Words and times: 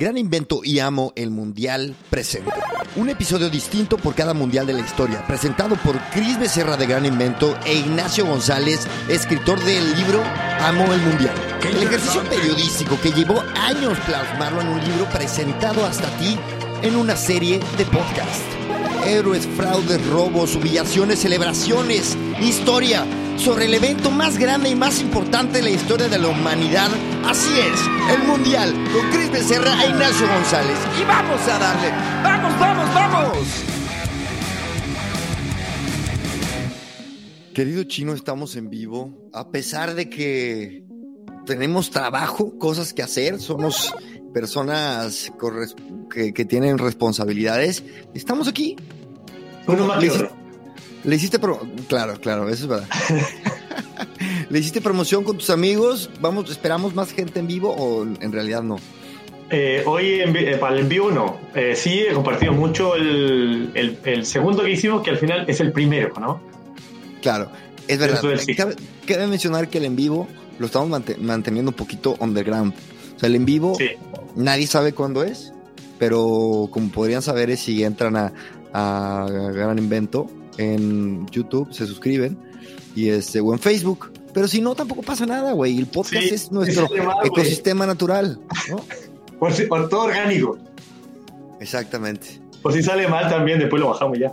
Gran 0.00 0.16
Invento 0.16 0.62
y 0.64 0.78
Amo 0.78 1.12
el 1.14 1.30
Mundial 1.30 1.94
presente. 2.08 2.54
Un 2.96 3.10
episodio 3.10 3.50
distinto 3.50 3.98
por 3.98 4.14
cada 4.14 4.32
mundial 4.32 4.66
de 4.66 4.72
la 4.72 4.80
historia, 4.80 5.26
presentado 5.26 5.76
por 5.76 6.00
Cris 6.10 6.40
Becerra 6.40 6.78
de 6.78 6.86
Gran 6.86 7.04
Invento 7.04 7.54
e 7.66 7.74
Ignacio 7.74 8.24
González, 8.24 8.88
escritor 9.10 9.62
del 9.62 9.94
libro 9.96 10.22
Amo 10.60 10.90
el 10.94 11.02
Mundial. 11.02 11.34
El 11.62 11.82
ejercicio 11.82 12.22
periodístico 12.24 12.98
que 13.02 13.12
llevó 13.12 13.42
años 13.54 13.98
plasmarlo 14.06 14.62
en 14.62 14.68
un 14.68 14.80
libro 14.82 15.04
presentado 15.10 15.84
hasta 15.84 16.08
ti 16.16 16.34
en 16.80 16.96
una 16.96 17.14
serie 17.14 17.60
de 17.76 17.84
podcast. 17.84 18.59
Héroes, 19.06 19.46
fraudes, 19.56 20.06
robos, 20.08 20.54
humillaciones, 20.54 21.20
celebraciones, 21.20 22.16
historia 22.40 23.06
sobre 23.36 23.64
el 23.64 23.74
evento 23.74 24.10
más 24.10 24.38
grande 24.38 24.68
y 24.68 24.74
más 24.74 25.00
importante 25.00 25.58
de 25.58 25.62
la 25.62 25.70
historia 25.70 26.08
de 26.08 26.18
la 26.18 26.28
humanidad. 26.28 26.90
Así 27.24 27.50
es, 27.58 27.80
el 28.14 28.26
Mundial, 28.26 28.72
con 28.92 29.10
Cris 29.10 29.32
Becerra 29.32 29.82
e 29.82 29.88
Ignacio 29.88 30.28
González. 30.28 30.76
Y 31.00 31.04
vamos 31.04 31.40
a 31.48 31.58
darle, 31.58 31.90
vamos, 32.22 32.60
vamos, 32.60 32.94
vamos. 32.94 33.48
Querido 37.54 37.84
chino, 37.84 38.12
estamos 38.12 38.54
en 38.56 38.68
vivo. 38.68 39.30
A 39.32 39.50
pesar 39.50 39.94
de 39.94 40.10
que 40.10 40.84
tenemos 41.46 41.90
trabajo, 41.90 42.58
cosas 42.58 42.92
que 42.92 43.02
hacer, 43.02 43.40
somos 43.40 43.94
personas 44.34 45.32
que, 46.10 46.32
que 46.32 46.44
tienen 46.44 46.78
responsabilidades, 46.78 47.82
estamos 48.14 48.46
aquí. 48.46 48.76
Uno 49.72 49.86
más 49.86 49.98
que 49.98 50.10
otro. 50.10 50.30
Le 51.04 51.16
hiciste 51.16 51.38
pro 51.38 51.60
claro, 51.88 52.20
claro, 52.20 52.48
eso 52.48 52.64
es 52.64 52.68
verdad. 52.68 52.88
¿Le 54.50 54.58
hiciste 54.58 54.80
promoción 54.80 55.24
con 55.24 55.38
tus 55.38 55.50
amigos? 55.50 56.10
Vamos, 56.20 56.50
esperamos 56.50 56.94
más 56.94 57.12
gente 57.12 57.40
en 57.40 57.46
vivo 57.46 57.74
o 57.74 58.02
en 58.02 58.32
realidad 58.32 58.62
no. 58.62 58.76
Eh, 59.52 59.82
hoy 59.84 60.20
en, 60.20 60.36
eh, 60.36 60.56
para 60.58 60.74
el 60.74 60.82
en 60.82 60.88
vivo 60.88 61.10
no. 61.10 61.38
Eh, 61.54 61.74
sí, 61.74 62.00
he 62.00 62.12
compartido 62.12 62.52
mucho 62.52 62.94
el, 62.94 63.70
el, 63.74 63.98
el, 64.04 64.24
segundo 64.24 64.62
que 64.62 64.70
hicimos, 64.70 65.02
que 65.02 65.10
al 65.10 65.18
final 65.18 65.44
es 65.48 65.60
el 65.60 65.72
primero, 65.72 66.14
¿no? 66.20 66.40
Claro, 67.20 67.50
es 67.88 67.98
verdad. 67.98 68.22
Sí. 68.38 68.54
Cabe, 68.54 68.76
cabe, 69.06 69.26
mencionar 69.26 69.68
que 69.68 69.78
el 69.78 69.86
en 69.86 69.96
vivo 69.96 70.28
lo 70.58 70.66
estamos 70.66 70.88
manteniendo 71.18 71.70
un 71.70 71.76
poquito 71.76 72.16
underground. 72.20 72.74
O 73.16 73.18
sea, 73.18 73.28
el 73.28 73.34
en 73.34 73.44
vivo 73.44 73.74
sí. 73.76 73.90
nadie 74.36 74.68
sabe 74.68 74.92
cuándo 74.92 75.24
es, 75.24 75.52
pero 75.98 76.68
como 76.70 76.90
podrían 76.90 77.22
saber 77.22 77.50
es 77.50 77.60
si 77.60 77.82
entran 77.82 78.16
a, 78.16 78.32
a 78.72 79.26
Gran 79.30 79.78
Invento 79.78 80.30
en 80.58 81.26
YouTube, 81.28 81.72
se 81.72 81.86
suscriben 81.86 82.36
y 82.94 83.08
este, 83.08 83.40
o 83.40 83.52
en 83.52 83.58
Facebook. 83.58 84.12
Pero 84.32 84.46
si 84.46 84.60
no, 84.60 84.74
tampoco 84.74 85.02
pasa 85.02 85.26
nada, 85.26 85.52
güey. 85.52 85.78
El 85.78 85.86
podcast 85.86 86.24
sí, 86.24 86.34
es 86.34 86.52
nuestro 86.52 86.88
mal, 87.04 87.16
ecosistema 87.24 87.86
natural, 87.86 88.38
¿no? 88.68 88.80
por, 89.38 89.52
si, 89.52 89.64
por, 89.64 89.88
todo 89.88 90.04
orgánico. 90.04 90.58
Exactamente. 91.60 92.40
Por 92.62 92.72
si 92.72 92.82
sale 92.82 93.08
mal 93.08 93.28
también, 93.28 93.58
después 93.58 93.80
lo 93.80 93.88
bajamos 93.88 94.18
ya. 94.18 94.32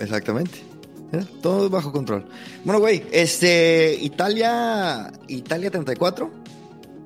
Exactamente. 0.00 0.58
¿Eh? 1.12 1.24
Todo 1.40 1.70
bajo 1.70 1.92
control. 1.92 2.26
Bueno, 2.64 2.80
güey, 2.80 3.02
este, 3.12 3.96
Italia, 4.00 5.10
Italia 5.28 5.70
34. 5.70 6.30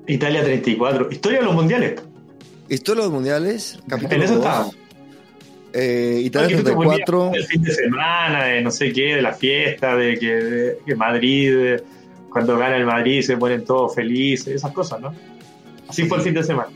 Italia 0.07 0.43
34. 0.43 1.11
Historia 1.11 1.39
de 1.39 1.45
los 1.45 1.53
mundiales. 1.53 2.01
Historia 2.69 3.03
de 3.03 3.07
los 3.07 3.13
mundiales. 3.13 3.79
Capítulo 3.87 4.15
en 4.15 4.21
eso 4.23 4.33
está. 4.35 4.69
Eh, 5.75 6.21
Italia 6.23 6.61
34. 6.61 7.31
El 7.33 7.43
fin 7.45 7.63
de 7.63 7.71
semana, 7.71 8.45
de 8.45 8.61
no 8.61 8.69
sé 8.69 8.93
qué, 8.93 9.15
de 9.15 9.21
la 9.23 9.33
fiesta, 9.33 9.95
de 9.95 10.19
que, 10.19 10.27
de, 10.27 10.77
que 10.85 10.95
Madrid, 10.95 11.79
cuando 12.29 12.57
gana 12.59 12.77
el 12.77 12.85
Madrid 12.85 13.23
se 13.23 13.35
ponen 13.37 13.65
todos 13.65 13.95
felices, 13.95 14.53
esas 14.53 14.71
cosas, 14.71 15.01
¿no? 15.01 15.15
Así 15.87 16.03
sí. 16.03 16.07
fue 16.07 16.19
el 16.19 16.23
fin 16.23 16.35
de 16.35 16.43
semana. 16.43 16.69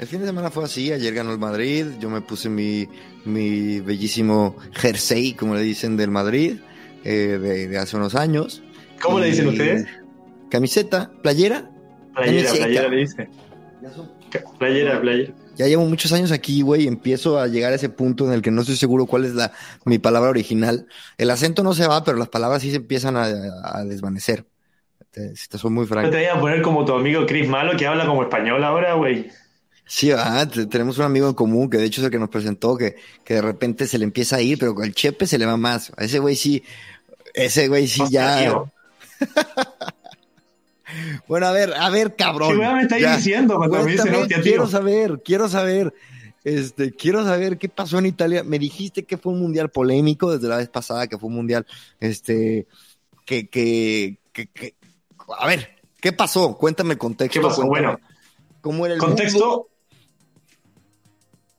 El 0.00 0.08
fin 0.08 0.20
de 0.20 0.26
semana 0.26 0.50
fue 0.50 0.64
así, 0.64 0.90
ayer 0.90 1.14
ganó 1.14 1.32
el 1.32 1.38
Madrid, 1.38 1.86
yo 2.00 2.10
me 2.10 2.20
puse 2.22 2.48
mi, 2.48 2.88
mi 3.24 3.78
bellísimo 3.78 4.56
jersey, 4.72 5.34
como 5.34 5.54
le 5.54 5.62
dicen, 5.62 5.96
del 5.96 6.10
Madrid, 6.10 6.56
eh, 7.04 7.38
de, 7.40 7.68
de, 7.68 7.78
hace 7.78 7.96
unos 7.96 8.16
años. 8.16 8.64
¿Cómo 9.00 9.20
y, 9.20 9.22
le 9.22 9.26
dicen 9.28 9.46
ustedes? 9.46 9.86
Camiseta, 10.50 11.12
playera. 11.22 11.70
Playera, 12.16 12.48
camiseta. 12.48 12.64
playera 12.64 12.88
le 12.88 12.96
dice. 12.96 13.28
Playera, 14.58 15.00
playera 15.00 15.43
ya 15.56 15.66
llevo 15.66 15.84
muchos 15.84 16.12
años 16.12 16.32
aquí, 16.32 16.62
güey, 16.62 16.84
y 16.84 16.88
empiezo 16.88 17.38
a 17.38 17.46
llegar 17.46 17.72
a 17.72 17.76
ese 17.76 17.88
punto 17.88 18.26
en 18.26 18.32
el 18.32 18.42
que 18.42 18.50
no 18.50 18.62
estoy 18.62 18.76
seguro 18.76 19.06
cuál 19.06 19.24
es 19.24 19.34
la, 19.34 19.52
mi 19.84 19.98
palabra 19.98 20.30
original. 20.30 20.86
El 21.18 21.30
acento 21.30 21.62
no 21.62 21.74
se 21.74 21.86
va, 21.86 22.04
pero 22.04 22.18
las 22.18 22.28
palabras 22.28 22.62
sí 22.62 22.70
se 22.70 22.76
empiezan 22.76 23.16
a, 23.16 23.24
a 23.24 23.84
desvanecer. 23.84 24.44
Te, 25.10 25.36
si 25.36 25.48
te 25.48 25.58
soy 25.58 25.70
muy 25.70 25.86
franco. 25.86 26.10
Te 26.10 26.16
voy 26.16 26.26
a 26.26 26.40
poner 26.40 26.62
como 26.62 26.84
tu 26.84 26.92
amigo 26.92 27.24
Chris 27.26 27.48
Malo, 27.48 27.76
que 27.76 27.86
habla 27.86 28.06
como 28.06 28.22
español 28.22 28.62
ahora, 28.64 28.94
güey. 28.94 29.30
Sí, 29.86 30.10
ah, 30.12 30.48
tenemos 30.70 30.98
un 30.98 31.04
amigo 31.04 31.28
en 31.28 31.34
común 31.34 31.68
que 31.68 31.76
de 31.76 31.84
hecho 31.84 32.00
es 32.00 32.06
el 32.06 32.10
que 32.10 32.18
nos 32.18 32.30
presentó, 32.30 32.76
que, 32.76 32.96
que 33.22 33.34
de 33.34 33.42
repente 33.42 33.86
se 33.86 33.98
le 33.98 34.04
empieza 34.04 34.36
a 34.36 34.40
ir, 34.40 34.58
pero 34.58 34.74
con 34.74 34.84
el 34.84 34.94
chepe 34.94 35.26
se 35.26 35.38
le 35.38 35.46
va 35.46 35.56
más. 35.56 35.92
A 35.96 36.04
ese 36.04 36.18
güey 36.18 36.36
sí, 36.36 36.64
ese 37.34 37.68
güey 37.68 37.86
sí 37.86 38.02
ya. 38.10 38.64
Bueno, 41.28 41.46
a 41.46 41.52
ver, 41.52 41.72
a 41.74 41.90
ver, 41.90 42.16
cabrón. 42.16 42.58
¿Qué 42.58 42.66
me 42.66 42.82
estáis 42.82 43.16
diciendo 43.16 43.56
cuando 43.56 43.82
me 43.82 43.92
dicen 43.92 44.14
hostia, 44.14 44.40
Quiero 44.40 44.66
saber, 44.66 45.20
quiero 45.24 45.48
saber. 45.48 45.94
Este, 46.44 46.92
quiero 46.92 47.24
saber 47.24 47.56
qué 47.56 47.68
pasó 47.70 47.98
en 47.98 48.06
Italia. 48.06 48.44
Me 48.44 48.58
dijiste 48.58 49.04
que 49.04 49.16
fue 49.16 49.32
un 49.32 49.40
mundial 49.40 49.70
polémico 49.70 50.30
desde 50.30 50.48
la 50.48 50.58
vez 50.58 50.68
pasada, 50.68 51.06
que 51.06 51.16
fue 51.18 51.28
un 51.28 51.36
mundial, 51.36 51.66
este, 52.00 52.66
que, 53.24 53.48
que, 53.48 54.18
que, 54.32 54.46
que 54.48 54.74
a 55.38 55.46
ver, 55.46 55.76
¿qué 56.00 56.12
pasó? 56.12 56.56
Cuéntame 56.58 56.92
el 56.92 56.98
contexto. 56.98 57.40
¿Qué 57.40 57.46
pasó? 57.46 57.66
Bueno, 57.66 57.98
¿cómo 58.60 58.84
era 58.84 58.94
el 58.94 59.00
contexto. 59.00 59.38
mundo? 59.38 59.68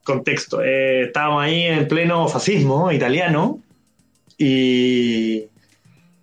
Contexto. 0.04 0.62
Eh, 0.62 1.06
estábamos 1.08 1.44
ahí 1.44 1.64
en 1.64 1.88
pleno 1.88 2.28
fascismo 2.28 2.92
italiano 2.92 3.60
y, 4.38 5.46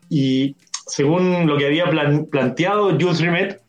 y 0.08 0.54
según 0.86 1.46
lo 1.46 1.56
que 1.56 1.66
había 1.66 1.88
plan, 1.90 2.26
planteado 2.26 2.90
Jules 2.90 3.20
Rimet, 3.20 3.60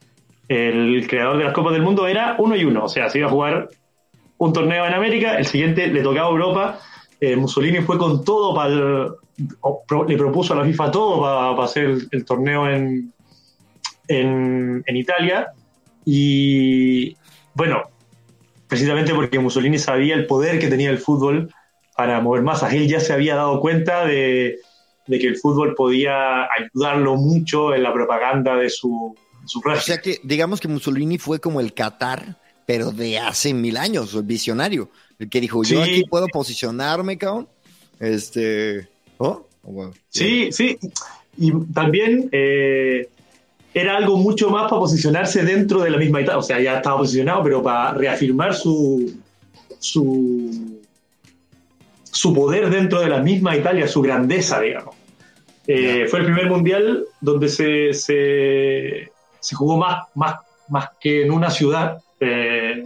el 0.47 1.05
creador 1.07 1.37
de 1.37 1.45
las 1.45 1.53
Copas 1.53 1.73
del 1.73 1.81
Mundo, 1.81 2.07
era 2.07 2.35
uno 2.39 2.55
y 2.55 2.63
uno. 2.65 2.85
O 2.85 2.89
sea, 2.89 3.09
se 3.09 3.19
iba 3.19 3.27
a 3.27 3.31
jugar 3.31 3.69
un 4.37 4.53
torneo 4.53 4.85
en 4.85 4.93
América, 4.93 5.37
el 5.37 5.45
siguiente 5.45 5.87
le 5.87 6.01
tocaba 6.01 6.27
a 6.27 6.31
Europa. 6.31 6.79
Eh, 7.19 7.35
Mussolini 7.35 7.79
fue 7.79 7.97
con 7.97 8.23
todo 8.23 8.53
para 8.53 9.15
le 10.07 10.17
propuso 10.17 10.53
a 10.53 10.57
la 10.57 10.65
FIFA 10.65 10.91
todo 10.91 11.21
para, 11.21 11.63
hacer 11.63 11.97
el, 12.11 12.25
torneo 12.25 12.69
en, 12.69 13.13
en, 14.07 14.83
en 14.85 14.95
Italia. 14.95 15.53
Y 16.05 17.15
bueno, 17.53 17.81
precisamente 18.67 19.13
porque 19.13 19.39
Mussolini 19.39 19.79
sabía 19.79 20.15
el 20.15 20.27
poder 20.27 20.59
que 20.59 20.67
tenía 20.67 20.89
el 20.89 20.99
fútbol 20.99 21.53
para 21.95 22.19
mover 22.21 22.43
masas. 22.43 22.73
Él 22.73 22.87
ya 22.87 22.99
se 22.99 23.13
había 23.13 23.35
dado 23.35 23.59
cuenta 23.59 24.05
de, 24.05 24.57
de 25.07 25.19
que 25.19 25.27
el 25.27 25.37
fútbol 25.37 25.75
podía 25.75 26.47
ayudarlo 26.57 27.15
mucho 27.15 27.73
en 27.73 27.83
la 27.83 27.93
propaganda 27.93 28.55
de 28.55 28.69
su, 28.69 29.15
de 29.41 29.47
su. 29.47 29.59
O 29.59 29.75
sea 29.77 30.01
que 30.01 30.19
digamos 30.23 30.59
que 30.59 30.67
Mussolini 30.67 31.17
fue 31.17 31.39
como 31.39 31.59
el 31.59 31.73
Qatar, 31.73 32.37
pero 32.65 32.91
de 32.91 33.19
hace 33.19 33.53
mil 33.53 33.77
años, 33.77 34.13
el 34.13 34.23
visionario, 34.23 34.89
el 35.19 35.29
que 35.29 35.41
dijo, 35.41 35.63
yo 35.63 35.81
aquí 35.81 36.03
puedo 36.09 36.27
posicionarme, 36.27 37.17
cabrón. 37.17 37.47
Este, 37.99 38.87
¿oh? 39.17 39.47
Wow. 39.63 39.93
Sí, 40.09 40.51
sí, 40.51 40.77
y 41.37 41.51
también 41.73 42.29
eh, 42.31 43.07
era 43.73 43.97
algo 43.97 44.17
mucho 44.17 44.49
más 44.49 44.69
para 44.69 44.81
posicionarse 44.81 45.43
dentro 45.43 45.81
de 45.81 45.89
la 45.89 45.97
misma 45.97 46.21
Italia, 46.21 46.37
o 46.37 46.43
sea, 46.43 46.59
ya 46.59 46.77
estaba 46.77 46.97
posicionado, 46.97 47.43
pero 47.43 47.63
para 47.63 47.93
reafirmar 47.93 48.53
su, 48.53 49.13
su 49.79 50.81
su 52.13 52.31
poder 52.31 52.69
dentro 52.69 53.01
de 53.01 53.09
la 53.09 53.19
misma 53.19 53.57
Italia, 53.57 53.87
su 53.87 54.01
grandeza, 54.01 54.61
digamos. 54.61 54.95
Eh, 55.65 56.05
fue 56.07 56.19
el 56.19 56.25
primer 56.25 56.47
mundial 56.47 57.05
donde 57.19 57.49
se, 57.49 57.93
se, 57.93 59.11
se, 59.39 59.55
jugó 59.55 59.77
más, 59.77 60.07
más, 60.13 60.35
más 60.69 60.89
que 60.99 61.23
en 61.23 61.31
una 61.31 61.49
ciudad. 61.49 61.97
Eh, 62.19 62.85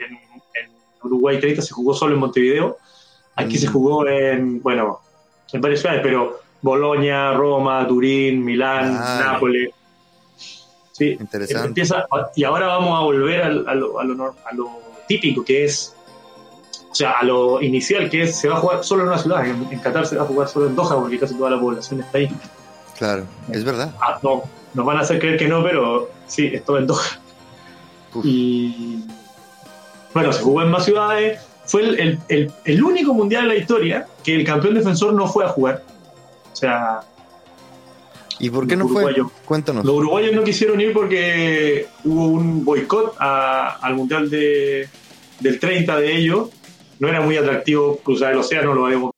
en, 0.00 0.12
en, 0.14 0.70
Uruguay 1.00 1.38
30 1.38 1.62
se 1.62 1.72
jugó 1.72 1.94
solo 1.94 2.14
en 2.14 2.20
Montevideo. 2.20 2.78
Aquí 3.36 3.54
mm. 3.54 3.58
se 3.58 3.66
jugó 3.68 4.06
en, 4.08 4.60
bueno, 4.60 5.00
en 5.52 5.60
varias 5.60 5.80
ciudades, 5.80 6.02
pero 6.02 6.40
Bolonia, 6.60 7.34
Roma, 7.34 7.86
Turín, 7.86 8.44
Milán, 8.44 8.98
ah, 8.98 9.32
Nápoles. 9.32 9.70
Sí, 10.90 11.16
interesante. 11.20 11.68
Empieza, 11.68 12.06
y 12.34 12.42
ahora 12.42 12.66
vamos 12.66 12.98
a 12.98 13.04
volver 13.04 13.42
a, 13.42 13.46
a, 13.46 13.74
lo, 13.74 14.00
a, 14.00 14.04
lo, 14.04 14.34
a 14.44 14.54
lo 14.54 14.70
típico, 15.06 15.44
que 15.44 15.66
es 15.66 15.95
sea, 16.96 17.12
a 17.12 17.24
lo 17.24 17.60
inicial, 17.60 18.08
que 18.08 18.22
es, 18.22 18.38
se 18.38 18.48
va 18.48 18.56
a 18.56 18.60
jugar 18.60 18.84
solo 18.84 19.02
en 19.02 19.08
una 19.08 19.18
ciudad. 19.18 19.46
En, 19.46 19.68
en, 19.70 19.78
Qatar 19.80 20.06
se 20.06 20.16
va 20.16 20.22
a 20.22 20.26
jugar 20.26 20.48
solo 20.48 20.66
en 20.66 20.76
Doha, 20.76 20.98
porque 20.98 21.18
casi 21.18 21.34
toda 21.34 21.50
la 21.50 21.60
población 21.60 22.00
está 22.00 22.18
ahí. 22.18 22.30
Claro, 22.96 23.24
es 23.52 23.64
verdad. 23.64 23.94
Ah, 24.00 24.18
no, 24.22 24.44
nos 24.74 24.86
van 24.86 24.96
a 24.96 25.00
hacer 25.00 25.18
creer 25.18 25.38
que 25.38 25.48
no, 25.48 25.62
pero 25.62 26.10
sí, 26.26 26.46
es 26.52 26.64
todo 26.64 26.78
en 26.78 26.86
Doha. 26.86 27.04
Uf. 28.14 28.24
Y 28.24 29.04
bueno, 30.14 30.32
se 30.32 30.42
jugó 30.42 30.62
en 30.62 30.70
más 30.70 30.84
ciudades. 30.84 31.40
Fue 31.66 31.82
el, 31.82 32.00
el, 32.00 32.18
el, 32.28 32.52
el, 32.64 32.82
único 32.82 33.12
mundial 33.12 33.42
de 33.42 33.48
la 33.48 33.56
historia 33.56 34.06
que 34.24 34.34
el 34.34 34.44
campeón 34.44 34.74
defensor 34.74 35.12
no 35.12 35.26
fue 35.26 35.44
a 35.44 35.48
jugar. 35.48 35.82
O 36.52 36.56
sea. 36.56 37.00
¿Y 38.38 38.48
por 38.48 38.66
qué 38.66 38.76
no 38.76 38.88
fue? 38.88 39.14
Cuéntanos. 39.44 39.84
Los 39.84 39.96
uruguayos 39.96 40.34
no 40.34 40.44
quisieron 40.44 40.80
ir 40.80 40.94
porque 40.94 41.88
hubo 42.04 42.28
un 42.28 42.64
boicot 42.64 43.16
al 43.18 43.94
mundial 43.94 44.30
de, 44.30 44.88
del 45.40 45.60
30 45.60 45.96
de 45.96 46.16
ellos, 46.16 46.48
no 46.98 47.08
era 47.08 47.20
muy 47.20 47.36
atractivo 47.36 47.98
cruzar 47.98 48.32
el 48.32 48.38
océano, 48.38 48.74
lo 48.74 48.86
habíamos 48.86 49.12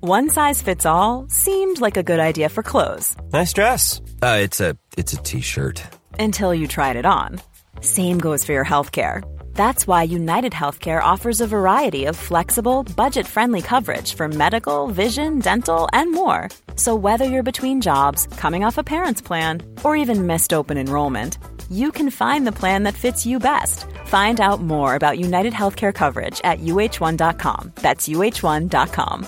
One 0.00 0.28
size 0.28 0.60
fits 0.60 0.84
all 0.84 1.28
seemed 1.30 1.80
like 1.80 1.96
a 1.96 2.02
good 2.02 2.20
idea 2.20 2.50
for 2.50 2.62
clothes. 2.62 3.16
Nice 3.32 3.54
dress. 3.54 4.02
Uh, 4.20 4.40
it's 4.42 4.60
a 4.60 4.76
it's 4.98 5.14
a 5.14 5.16
t-shirt. 5.16 5.82
Until 6.18 6.54
you 6.54 6.68
tried 6.68 6.96
it 6.96 7.06
on. 7.06 7.40
Same 7.80 8.18
goes 8.18 8.44
for 8.44 8.52
your 8.52 8.66
healthcare. 8.66 9.24
That's 9.54 9.86
why 9.86 10.02
United 10.02 10.52
Healthcare 10.52 11.02
offers 11.02 11.40
a 11.40 11.46
variety 11.46 12.04
of 12.04 12.16
flexible, 12.16 12.82
budget 12.96 13.26
friendly 13.26 13.62
coverage 13.62 14.12
for 14.12 14.28
medical, 14.28 14.88
vision, 14.88 15.38
dental, 15.38 15.88
and 15.94 16.12
more. 16.12 16.50
So, 16.76 16.94
whether 16.94 17.24
you're 17.24 17.42
between 17.42 17.80
jobs, 17.80 18.26
coming 18.36 18.62
off 18.62 18.76
a 18.76 18.84
parent's 18.84 19.22
plan, 19.22 19.62
or 19.84 19.96
even 19.96 20.26
missed 20.26 20.52
open 20.52 20.76
enrollment, 20.76 21.38
you 21.70 21.90
can 21.92 22.10
find 22.10 22.46
the 22.46 22.58
plan 22.60 22.82
that 22.82 22.94
fits 22.94 23.24
you 23.24 23.38
best. 23.38 23.86
Find 24.14 24.40
out 24.40 24.60
more 24.60 24.94
about 24.94 25.18
United 25.18 25.52
Healthcare 25.52 25.92
coverage 25.92 26.40
at 26.44 26.60
uh1.com. 26.60 27.72
That's 27.82 28.08
uh1.com. 28.08 29.24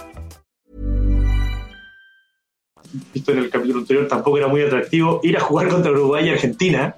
Visto 3.12 3.32
en 3.32 3.38
el 3.38 3.50
capítulo 3.50 3.80
anterior, 3.80 4.06
tampoco 4.06 4.38
era 4.38 4.46
muy 4.46 4.62
atractivo 4.62 5.18
ir 5.24 5.36
a 5.36 5.40
jugar 5.40 5.68
contra 5.70 5.90
Uruguay 5.90 6.26
y 6.28 6.30
Argentina, 6.30 6.94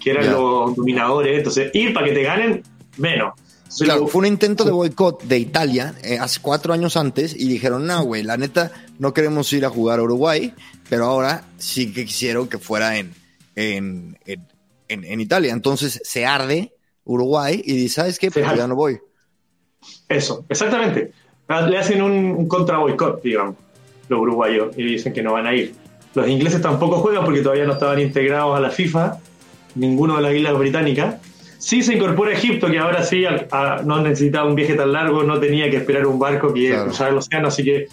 que 0.00 0.10
eran 0.10 0.24
Ya. 0.24 0.32
los 0.32 0.74
dominadores. 0.74 1.38
Entonces, 1.38 1.70
ir 1.72 1.94
para 1.94 2.06
que 2.06 2.12
te 2.14 2.22
ganen, 2.24 2.62
menos. 2.96 3.34
Entonces, 3.58 3.84
Claro, 3.84 4.00
lo- 4.00 4.06
fue 4.08 4.18
un 4.22 4.26
intento 4.26 4.64
de 4.64 4.72
boicot 4.72 5.22
de 5.22 5.38
Italia 5.38 5.94
eh, 6.02 6.18
hace 6.18 6.40
cuatro 6.42 6.72
años 6.74 6.96
antes 6.96 7.32
y 7.36 7.46
dijeron, 7.46 7.86
no, 7.86 8.02
güey, 8.02 8.24
la 8.24 8.36
neta, 8.38 8.72
no 8.98 9.14
queremos 9.14 9.52
ir 9.52 9.64
a 9.64 9.70
jugar 9.70 10.00
a 10.00 10.02
Uruguay, 10.02 10.52
pero 10.88 11.04
ahora 11.04 11.44
sí 11.58 11.92
que 11.92 12.04
quisieron 12.04 12.48
que 12.48 12.58
fuera 12.58 12.96
en, 12.98 13.14
en, 13.54 14.18
en, 14.26 14.48
en- 14.88 15.04
en 15.04 15.20
Italia. 15.20 15.52
Entonces 15.52 16.00
se 16.02 16.26
arde 16.26 16.72
Uruguay 17.04 17.60
y 17.64 17.72
dice, 17.74 17.94
¿sabes 17.96 18.18
qué? 18.18 18.30
Pues 18.30 18.44
ya 18.56 18.66
no 18.66 18.74
voy. 18.76 18.98
Eso, 20.08 20.44
exactamente. 20.48 21.12
Ah, 21.48 21.62
Le 21.62 21.78
hacen 21.78 22.02
un, 22.02 22.12
un 22.12 22.48
contra 22.48 22.78
boicot, 22.78 23.22
digamos, 23.22 23.56
los 24.08 24.20
uruguayos, 24.20 24.76
y 24.76 24.84
dicen 24.84 25.12
que 25.12 25.22
no 25.22 25.32
van 25.32 25.46
a 25.46 25.54
ir. 25.54 25.74
Los 26.14 26.28
ingleses 26.28 26.60
tampoco 26.60 26.98
juegan 26.98 27.24
porque 27.24 27.40
todavía 27.40 27.64
no 27.64 27.72
estaban 27.74 28.00
integrados 28.00 28.56
a 28.56 28.60
la 28.60 28.70
FIFA, 28.70 29.18
ninguno 29.76 30.16
de 30.16 30.22
las 30.22 30.34
islas 30.34 30.58
británicas. 30.58 31.16
Sí 31.58 31.82
se 31.82 31.94
incorpora 31.94 32.32
Egipto, 32.32 32.68
que 32.68 32.78
ahora 32.78 33.02
sí 33.04 33.24
a- 33.24 33.82
no 33.84 34.00
necesitaba 34.00 34.48
un 34.48 34.54
viaje 34.54 34.74
tan 34.74 34.92
largo, 34.92 35.22
no 35.22 35.38
tenía 35.38 35.70
que 35.70 35.76
esperar 35.78 36.06
un 36.06 36.18
barco 36.18 36.52
que 36.54 36.68
Claro. 36.68 36.84
cruzar 36.86 37.10
el 37.10 37.16
océano, 37.18 37.48
así 37.48 37.62
que 37.64 37.86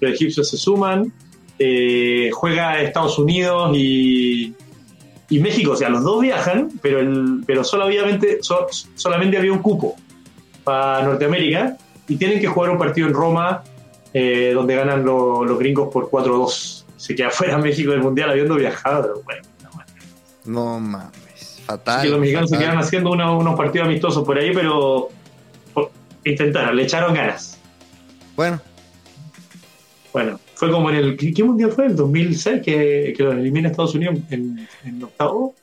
los 0.00 0.12
egipcios 0.12 0.48
se 0.48 0.56
suman. 0.56 1.12
Eh, 1.58 2.30
juega 2.32 2.80
Estados 2.80 3.18
Unidos 3.18 3.72
y, 3.76 4.54
y 5.30 5.38
México, 5.38 5.72
o 5.72 5.76
sea, 5.76 5.88
los 5.88 6.02
dos 6.02 6.20
viajan, 6.20 6.68
pero, 6.82 6.98
el, 7.00 7.42
pero 7.46 7.64
solamente, 7.64 8.38
so- 8.42 8.66
solamente 8.94 9.38
había 9.38 9.52
un 9.52 9.60
cupo 9.60 9.96
para 10.64 11.02
Norteamérica 11.02 11.76
y 12.08 12.16
tienen 12.16 12.40
que 12.40 12.48
jugar 12.48 12.70
un 12.70 12.78
partido 12.78 13.06
en 13.08 13.14
Roma 13.14 13.62
eh, 14.12 14.50
donde 14.54 14.74
ganan 14.74 15.04
lo- 15.04 15.44
los 15.44 15.58
gringos 15.58 15.88
por 15.92 16.10
4-2. 16.10 16.84
Se 16.96 17.14
queda 17.14 17.30
fuera 17.30 17.56
México 17.58 17.92
del 17.92 18.02
Mundial 18.02 18.28
habiendo 18.30 18.56
viajado, 18.56 19.02
pero 19.02 19.22
bueno. 19.22 19.42
no. 20.44 20.74
No 20.74 20.80
mames, 20.80 21.62
fatal. 21.64 21.98
Así 21.98 22.06
que 22.08 22.10
los 22.10 22.20
mexicanos 22.20 22.50
se 22.50 22.58
quedan 22.58 22.76
haciendo 22.78 23.10
una- 23.12 23.30
unos 23.30 23.56
partidos 23.56 23.86
amistosos 23.86 24.24
por 24.26 24.36
ahí, 24.36 24.50
pero 24.52 25.08
por- 25.72 25.90
intentaron, 26.24 26.74
le 26.76 26.82
echaron 26.82 27.14
ganas. 27.14 27.56
Bueno, 28.36 28.60
Bueno, 30.12 30.40
fue 30.60 30.70
como 30.70 30.90
en 30.90 30.96
el. 30.96 31.16
¿Qué, 31.16 31.42
mundial 31.42 31.72
fue? 31.72 31.86
¿El 31.86 31.96
2006 31.96 32.60
que, 32.62 33.14
que 33.16 33.22
los 33.22 33.34
elimina 33.34 33.70
Estados 33.70 33.94
Unidos 33.94 34.18
en, 34.30 34.68
en 34.84 35.02
octavo? 35.02 35.54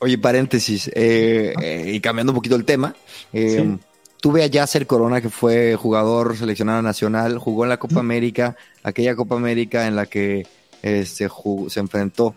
oye, 0.00 0.18
paréntesis, 0.18 0.88
eh, 0.94 1.54
eh, 1.62 1.92
y 1.94 2.00
cambiando 2.00 2.32
un 2.32 2.36
poquito 2.36 2.56
el 2.56 2.66
tema, 2.66 2.94
eh, 3.32 3.64
Sí. 3.64 3.78
tuve 4.20 4.42
a 4.42 4.46
Yasser 4.46 4.86
Corona, 4.86 5.22
que 5.22 5.30
fue 5.30 5.76
jugador 5.76 6.36
seleccionado 6.36 6.82
nacional, 6.82 7.38
jugó 7.38 7.64
en 7.64 7.70
la 7.70 7.78
Copa 7.78 8.00
América, 8.00 8.54
aquella 8.82 9.16
Copa 9.16 9.36
América 9.36 9.86
en 9.86 9.96
la 9.96 10.04
que 10.04 10.46
este, 10.82 11.26
ju- 11.30 11.70
se 11.70 11.80
enfrentó 11.80 12.34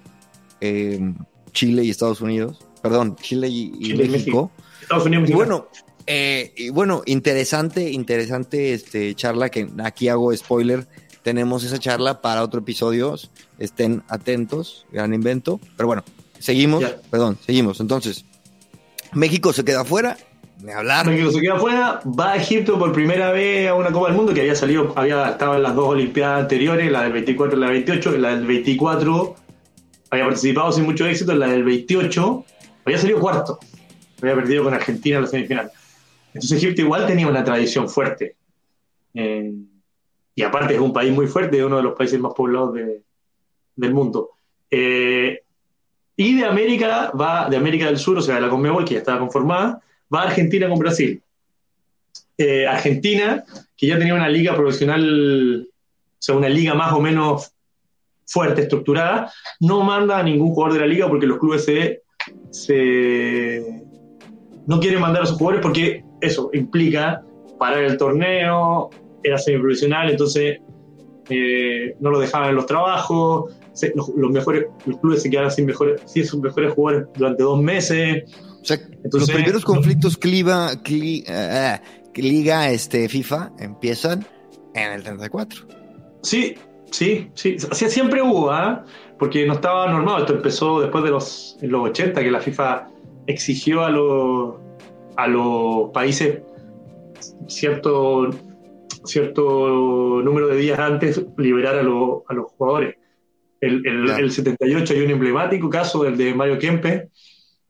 eh, 0.62 0.98
Chile 1.52 1.84
y 1.84 1.90
Estados 1.90 2.22
Unidos, 2.22 2.58
perdón, 2.82 3.18
Chile 3.18 3.50
y, 3.50 3.74
y 3.80 3.84
Chile 3.88 4.06
y 4.06 4.10
México. 4.10 4.50
Estados 4.82 5.06
Unidos 5.06 5.30
Y 5.30 5.34
bueno, 5.34 5.68
eh, 6.06 6.54
y 6.56 6.70
bueno, 6.70 7.02
interesante, 7.06 7.92
interesante 7.92 8.72
este 8.72 9.14
charla 9.16 9.50
que 9.50 9.68
aquí 9.84 10.08
hago 10.08 10.34
spoiler. 10.38 10.88
Tenemos 11.28 11.66
esa 11.66 11.78
charla 11.78 12.22
para 12.22 12.42
otro 12.42 12.62
episodio. 12.62 13.14
Estén 13.60 14.02
atentos, 14.08 14.86
gran 14.94 15.14
invento. 15.14 15.60
Pero 15.76 15.88
bueno, 15.88 16.06
seguimos, 16.40 16.80
Ya. 16.80 16.96
perdón, 17.12 17.38
seguimos. 17.46 17.82
Entonces, 17.82 18.24
México 19.12 19.52
se 19.52 19.66
queda 19.66 19.84
fuera, 19.84 20.16
de 20.60 20.72
hablar. 20.72 21.06
México 21.06 21.30
se 21.32 21.42
queda 21.42 21.56
afuera, 21.56 22.00
va 22.18 22.32
a 22.32 22.36
Egipto 22.38 22.80
por 22.80 22.94
primera 22.94 23.34
vez 23.34 23.68
a 23.68 23.74
una 23.74 23.92
Copa 23.92 24.08
del 24.08 24.16
Mundo 24.16 24.34
que 24.34 24.40
había 24.40 24.56
salido, 24.56 24.94
había 24.96 25.32
estado 25.32 25.56
en 25.56 25.64
las 25.64 25.76
dos 25.76 25.90
Olimpiadas 25.90 26.44
anteriores, 26.44 26.90
la 26.90 27.04
del 27.04 27.12
24 27.12 27.58
y 27.58 27.60
la 27.60 27.66
del 27.68 27.76
28, 27.76 28.16
en 28.16 28.22
la 28.22 28.30
del 28.30 28.46
24 28.46 29.36
había 30.12 30.24
participado 30.24 30.72
sin 30.72 30.86
mucho 30.86 31.06
éxito, 31.08 31.34
en 31.34 31.40
la 31.40 31.48
del 31.48 31.66
28 31.66 32.46
había 32.86 32.98
salido 33.00 33.20
cuarto, 33.20 33.60
había 34.22 34.34
perdido 34.36 34.64
con 34.64 34.74
Argentina 34.74 35.18
en 35.18 35.24
la 35.24 35.28
semifinal. 35.28 35.72
Entonces 36.34 36.64
Egipto 36.64 36.84
igual 36.84 37.06
tenía 37.06 37.28
una 37.28 37.44
tradición 37.44 37.90
fuerte. 37.90 38.38
Eh, 39.14 39.52
y 40.38 40.44
aparte 40.44 40.76
es 40.76 40.80
un 40.80 40.94
país 40.94 41.12
muy 41.12 41.26
fuerte, 41.26 41.58
es 41.58 41.64
uno 41.64 41.78
de 41.78 41.84
los 41.84 41.96
países 41.96 42.20
más 42.20 42.32
poblados 42.36 42.76
de- 42.76 43.02
del 43.76 43.92
mundo. 43.92 44.30
Eh, 44.70 45.42
y 46.16 46.38
de 46.38 46.46
América 46.46 47.12
va, 47.20 47.50
de 47.50 47.58
América 47.58 47.88
del 47.88 47.98
Sur, 47.98 48.20
o 48.20 48.22
sea, 48.22 48.36
de 48.36 48.42
la 48.42 48.50
Conmebol, 48.50 48.86
que 48.86 48.94
ya 48.94 49.00
estaba 49.00 49.18
conformada, 49.18 49.82
va 50.14 50.22
Argentina 50.22 50.70
con 50.70 50.78
Brasil. 50.78 51.20
Eh, 52.38 52.68
Argentina, 52.68 53.44
que 53.76 53.88
ya 53.88 53.98
tenía 53.98 54.14
una 54.14 54.30
liga 54.30 54.56
profesional, 54.56 55.68
o 55.68 56.16
sea, 56.20 56.36
una 56.36 56.50
liga 56.50 56.76
más 56.76 56.94
o 56.94 57.02
menos 57.02 57.52
fuerte, 58.28 58.62
estructurada, 58.62 59.34
no 59.60 59.82
manda 59.82 60.20
a 60.20 60.24
ningún 60.24 60.54
jugador 60.54 60.74
de 60.76 60.80
la 60.82 60.88
liga 60.94 61.10
porque 61.10 61.26
los 61.26 61.40
clubes 61.40 61.66
se- 61.66 62.04
no 64.68 64.80
quieren 64.80 65.02
mandar 65.02 65.24
a 65.24 65.26
sus 65.26 65.38
jugadores 65.38 65.64
porque 65.64 66.04
eso 66.20 66.52
implica 66.54 67.26
parar 67.58 67.84
el 67.84 67.98
torneo, 67.98 68.90
era 69.24 69.38
semiprofesional, 69.38 70.10
entonces 70.10 70.60
eh, 71.30 71.96
no 72.00 72.10
lo 72.12 72.20
dejaban 72.20 72.50
en 72.50 72.56
los 72.56 72.66
trabajos, 72.66 73.54
se- 73.74 73.92
los, 73.96 74.10
los 74.16 74.32
mejores, 74.32 74.66
los 74.86 74.98
clubes 75.00 75.22
se 75.22 75.30
quedaban 75.30 75.52
sin, 75.52 75.66
mejores, 75.66 76.02
sin 76.06 76.26
sus 76.26 76.40
mejores 76.40 76.74
jugadores 76.74 77.08
durante 77.18 77.44
dos 77.44 77.62
meses. 77.62 78.24
O 78.62 78.66
sea, 78.66 78.78
Entonces- 79.04 79.30
los 79.30 79.32
primeros 79.32 79.66
conflictos 79.66 80.18
cliva, 80.18 80.72
cli- 80.84 81.24
eh, 81.28 81.80
que 82.14 82.22
liga 82.22 82.70
este, 82.72 83.08
FIFA 83.10 83.52
empiezan 83.60 84.26
en 84.74 84.92
el 84.94 85.04
34. 85.04 85.66
Sí, 86.24 86.56
sí, 86.92 87.30
sí. 87.34 87.58
Sea, 87.60 87.90
siempre 87.90 88.22
hubo, 88.22 88.50
¿ah? 88.52 88.84
Porque 89.20 89.46
no 89.46 89.54
estaba 89.54 89.92
normado. 89.92 90.20
Esto 90.20 90.34
empezó 90.34 90.80
después 90.80 91.04
de 91.04 91.10
los, 91.12 91.58
en 91.62 91.72
los 91.72 91.90
80, 91.90 92.22
que 92.24 92.32
la 92.32 92.40
FIFA 92.40 92.88
exigió 93.28 93.84
a 93.84 93.90
los, 93.90 94.56
a 95.18 95.28
los 95.28 95.90
países 95.92 96.40
cierto, 97.48 98.30
cierto 99.08 100.22
número 100.24 100.48
de 100.48 100.58
días 100.58 100.80
antes 100.80 101.24
liberar 101.38 101.76
a, 101.78 101.84
los- 101.84 102.22
a 102.28 102.34
los 102.34 102.48
jugadores. 102.52 102.96
El, 103.60 103.86
el, 103.88 104.10
el 104.10 104.32
78 104.32 104.94
hay 104.94 105.02
un 105.02 105.12
emblemático 105.12 105.70
caso, 105.70 106.06
el 106.06 106.16
de 106.18 106.34
Mario 106.34 106.60
Kempes, 106.60 107.08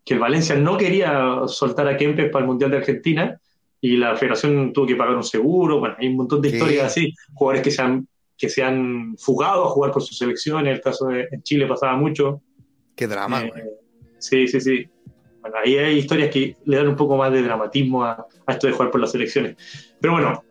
que 0.04 0.14
el 0.16 0.20
Valencia 0.20 0.56
no 0.56 0.78
quería 0.78 1.42
soltar 1.48 1.88
a 1.88 1.96
Kempes 1.98 2.30
para 2.30 2.44
el 2.44 2.48
Mundial 2.48 2.72
de 2.72 2.78
Argentina 2.78 3.40
y 3.80 3.96
la 3.98 4.16
federación 4.16 4.74
tuvo 4.74 4.86
que 4.88 4.96
pagar 4.96 5.16
un 5.16 5.24
seguro. 5.24 5.80
Bueno, 5.80 5.96
hay 6.00 6.08
un 6.08 6.18
montón 6.18 6.42
de 6.42 6.50
Sí. 6.50 6.56
historias 6.56 6.86
así. 6.86 7.14
Jugadores 7.34 7.62
que 7.64 7.72
se 7.72 7.82
han, 7.82 8.08
que 8.38 8.50
se 8.50 8.64
han 8.64 9.16
fugado 9.18 9.64
a 9.66 9.70
jugar 9.70 9.92
por 9.92 10.02
sus 10.04 10.18
selecciones. 10.18 10.74
El 10.76 10.82
caso 10.82 11.08
de 11.08 11.28
en 11.32 11.42
Chile 11.44 11.68
pasaba 11.68 11.96
mucho. 11.96 12.42
Qué 12.96 13.08
drama, 13.08 13.44
Eh, 13.44 13.52
sí, 14.18 14.48
sí, 14.48 14.60
sí. 14.60 14.90
Bueno, 15.42 15.58
ahí 15.64 15.78
hay 15.78 15.98
historias 16.00 16.30
que 16.32 16.58
le 16.66 16.78
dan 16.78 16.88
un 16.90 16.96
poco 16.96 17.16
más 17.16 17.32
de 17.32 17.42
dramatismo 17.44 18.04
a, 18.04 18.26
a 18.46 18.52
esto 18.52 18.68
de 18.68 18.74
jugar 18.74 18.92
por 18.92 19.00
las 19.00 19.12
selecciones. 19.12 19.56
Pero 20.02 20.14
bueno, 20.14 20.44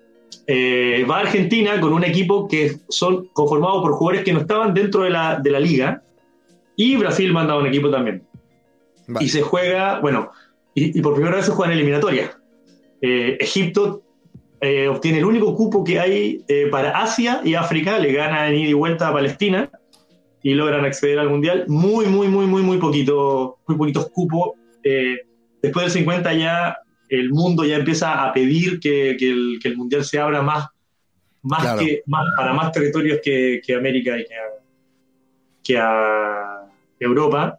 eh, 0.47 1.04
va 1.11 1.18
a 1.18 1.21
Argentina 1.21 1.80
con 1.80 1.92
un 1.92 2.04
equipo 2.04 2.47
que 2.47 2.76
son 2.88 3.26
conformado 3.33 3.83
por 3.83 3.92
jugadores 3.92 4.25
que 4.25 4.33
no 4.33 4.40
estaban 4.40 4.75
dentro 4.75 5.02
de 5.02 5.11
la, 5.11 5.40
de 5.40 5.50
la 5.50 5.61
liga. 5.61 6.02
Y 6.76 6.97
Brasil 6.97 7.33
manda 7.33 7.56
un 7.56 7.66
equipo 7.66 7.90
también. 7.90 8.23
Vale. 9.09 9.25
Y 9.25 9.28
se 9.28 9.42
juega, 9.42 10.00
bueno, 10.00 10.30
y, 10.75 10.99
y 10.99 11.02
por 11.02 11.14
primera 11.14 11.37
vez 11.37 11.47
se 11.47 11.52
juega 11.52 11.73
en 11.73 11.78
eliminatoria. 11.78 12.38
Eh, 13.00 13.37
Egipto 13.40 14.02
eh, 14.61 14.88
obtiene 14.88 15.18
el 15.18 15.25
único 15.25 15.54
cupo 15.54 15.83
que 15.85 15.99
hay 15.99 16.45
para 16.71 17.02
Asia 17.02 17.40
y 17.45 17.54
África, 17.54 17.99
le 17.99 18.12
gana 18.12 18.49
en 18.49 18.56
ida 18.56 18.71
y 18.71 18.73
vuelta 18.73 19.09
a 19.09 19.12
Palestina 19.12 19.71
y 20.42 20.54
logran 20.54 20.85
acceder 20.85 21.18
al 21.18 21.28
mundial. 21.28 21.64
Muy, 21.66 22.06
muy, 22.06 22.28
muy, 22.28 22.47
muy, 22.47 22.62
muy 22.62 22.78
poquito, 22.78 23.59
muy 23.66 23.76
poquitos 23.76 24.11
cupos. 24.11 24.52
Después 25.62 25.87
del 25.87 25.90
50 25.90 26.33
ya 26.35 26.76
el 27.08 27.30
mundo 27.30 27.64
ya 27.64 27.76
empieza 27.76 28.25
a 28.25 28.32
pedir 28.32 28.80
que, 28.80 29.16
que 29.18 29.30
el, 29.30 29.58
que 29.62 29.68
el 29.68 29.76
mundial 29.76 30.04
se 30.04 30.18
abra 30.18 30.42
más, 30.42 30.66
más, 31.42 31.62
Claro. 31.62 31.78
que, 31.78 32.02
más 32.06 32.25
para 32.36 32.52
más 32.52 32.72
territorios 32.72 33.20
que, 33.22 33.60
que 33.64 33.75
América 33.75 34.18
y 34.18 34.25
que 34.25 34.34
a, 34.34 34.48
que 35.62 35.78
a 35.78 36.68
Europa. 37.00 37.58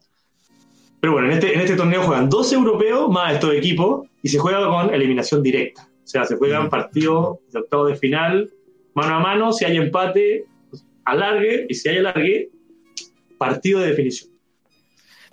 Pero 1.00 1.14
bueno, 1.14 1.28
en 1.28 1.34
este, 1.36 1.54
en 1.54 1.62
este 1.62 1.76
torneo 1.76 2.04
juegan 2.04 2.30
dos 2.30 2.52
europeos 2.52 3.10
más 3.10 3.34
estos 3.34 3.54
equipos 3.54 4.08
y 4.22 4.30
se 4.30 4.40
juega 4.40 4.68
con 4.68 4.94
eliminación 4.94 5.44
directa. 5.44 5.88
O 6.04 6.08
sea, 6.08 6.26
se 6.26 6.36
juegan 6.38 6.70
partidos 6.70 7.38
de 7.52 7.60
octavo 7.60 7.86
de 7.86 7.96
final, 7.96 8.50
mano 8.94 9.16
a 9.16 9.20
mano, 9.20 9.54
si 9.54 9.66
hay 9.66 9.78
empate, 9.78 10.46
alargue, 11.06 11.66
y 11.70 11.74
si 11.76 11.90
hay 11.90 11.98
alargue, 11.98 12.50
partido 13.38 13.80
de 13.80 13.90
definición. 13.90 14.32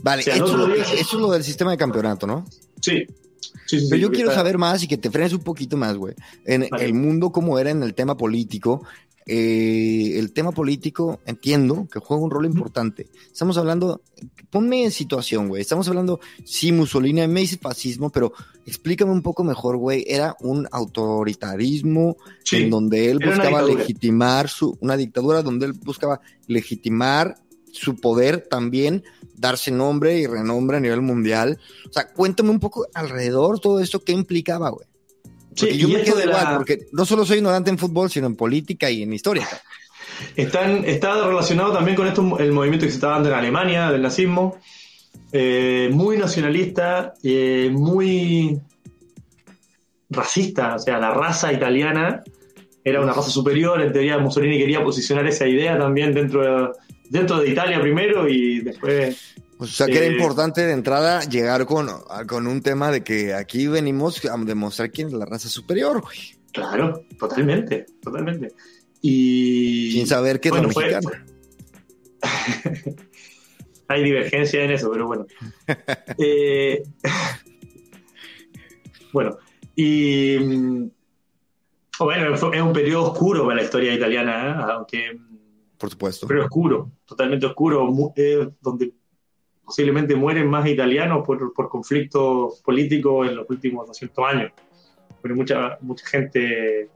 Vale, 0.02 0.20
O 0.20 0.24
sea, 0.24 0.34
eso, 0.34 0.56
no 0.56 0.74
es 0.74 0.92
eso 0.92 1.16
es 1.16 1.22
lo 1.22 1.30
del 1.30 1.44
sistema 1.44 1.70
de 1.70 1.76
campeonato, 1.78 2.26
¿no? 2.26 2.44
Sí. 2.80 3.06
Sí, 3.66 3.78
sí, 3.78 3.84
sí, 3.84 3.86
Pero 3.90 4.02
yo 4.02 4.10
quiero 4.12 4.32
saber 4.32 4.58
más 4.58 4.82
y 4.82 4.88
que 4.88 4.96
te 4.98 5.10
frenes 5.10 5.32
un 5.32 5.42
poquito 5.42 5.76
más, 5.76 5.96
güey. 5.96 6.14
En 6.44 6.66
Vale. 6.70 6.84
el 6.84 6.94
mundo 6.94 7.30
como 7.32 7.58
era 7.58 7.70
en 7.70 7.82
el 7.82 7.94
tema 7.94 8.16
político, 8.16 8.82
eh, 9.26 10.18
el 10.18 10.32
tema 10.32 10.52
político, 10.52 11.20
entiendo 11.24 11.88
que 11.90 11.98
juega 11.98 12.22
un 12.22 12.30
rol 12.30 12.44
importante. 12.44 13.06
Estamos 13.32 13.56
hablando, 13.56 14.02
ponme 14.50 14.84
en 14.84 14.90
situación, 14.90 15.48
güey. 15.48 15.62
Estamos 15.62 15.88
hablando, 15.88 16.20
sí, 16.44 16.72
Mussolini, 16.72 17.26
me 17.26 17.40
dice 17.40 17.56
fascismo, 17.56 18.10
pero 18.10 18.34
explícame 18.66 19.12
un 19.12 19.22
poco 19.22 19.42
mejor, 19.42 19.78
güey. 19.78 20.04
Era 20.06 20.36
un 20.40 20.68
autoritarismo 20.70 22.16
Sí. 22.44 22.56
en 22.56 22.70
donde 22.70 23.10
él 23.10 23.18
buscaba 23.24 23.62
legitimar 23.62 24.48
su, 24.50 24.76
una 24.82 24.96
dictadura 24.96 25.42
donde 25.42 25.66
él 25.66 25.72
buscaba 25.72 26.20
legitimar 26.46 27.36
su 27.74 27.96
poder 27.96 28.46
también, 28.48 29.04
darse 29.36 29.70
nombre 29.70 30.18
y 30.18 30.26
renombre 30.26 30.76
a 30.76 30.80
nivel 30.80 31.02
mundial. 31.02 31.58
O 31.88 31.92
sea, 31.92 32.06
cuéntame 32.12 32.50
un 32.50 32.60
poco 32.60 32.86
alrededor 32.94 33.60
todo 33.60 33.80
esto, 33.80 34.02
qué 34.02 34.12
implicaba, 34.12 34.70
güey. 34.70 34.86
Sí, 35.54 35.66
Porque 35.66 35.78
yo 35.78 35.88
y 35.88 35.92
me 35.94 36.02
quedo 36.02 36.20
igual, 36.20 36.44
la- 36.44 36.56
porque 36.56 36.86
no 36.92 37.04
solo 37.04 37.24
soy 37.24 37.38
ignorante 37.38 37.70
en 37.70 37.78
fútbol, 37.78 38.10
sino 38.10 38.26
en 38.26 38.36
política 38.36 38.90
y 38.90 39.02
en 39.02 39.12
historia. 39.12 39.46
Están, 40.36 40.84
está 40.84 41.26
relacionado 41.26 41.72
también 41.72 41.96
con 41.96 42.06
esto 42.06 42.38
el 42.38 42.52
movimiento 42.52 42.86
que 42.86 42.90
se 42.90 42.96
estaba 42.96 43.14
dando 43.14 43.30
en 43.30 43.34
Alemania, 43.34 43.90
del 43.90 44.02
nazismo, 44.02 44.58
eh, 45.32 45.88
muy 45.92 46.16
nacionalista, 46.16 47.14
eh, 47.22 47.68
muy 47.72 48.60
racista, 50.10 50.76
o 50.76 50.78
sea, 50.78 50.98
la 50.98 51.10
raza 51.12 51.52
italiana 51.52 52.22
era 52.84 53.00
una 53.00 53.12
raza 53.12 53.30
superior, 53.30 53.80
en 53.80 53.92
teoría 53.92 54.18
Mussolini 54.18 54.58
quería 54.58 54.84
posicionar 54.84 55.26
esa 55.26 55.46
idea 55.48 55.78
también 55.78 56.12
dentro 56.14 56.42
de, 56.42 56.68
dentro 57.10 57.38
de 57.40 57.48
Italia 57.50 57.80
primero 57.80 58.28
y 58.28 58.60
después... 58.60 59.34
O 59.58 59.66
sea, 59.66 59.86
que 59.86 59.96
era 59.98 60.06
Eh, 60.06 60.12
importante 60.12 60.62
de 60.66 60.72
entrada 60.72 61.20
llegar 61.22 61.64
con, 61.64 61.88
con 62.26 62.46
un 62.48 62.60
tema 62.60 62.90
de 62.90 63.04
que 63.04 63.32
aquí 63.34 63.68
venimos 63.68 64.24
a 64.24 64.36
demostrar 64.38 64.90
quién 64.90 65.06
es 65.08 65.12
la 65.14 65.24
raza 65.26 65.48
superior, 65.48 66.00
güey. 66.00 66.18
Claro, 66.52 67.04
totalmente, 67.18 67.86
totalmente. 68.02 68.52
Y... 69.00 69.92
Sin 69.92 70.06
saber 70.06 70.40
que 70.40 70.48
es 70.48 70.52
Bueno, 70.52 70.70
fue- 70.70 70.86
mexicana. 70.90 71.24
Hay 73.88 74.02
divergencia 74.02 74.64
en 74.64 74.70
eso, 74.72 74.90
pero 74.90 75.06
bueno. 75.06 75.26
Eh, 76.18 76.82
bueno, 79.12 79.36
y 79.76 80.36
mm, 80.38 80.90
bueno, 82.00 82.36
fue- 82.36 82.56
es 82.56 82.62
un 82.62 82.72
periodo 82.72 83.12
oscuro 83.12 83.44
para 83.44 83.56
la 83.56 83.62
historia 83.62 83.94
italiana, 83.94 84.48
¿eh? 84.48 84.72
aunque 84.72 85.18
Por 85.78 85.90
supuesto. 85.90 86.26
pero 86.26 86.44
oscuro, 86.44 86.90
totalmente 87.04 87.46
oscuro, 87.46 88.12
eh, 88.16 88.48
donde 88.60 88.92
posiblemente 89.64 90.14
mueren 90.14 90.48
más 90.48 90.66
italianos 90.66 91.24
por, 91.26 91.52
por 91.52 91.68
conflictos 91.68 92.60
políticos 92.62 93.28
en 93.28 93.36
los 93.36 93.48
últimos 93.48 93.86
200 93.86 94.24
años. 94.26 94.52
Pero 95.22 95.34
mucha, 95.34 95.78
mucha 95.80 96.06
gente, 96.06 96.90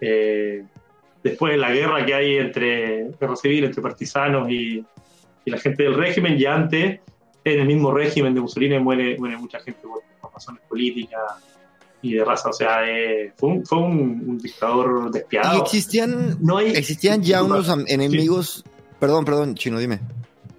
eh, 0.00 0.64
después 1.22 1.52
de 1.52 1.58
la 1.58 1.72
guerra 1.72 2.06
que 2.06 2.14
hay 2.14 2.36
entre 2.36 3.10
guerra 3.20 3.36
civil, 3.36 3.64
entre 3.64 3.82
partisanos 3.82 4.48
y, 4.48 4.84
y 5.44 5.50
la 5.50 5.58
gente 5.58 5.82
del 5.82 5.94
régimen, 5.94 6.38
ya 6.38 6.54
antes, 6.54 7.00
en 7.44 7.60
el 7.60 7.66
mismo 7.66 7.92
régimen 7.92 8.34
de 8.34 8.40
Mussolini 8.40 8.78
muere, 8.78 9.18
muere 9.18 9.36
mucha 9.36 9.58
gente 9.60 9.80
por, 9.82 10.00
por 10.20 10.32
razones 10.32 10.62
políticas 10.68 11.20
y 12.04 12.14
de 12.14 12.24
raza. 12.24 12.50
O 12.50 12.52
sea, 12.52 12.88
eh, 12.88 13.32
fue, 13.36 13.48
un, 13.50 13.64
fue 13.66 13.78
un, 13.78 14.24
un 14.26 14.38
dictador 14.38 15.08
Y 15.08 15.12
despiadado. 15.12 15.62
existían, 15.62 16.36
No 16.40 16.58
hay, 16.58 16.70
existían 16.70 17.22
ya 17.22 17.42
unos 17.42 17.68
enemigos. 17.88 18.64
Perdón, 19.00 19.24
perdón, 19.24 19.54
chino, 19.54 19.78
dime. 19.78 20.00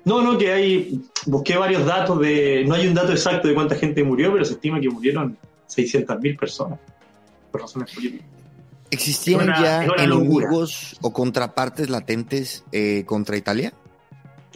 No, 0.04 0.22
no, 0.22 0.38
que 0.38 0.52
hay, 0.52 1.02
busqué 1.26 1.58
varios 1.58 1.86
datos 1.86 2.20
de, 2.20 2.64
no 2.68 2.76
hay 2.76 2.88
un 2.88 2.94
dato 2.94 3.12
exacto 3.12 3.48
de 3.48 3.56
cuánta 3.56 3.76
gente 3.76 4.04
murió, 4.04 4.32
pero 4.32 4.46
se 4.46 4.54
estima 4.54 4.80
que 4.80 4.90
murieron 4.90 5.38
600.000 5.68 6.38
personas 6.38 6.80
por 7.52 7.62
razones 7.62 7.94
políticas. 7.94 8.28
¿Existían 8.92 9.42
una- 9.44 9.62
ya 9.62 9.84
enemigos 9.98 10.96
o 11.02 11.12
contrapartes 11.12 11.90
latentes 11.90 12.64
eh, 12.72 13.04
contra 13.08 13.36
Italia? 13.36 13.74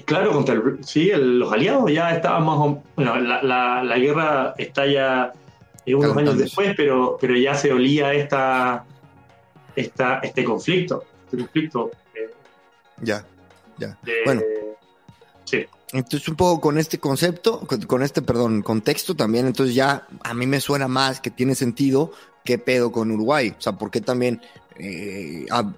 Claro, 0.06 0.32
contra 0.32 0.54
el- 0.56 0.84
sí, 0.84 1.10
el- 1.10 1.40
los 1.40 1.52
aliados 1.52 1.92
ya 1.92 2.12
estaban 2.12 2.46
más 2.46 2.56
o 2.58 2.84
bueno, 2.96 3.16
la, 3.20 3.42
la- 3.42 3.84
la 3.84 3.98
guerra 3.98 4.54
está 4.58 4.86
ya 4.86 5.34
eh, 5.86 5.96
unos 5.96 6.16
años 6.18 6.38
después, 6.38 6.74
pero, 6.76 7.18
pero 7.20 7.36
ya 7.38 7.56
se 7.56 7.72
olía 7.74 8.14
esta, 8.14 8.86
esta, 9.76 10.20
este 10.20 10.44
conflicto, 10.44 11.04
este 11.26 11.38
conflicto 11.38 11.92
eh, 12.16 12.30
Ya, 13.02 13.26
ya. 13.78 13.98
de, 14.04 14.14
Bueno. 14.26 14.42
sí. 15.46 15.66
Entonces, 15.92 16.28
un 16.30 16.36
poco 16.36 16.62
con 16.62 16.78
este 16.78 17.00
concepto, 17.00 17.62
con, 17.62 17.82
con 17.82 18.04
este, 18.04 18.22
perdón, 18.22 18.62
contexto 18.62 19.16
también, 19.16 19.48
entonces 19.48 19.74
ya 19.74 20.06
a 20.24 20.34
mí 20.36 20.46
me 20.46 20.62
suena 20.62 20.88
más 20.88 21.20
que 21.20 21.32
tiene 21.32 21.56
sentido 21.56 22.12
qué 22.46 22.60
pedo 22.60 22.92
con 22.92 23.10
Uruguay. 23.10 23.56
O 23.58 23.62
sea, 23.62 23.74
¿por 23.74 23.90
qué 23.90 24.00
también 24.00 24.40
eh, 24.78 25.46
ab- 25.50 25.74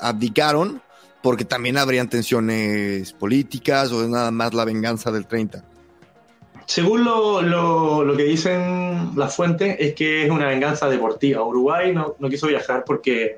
abdicaron? 0.00 0.82
Porque 1.22 1.44
también 1.44 1.76
habrían 1.78 2.08
tensiones 2.08 3.12
políticas 3.12 3.92
o 3.92 4.02
es 4.02 4.08
nada 4.08 4.30
más 4.32 4.52
la 4.52 4.64
venganza 4.64 5.10
del 5.12 5.26
30. 5.26 5.64
Según 6.66 7.04
lo, 7.04 7.42
lo- 7.42 8.04
lo 8.04 8.16
que 8.16 8.24
dicen 8.24 9.10
las 9.16 9.34
fuentes, 9.36 9.76
es 9.78 9.94
que 9.94 10.24
es 10.24 10.30
una 10.30 10.48
venganza 10.48 10.88
deportiva. 10.88 11.42
Uruguay 11.44 11.92
no, 11.94 12.16
no 12.18 12.28
quiso 12.28 12.48
viajar 12.48 12.82
porque, 12.84 13.36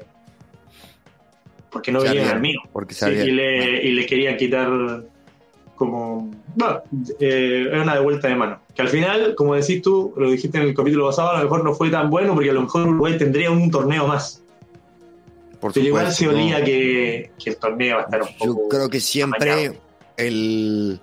porque 1.71 1.93
no 1.93 2.01
venían 2.01 2.29
al 2.29 2.41
mío. 2.41 2.61
Porque 2.73 2.95
Sí, 2.95 3.07
y, 3.11 3.31
le, 3.31 3.83
y 3.85 3.93
le 3.93 4.07
querían 4.07 4.37
quitar 4.37 5.05
como... 5.75 6.31
Bueno, 6.55 6.83
eh, 7.21 7.69
es 7.73 7.81
una 7.83 7.95
devuelta 7.95 8.29
de 8.29 8.35
mano. 8.35 8.61
Que 8.75 8.83
al 8.83 8.89
final, 8.89 9.35
como 9.35 9.55
decís 9.55 9.83
tú, 9.83 10.15
lo 10.17 10.31
dijiste 10.31 10.59
en 10.59 10.65
el 10.65 10.75
capítulo 10.75 11.07
pasado, 11.07 11.31
a 11.31 11.39
lo 11.39 11.45
mejor 11.45 11.63
no 11.65 11.75
fue 11.75 11.91
tan 11.91 12.09
bueno 12.11 12.35
porque 12.35 12.51
a 12.51 12.55
lo 12.55 12.63
mejor 12.63 12.89
Uruguay 12.89 13.19
tendría 13.19 13.51
un 13.51 13.71
torneo 13.71 14.07
más. 14.07 14.43
Por 15.61 15.73
Pero 15.73 15.87
igual 15.87 16.11
se 16.13 16.29
olía 16.29 16.61
¿no? 16.61 16.65
que, 16.65 17.31
que 17.43 17.51
el 17.51 17.57
torneo 17.59 17.97
va 17.97 18.03
a 18.03 18.05
estar 18.07 18.23
un 18.23 18.29
Yo 18.29 18.55
poco... 18.55 18.69
creo 18.69 18.89
que 18.89 19.01
siempre 19.01 19.51
amañado. 19.53 19.75
el. 20.17 21.01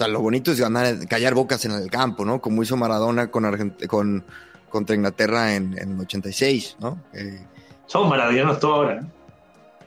O 0.00 0.02
sea, 0.02 0.08
lo 0.08 0.20
bonito 0.22 0.50
es 0.50 0.58
ganar, 0.58 1.06
callar 1.08 1.34
bocas 1.34 1.62
en 1.66 1.72
el 1.72 1.90
campo, 1.90 2.24
¿no? 2.24 2.40
Como 2.40 2.62
hizo 2.62 2.74
Maradona 2.74 3.30
con 3.30 3.44
Argent- 3.44 3.86
con 3.86 4.24
contra 4.70 4.96
Inglaterra 4.96 5.54
en, 5.54 5.76
en 5.78 5.92
el 5.92 6.00
86, 6.00 6.76
¿no? 6.80 7.02
Eh, 7.12 7.44
Somos 7.84 8.08
maradonianos 8.08 8.58
todos 8.58 8.76
ahora. 8.76 9.00
¿no? 9.02 9.10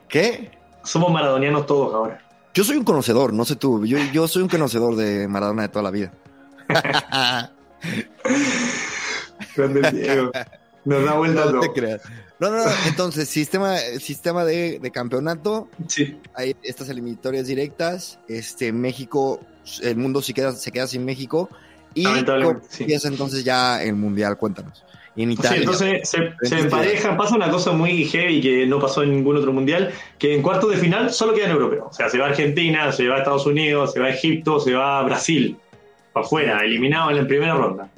¿Qué? 0.07 0.51
Somos 0.83 1.11
maradonianos 1.11 1.65
todos 1.65 1.95
ahora. 1.95 2.21
Yo 2.53 2.63
soy 2.63 2.77
un 2.77 2.83
conocedor, 2.83 3.33
no 3.33 3.43
sé 3.43 3.55
tú. 3.55 3.83
Yo, 3.87 3.97
yo 4.11 4.27
soy 4.27 4.43
un 4.43 4.49
conocedor 4.49 4.95
de 4.95 5.27
Maradona 5.27 5.63
de 5.63 5.69
toda 5.69 5.81
la 5.81 5.89
vida. 5.89 6.11
Grande 9.55 9.91
Diego. 9.91 10.31
Nos 10.85 11.05
da 11.05 11.13
vuelta 11.13 11.45
no 11.51 11.59
te 11.59 11.71
creas. 11.71 12.01
No, 12.39 12.51
no, 12.51 12.57
no. 12.57 12.71
Entonces, 12.87 13.29
sistema, 13.29 13.77
sistema 13.99 14.43
de, 14.45 14.77
de 14.79 14.91
campeonato, 14.91 15.69
Sí. 15.87 16.19
hay 16.35 16.55
estas 16.61 16.89
eliminatorias 16.89 17.47
directas. 17.47 18.19
Este, 18.27 18.71
México, 18.73 19.39
el 19.81 19.95
mundo 19.97 20.21
se 20.21 20.33
queda, 20.33 20.51
se 20.53 20.71
queda 20.71 20.87
sin 20.87 21.05
México. 21.05 21.49
Y 21.95 22.03
Lamentablemente, 22.03 22.59
¿cómo 22.61 22.71
sí. 22.71 22.83
empieza 22.83 23.07
entonces 23.07 23.43
ya 23.43 23.81
el 23.83 23.95
mundial, 23.95 24.37
cuéntanos. 24.37 24.83
Y 25.15 25.21
en 25.23 25.29
Sí, 25.29 25.33
Italia. 25.35 25.59
entonces 25.59 26.09
se, 26.09 26.33
se 26.41 26.59
emparejan, 26.59 27.15
pasa 27.17 27.35
una 27.35 27.51
cosa 27.51 27.71
muy 27.71 28.03
heavy 28.05 28.41
que 28.41 28.65
no 28.65 28.79
pasó 28.79 29.03
en 29.03 29.11
ningún 29.11 29.37
otro 29.37 29.53
mundial, 29.53 29.91
que 30.17 30.33
en 30.35 30.41
cuartos 30.41 30.71
de 30.71 30.77
final 30.77 31.11
solo 31.13 31.35
quedan 31.35 31.51
europeos. 31.51 31.85
O 31.91 31.93
sea, 31.93 32.09
se 32.09 32.17
va 32.17 32.25
Argentina, 32.27 32.91
se 32.91 33.07
va 33.07 33.19
Estados 33.19 33.45
Unidos, 33.45 33.93
se 33.93 33.99
va 33.99 34.09
Egipto, 34.09 34.59
se 34.59 34.73
va 34.73 35.03
Brasil, 35.03 35.55
para 36.13 36.25
afuera, 36.25 36.59
eliminado 36.65 37.11
en 37.11 37.17
la 37.17 37.27
primera 37.27 37.53
ronda. 37.53 37.89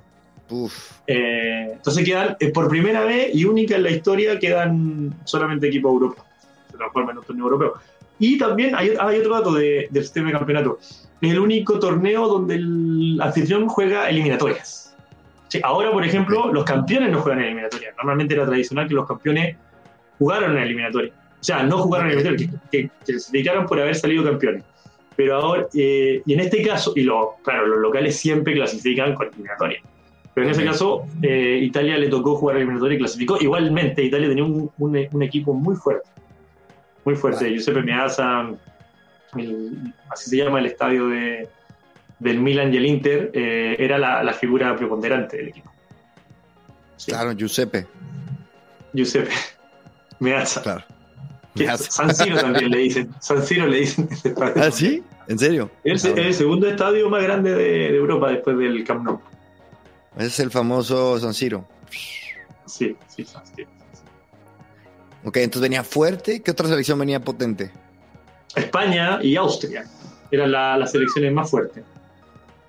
Uf, 0.49 0.91
Eh, 1.07 1.69
entonces 1.71 2.03
quedan, 2.03 2.35
eh, 2.39 2.49
por 2.49 2.67
primera 2.67 3.03
vez 3.05 3.33
y 3.33 3.45
única 3.45 3.75
en 3.77 3.83
la 3.83 3.91
historia, 3.91 4.37
quedan 4.39 5.15
solamente 5.23 5.67
equipos 5.67 5.93
europeos. 5.93 6.25
Se 6.69 6.75
transforma 6.77 7.11
en 7.13 7.19
un 7.19 7.23
torneo 7.23 7.45
europeo. 7.45 7.73
Y 8.19 8.37
también 8.37 8.75
hay, 8.75 8.93
hay 8.99 9.19
otro 9.19 9.33
dato 9.35 9.53
de- 9.53 9.87
del 9.89 10.03
sistema 10.03 10.27
de 10.27 10.33
campeonato. 10.33 10.79
Es 11.21 11.31
el 11.31 11.39
único 11.39 11.79
torneo 11.79 12.27
donde 12.27 12.55
el 12.55 13.19
anfitrión 13.21 13.67
juega 13.67 14.09
eliminatorias. 14.09 14.95
Sí, 15.47 15.59
ahora, 15.63 15.91
por 15.91 16.03
ejemplo, 16.03 16.51
los 16.51 16.63
campeones 16.65 17.11
no 17.11 17.19
juegan 17.21 17.41
eliminatorias. 17.43 17.95
Normalmente 17.97 18.33
era 18.33 18.45
tradicional 18.45 18.87
que 18.87 18.93
los 18.95 19.07
campeones 19.07 19.55
jugaron 20.19 20.57
en 20.57 20.63
eliminatoria. 20.63 21.11
O 21.39 21.43
sea, 21.43 21.63
no 21.63 21.77
jugaron 21.77 22.11
en 22.11 22.17
eliminatoria, 22.19 22.59
que, 22.71 22.81
que, 22.83 22.89
que 23.05 23.11
clasificaron 23.13 23.65
por 23.65 23.79
haber 23.79 23.95
salido 23.95 24.23
campeones. 24.23 24.63
Pero 25.15 25.35
ahora, 25.37 25.67
eh, 25.73 26.21
y 26.25 26.33
en 26.33 26.39
este 26.41 26.61
caso, 26.61 26.91
y 26.95 27.03
lo, 27.03 27.35
claro, 27.43 27.67
los 27.67 27.79
locales 27.79 28.17
siempre 28.17 28.53
clasifican 28.53 29.13
con 29.15 29.27
eliminatoria. 29.27 29.79
Pero 30.33 30.47
en 30.47 30.51
ese 30.51 30.65
caso, 30.65 31.05
eh, 31.21 31.59
Italia 31.61 31.97
le 31.97 32.09
tocó 32.09 32.35
jugar 32.35 32.57
eliminatoria 32.57 32.95
y 32.95 32.99
clasificó. 32.99 33.37
Igualmente, 33.39 34.03
Italia 34.03 34.27
tenía 34.27 34.43
un, 34.43 34.69
un- 34.77 35.07
un 35.09 35.23
equipo 35.23 35.53
muy 35.53 35.75
fuerte. 35.77 36.09
Muy 37.05 37.15
fuerte. 37.15 37.45
Vale. 37.45 37.55
Giuseppe 37.55 37.81
Meazza, 37.83 38.49
el- 39.37 39.93
así 40.09 40.29
se 40.29 40.37
llama 40.37 40.59
el 40.59 40.65
estadio 40.67 41.07
de, 41.07 41.47
del 42.19 42.39
Milan 42.39 42.73
y 42.73 42.77
el 42.77 42.85
Inter, 42.85 43.31
eh, 43.33 43.75
era 43.79 43.97
la, 43.97 44.23
la 44.23 44.33
figura 44.33 44.75
preponderante 44.75 45.37
del 45.37 45.49
equipo. 45.49 45.71
Sí. 46.97 47.11
Claro, 47.11 47.33
Giuseppe. 47.33 47.85
Giuseppe 48.93 49.31
Meazza. 50.19 50.61
Claro. 50.61 50.83
Meazza. 51.55 51.91
San 51.91 52.15
Siro 52.15 52.37
también 52.39 52.69
le 52.71 52.77
dicen. 52.79 53.09
San 53.19 53.43
Siro 53.45 53.67
le 53.67 53.79
dicen. 53.81 54.07
estadio. 54.11 54.53
¿Ah, 54.63 54.71
sí? 54.71 55.03
¿En 55.27 55.39
serio? 55.39 55.71
Es 55.83 56.05
el, 56.05 56.17
el 56.19 56.33
segundo 56.33 56.67
estadio 56.69 57.09
más 57.09 57.23
grande 57.23 57.51
de, 57.53 57.63
de 57.91 57.95
Europa 57.95 58.29
después 58.29 58.57
del 58.57 58.83
Camp 58.83 59.03
Nou. 59.03 59.19
Es 60.17 60.39
el 60.39 60.51
famoso 60.51 61.19
San 61.19 61.33
Siro. 61.33 61.67
Sí, 62.65 62.95
sí, 63.07 63.25
San 63.25 63.45
Siro. 63.47 63.69
Ok, 65.23 65.37
entonces 65.37 65.61
venía 65.63 65.83
fuerte. 65.83 66.41
¿Qué 66.41 66.51
otra 66.51 66.67
selección 66.67 66.99
venía 66.99 67.19
potente? 67.19 67.71
España 68.55 69.19
y 69.21 69.35
Austria 69.35 69.85
eran 70.31 70.51
la- 70.51 70.77
las 70.77 70.91
selecciones 70.91 71.31
más 71.33 71.49
fuertes. 71.49 71.83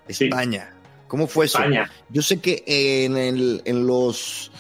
España. 0.09 0.73
¿Cómo 1.09 1.27
fue 1.27 1.47
eso? 1.47 1.59
España. 1.59 1.91
Yo 2.09 2.23
sé 2.23 2.41
que 2.41 2.63
en, 2.67 3.17
el- 3.17 3.63
en 3.65 3.87
los. 3.87 4.51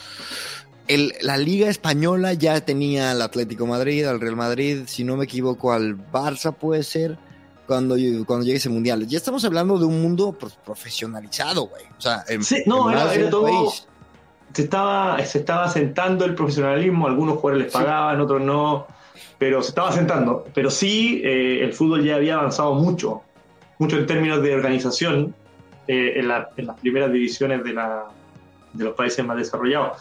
el- 0.88 1.14
la 1.21 1.37
Liga 1.37 1.68
Española 1.68 2.33
ya 2.35 2.61
tenía 2.61 3.11
al 3.11 3.23
Atlético 3.23 3.66
Madrid, 3.66 4.04
al 4.06 4.21
Real 4.21 4.37
Madrid, 4.37 4.83
si 4.87 5.02
no 5.04 5.16
me 5.16 5.25
equivoco, 5.25 5.73
al 5.73 5.97
Barça 6.12 6.54
puede 6.54 6.83
ser, 6.85 7.18
cuando, 7.66 7.97
cuando 8.26 8.45
llegue 8.45 8.59
ese 8.59 8.68
mundial. 8.68 9.04
Ya 9.09 9.18
estamos 9.18 9.45
hablando 9.45 9.76
de 9.78 9.85
un 9.87 10.00
mundo 10.00 10.37
profesionalizado, 10.64 11.66
güey. 11.66 11.83
O 11.99 12.00
sea, 12.00 12.25
en, 12.28 12.45
Sí, 12.45 12.62
no, 12.66 12.90
en 12.90 12.97
era- 12.99 13.12
era 13.14 13.30
todo- 13.30 13.42
país. 13.71 13.87
se 14.52 14.62
estaba, 14.62 15.25
se 15.25 15.38
estaba 15.40 15.68
sentando 15.68 16.25
el 16.25 16.35
profesionalismo, 16.37 17.09
algunos 17.09 17.38
jugadores 17.38 17.64
les 17.64 17.73
Sí. 17.73 17.78
pagaban, 17.78 18.21
otros 18.21 18.40
no, 18.40 18.87
pero 19.38 19.62
se 19.62 19.69
estaba 19.71 19.93
sentando. 19.93 20.45
Pero 20.55 20.71
sí, 20.71 21.21
eh, 21.25 21.61
el 21.62 21.73
fútbol 21.73 22.05
ya 22.05 22.16
había 22.16 22.35
avanzado 22.35 22.75
mucho, 22.75 23.23
mucho 23.78 23.97
en 23.99 24.07
términos 24.07 24.43
de 24.43 24.55
organización 24.55 25.35
eh, 25.88 26.14
en, 26.16 26.28
la- 26.28 26.49
en 26.57 26.66
las 26.66 26.81
primeras 26.81 27.12
divisiones 27.12 27.62
de, 27.64 27.73
la, 27.73 28.05
de 28.73 28.85
los 28.85 28.95
países 28.95 29.25
más 29.25 29.37
desarrollados. 29.37 29.99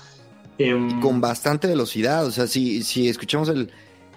Em, 0.58 1.02
con 1.02 1.20
bastante 1.20 1.68
velocidad. 1.68 2.26
O 2.26 2.32
sea, 2.32 2.48
si, 2.48 2.82
si 2.84 3.10
escuchamos 3.10 3.50
el, 3.50 3.70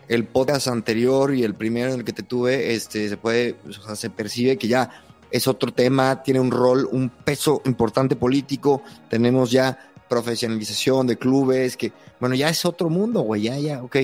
el 0.09 0.25
podcast 0.25 0.69
anterior 0.69 1.35
y 1.35 1.43
el 1.43 1.55
primero 1.55 1.93
en 1.93 1.99
el 1.99 2.05
que 2.05 2.13
te 2.13 2.23
tuve, 2.23 2.75
este, 2.75 3.09
se 3.09 3.17
puede, 3.17 3.57
o 3.69 3.73
sea, 3.73 3.97
se 3.97 4.09
percibe 4.11 4.57
que 4.57 4.69
ya 4.69 4.89
es 5.31 5.47
otro 5.49 5.73
tema, 5.73 6.23
tiene 6.23 6.41
un 6.41 6.51
rol, 6.51 6.89
un 6.91 7.11
peso 7.11 7.61
importante 7.67 8.15
político. 8.17 8.83
Tenemos 9.11 9.51
ya 9.51 9.79
profesionalización 10.09 11.07
de 11.07 11.19
clubes, 11.19 11.77
que, 11.77 11.93
bueno, 12.21 12.35
ya 12.35 12.49
es 12.49 12.65
otro 12.65 12.89
mundo, 12.89 13.21
güey, 13.21 13.43
ya, 13.43 13.59
ya, 13.59 13.83
ok. 13.83 13.97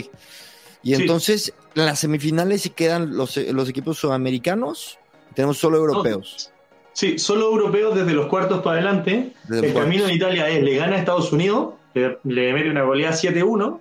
Y 0.85 0.95
Sí. 0.95 1.03
entonces, 1.03 1.53
las 1.75 1.99
semifinales 1.99 2.62
se 2.62 2.71
quedan 2.71 3.17
los, 3.17 3.37
los 3.37 3.69
equipos 3.69 3.99
sudamericanos, 3.99 4.99
tenemos 5.35 5.59
solo 5.59 5.79
europeos. 5.79 6.53
Sí, 6.93 7.19
solo 7.19 7.47
europeos 7.47 7.97
desde 7.97 8.12
los 8.12 8.26
cuartos 8.26 8.62
para 8.62 8.76
adelante. 8.76 9.33
Desde 9.49 9.69
el 9.69 9.75
camino 9.75 10.05
de 10.05 10.14
Italia 10.14 10.49
es, 10.49 10.62
le 10.62 10.76
gana 10.76 10.95
a 10.95 10.99
Estados 11.00 11.33
Unidos, 11.33 11.75
le, 11.95 12.19
le 12.23 12.53
mete 12.53 12.71
una 12.71 12.83
goleada 12.83 13.17
7-1, 13.17 13.81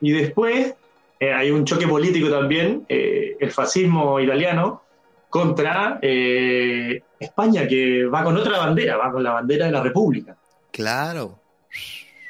y 0.00 0.10
después 0.10 0.74
eh, 1.20 1.32
hay 1.32 1.50
un 1.52 1.64
choque 1.64 1.86
político 1.86 2.28
también, 2.28 2.84
eh, 2.88 3.36
el 3.38 3.50
fascismo 3.52 4.18
italiano, 4.18 4.82
contra 5.28 6.00
eh, 6.02 7.02
España, 7.20 7.68
que 7.68 8.06
va 8.06 8.24
con 8.24 8.36
otra 8.36 8.58
bandera, 8.58 8.96
va 8.96 9.12
con 9.12 9.22
la 9.22 9.32
bandera 9.32 9.66
de 9.66 9.72
la 9.72 9.82
República. 9.82 10.36
Claro, 10.72 11.38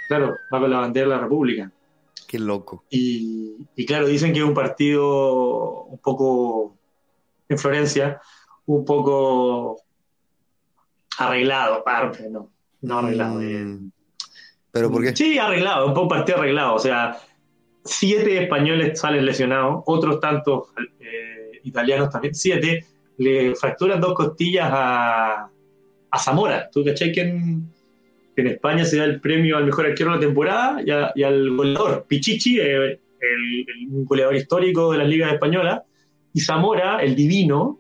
Claro, 0.08 0.34
va 0.52 0.58
con 0.58 0.68
la 0.70 0.80
bandera 0.80 1.06
de 1.06 1.14
la 1.14 1.20
República. 1.22 1.70
Qué 2.30 2.38
loco. 2.38 2.84
Y, 2.90 3.56
y 3.74 3.84
claro, 3.84 4.06
dicen 4.06 4.32
que 4.32 4.38
es 4.38 4.44
un 4.44 4.54
partido 4.54 5.82
un 5.86 5.98
poco, 5.98 6.76
en 7.48 7.58
Florencia, 7.58 8.20
un 8.66 8.84
poco 8.84 9.82
arreglado, 11.18 11.74
aparte, 11.74 12.30
no, 12.30 12.48
no 12.82 12.98
arreglado. 13.00 13.42
eh. 13.42 13.64
Mm, 13.64 13.90
¿Pero 14.70 14.92
por 14.92 15.02
qué? 15.02 15.16
Sí, 15.16 15.38
arreglado, 15.38 15.88
un 15.88 15.94
poco 15.94 16.06
partido 16.06 16.38
arreglado. 16.38 16.74
O 16.74 16.78
sea, 16.78 17.18
siete 17.84 18.40
españoles 18.44 19.00
salen 19.00 19.26
lesionados, 19.26 19.82
otros 19.86 20.20
tantos 20.20 20.68
eh, 21.00 21.60
italianos 21.64 22.10
también, 22.10 22.32
siete, 22.36 22.86
le 23.18 23.56
fracturan 23.56 24.00
dos 24.00 24.14
costillas 24.14 24.70
a, 24.72 25.50
a 26.12 26.18
Zamora. 26.20 26.70
¿Tú 26.70 26.84
cachai 26.84 27.10
que 27.10 27.22
en, 27.22 27.59
en 28.40 28.48
España 28.48 28.84
se 28.84 28.96
da 28.98 29.04
el 29.04 29.20
premio 29.20 29.56
al 29.56 29.64
mejor 29.66 29.86
arquero 29.86 30.10
de 30.10 30.16
la 30.16 30.20
temporada 30.20 30.82
y, 31.14 31.22
al 31.22 31.56
goleador? 31.56 32.04
Pichichi, 32.08 32.58
eh, 32.60 32.98
el, 33.20 33.66
goleador 34.04 34.34
histórico 34.34 34.92
de 34.92 34.98
las 34.98 35.08
ligas 35.08 35.32
españolas, 35.32 35.82
y 36.32 36.40
Zamora, 36.40 37.02
el 37.02 37.14
divino, 37.14 37.78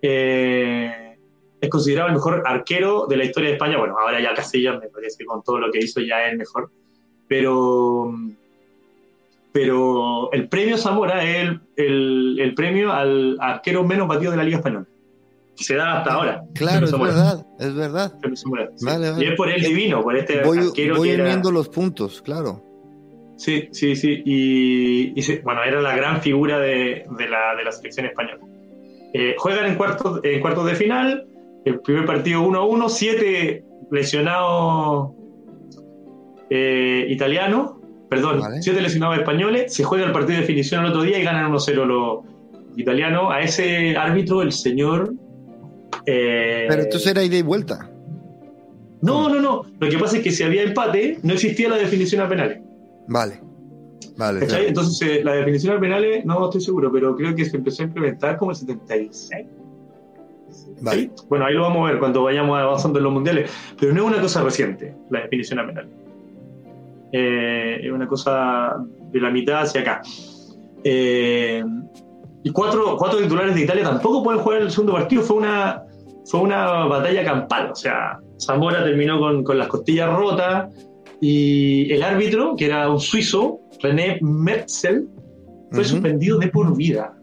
eh, 0.00 1.16
es 1.60 1.68
considerado 1.68 2.08
el 2.08 2.14
mejor 2.14 2.42
arquero 2.44 3.06
de 3.06 3.16
la 3.16 3.24
historia 3.24 3.50
de 3.50 3.54
España. 3.54 3.78
Bueno, 3.78 3.96
ahora 3.98 4.20
ya 4.20 4.34
Casillas 4.34 4.80
me 4.80 4.88
parece 4.88 5.18
que 5.18 5.24
con 5.24 5.42
todo 5.42 5.58
lo 5.58 5.70
que 5.70 5.78
hizo 5.78 6.00
ya 6.00 6.26
es 6.26 6.32
el 6.32 6.38
mejor. 6.38 6.70
Pero, 7.28 8.12
pero 9.52 10.30
el 10.32 10.48
premio 10.48 10.76
Zamora 10.76 11.24
es 11.24 11.50
el- 11.76 12.38
el 12.40 12.54
premio 12.54 12.92
al 12.92 13.36
arquero 13.40 13.84
menos 13.84 14.08
batido 14.08 14.32
de 14.32 14.36
la 14.36 14.44
Liga 14.44 14.58
Española. 14.58 14.86
Se 15.54 15.76
da 15.76 15.98
hasta 15.98 16.14
ahora. 16.14 16.42
Claro, 16.54 16.86
es 16.86 16.92
verdad, 16.98 17.46
es 17.60 17.74
verdad. 17.74 18.18
Premio 18.20 18.36
Zamora, 18.36 18.68
sí. 18.74 18.84
Vale, 18.86 19.10
vale. 19.10 19.24
Y 19.24 19.28
es 19.28 19.36
por 19.36 19.48
el 19.50 19.62
divino, 19.62 20.02
por 20.02 20.16
este 20.16 20.42
Voy, 20.42 20.58
arquero 20.58 20.96
voy 20.96 21.08
que 21.08 21.14
era- 21.14 21.24
uniendo 21.24 21.50
los 21.52 21.68
puntos, 21.68 22.22
claro. 22.22 22.64
Sí, 23.36 23.68
sí, 23.72 23.94
sí. 23.96 24.22
Y, 24.24 25.18
y 25.18 25.22
sí, 25.22 25.40
bueno, 25.42 25.62
era 25.64 25.80
la 25.82 25.94
gran 25.96 26.20
figura 26.22 26.58
de, 26.58 27.04
de 27.18 27.28
la, 27.28 27.54
de 27.56 27.64
la 27.64 27.72
selección 27.72 28.06
española. 28.06 28.38
Eh, 29.14 29.34
juegan 29.36 29.66
en 29.66 29.74
cuartos, 29.74 30.20
en 30.22 30.40
cuartos 30.40 30.64
de 30.66 30.74
final. 30.74 31.26
El 31.64 31.80
primer 31.80 32.06
partido 32.06 32.42
1 32.42 32.58
a 32.58 32.64
1, 32.64 32.88
siete 32.88 33.64
lesionados 33.90 35.10
eh, 36.50 37.06
italianos, 37.08 37.72
perdón, 38.08 38.40
Vale. 38.40 38.62
siete 38.62 38.80
lesionados 38.80 39.18
españoles. 39.18 39.74
Se 39.74 39.84
juega 39.84 40.06
el 40.06 40.12
partido 40.12 40.34
de 40.36 40.40
definición 40.42 40.84
el 40.84 40.90
otro 40.90 41.02
día 41.02 41.18
y 41.18 41.22
ganan 41.24 41.52
1-0 41.52 41.84
los 41.84 42.24
italianos. 42.76 43.32
A 43.32 43.40
ese 43.40 43.96
árbitro, 43.96 44.42
el 44.42 44.52
señor. 44.52 45.12
Eh, 46.06 46.66
Pero 46.68 46.82
entonces 46.82 47.10
era 47.10 47.22
ida 47.22 47.36
y 47.36 47.42
vuelta. 47.42 47.90
no, 49.00 49.28
no, 49.28 49.40
no. 49.40 49.62
Lo 49.78 49.88
que 49.88 49.98
pasa 49.98 50.16
es 50.18 50.22
que 50.22 50.30
si 50.30 50.42
había 50.42 50.62
empate, 50.62 51.18
no 51.22 51.34
existía 51.34 51.68
la 51.68 51.76
definición 51.76 52.20
a 52.22 52.28
penales. 52.28 52.60
Vale. 53.08 53.40
Vale. 54.16 54.46
Entonces, 54.68 55.08
eh, 55.08 55.24
la 55.24 55.34
definición 55.34 55.76
a 55.76 55.80
penales, 55.80 56.24
no 56.24 56.44
estoy 56.44 56.60
seguro, 56.60 56.92
pero 56.92 57.16
creo 57.16 57.34
que 57.34 57.44
se 57.44 57.56
empezó 57.56 57.82
a 57.82 57.86
implementar 57.86 58.36
como 58.36 58.50
el 58.50 58.56
76. 58.56 59.46
Vale. 60.80 61.00
¿Sí? 61.00 61.10
Bueno, 61.28 61.46
ahí 61.46 61.54
lo 61.54 61.62
vamos 61.62 61.88
a 61.88 61.92
ver 61.92 61.98
cuando 61.98 62.22
vayamos 62.22 62.58
avanzando 62.58 62.98
en 62.98 63.04
los 63.04 63.12
mundiales, 63.12 63.50
pero 63.78 63.92
no 63.92 64.02
es 64.02 64.12
una 64.12 64.20
cosa 64.20 64.42
reciente, 64.42 64.94
la 65.10 65.22
definición 65.22 65.60
a 65.60 65.66
penales. 65.66 65.90
Eh, 67.12 67.80
es 67.82 67.92
una 67.92 68.06
cosa 68.06 68.76
de 69.10 69.20
la 69.20 69.30
mitad 69.30 69.62
hacia 69.62 69.80
acá. 69.82 70.02
Eh, 70.84 71.62
y 72.42 72.50
cuatro, 72.50 72.96
cuatro 72.98 73.20
titulares 73.20 73.54
de 73.54 73.62
Italia 73.62 73.84
tampoco 73.84 74.22
pueden 74.22 74.40
jugar 74.40 74.62
el 74.62 74.70
segundo 74.70 74.94
partido, 74.94 75.22
fue 75.22 75.36
una, 75.36 75.84
fue 76.24 76.40
una 76.40 76.86
batalla 76.86 77.24
campal, 77.24 77.70
o 77.72 77.74
sea, 77.74 78.18
Zamora 78.40 78.84
terminó 78.84 79.18
con, 79.18 79.44
con 79.44 79.58
las 79.58 79.68
costillas 79.68 80.08
rotas 80.14 80.72
y 81.20 81.92
el 81.92 82.02
árbitro, 82.02 82.54
que 82.56 82.66
era 82.66 82.90
un 82.90 83.00
suizo, 83.00 83.60
René 83.80 84.18
Metzel, 84.22 85.08
fue 85.70 85.84
suspendido 85.84 86.38
de 86.38 86.48
por 86.48 86.76
vida 86.76 87.14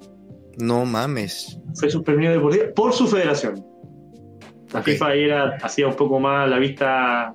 No 0.58 0.84
mames. 0.86 1.60
fue 1.76 1.90
suspendido 1.90 2.34
de 2.34 2.40
por 2.40 2.54
vida 2.54 2.66
por 2.76 2.94
su 2.94 3.08
federación. 3.08 3.64
La. 4.74 4.82
FIFA 4.82 5.08
ahí 5.08 5.24
era, 5.24 5.58
hacía 5.62 5.88
un 5.88 5.96
poco 5.96 6.20
más 6.20 6.50
la 6.50 6.60
vista 6.60 7.34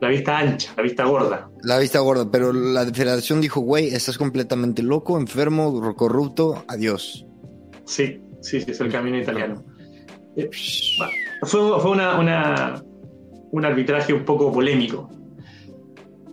la 0.00 0.08
vista 0.08 0.38
ancha, 0.38 0.72
la 0.76 0.82
vista 0.82 1.04
gorda. 1.04 1.48
La 1.62 1.78
vista 1.78 1.98
gorda, 2.00 2.30
pero 2.30 2.52
la 2.52 2.84
federación 2.84 3.40
dijo, 3.40 3.60
güey, 3.60 3.88
estás 3.88 4.18
completamente 4.18 4.82
loco, 4.82 5.18
enfermo, 5.18 5.94
corrupto, 5.94 6.62
adiós. 6.68 7.24
Sí, 7.86 8.20
sí, 8.42 8.60
sí, 8.60 8.70
es 8.70 8.80
el 8.80 8.92
camino 8.92 9.18
italiano. 9.18 9.62
Eh, 10.36 10.50
fue 11.42 11.60
fue 11.80 11.90
una, 11.90 12.18
una- 12.18 12.82
un 13.52 13.64
arbitraje 13.64 14.12
un 14.12 14.24
poco 14.24 14.50
polémico. 14.52 15.08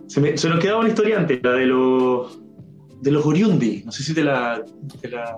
Se, 0.08 0.20
me- 0.20 0.36
se 0.36 0.48
nos 0.48 0.58
quedaba 0.58 0.80
una 0.80 0.88
historia 0.88 1.18
antes, 1.18 1.40
la 1.42 1.52
de 1.52 1.66
los 1.66 2.38
de 3.00 3.10
los 3.10 3.24
Oriundi. 3.26 3.82
No 3.84 3.92
sé 3.92 4.02
si 4.02 4.14
te 4.14 4.22
la, 4.24 4.62
te 5.00 5.08
la 5.08 5.36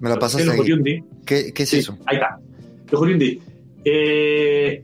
Me 0.00 0.08
la 0.10 0.16
pasaste 0.16 0.46
los. 0.46 0.58
Oriundi. 0.58 1.02
¿Qué, 1.26 1.52
qué 1.54 1.62
es 1.64 1.68
Sí, 1.70 1.78
eso? 1.78 1.98
Ahí 2.06 2.16
está. 2.16 2.38
Los 2.90 3.00
Oriundi. 3.00 3.40
Eh, 3.84 4.82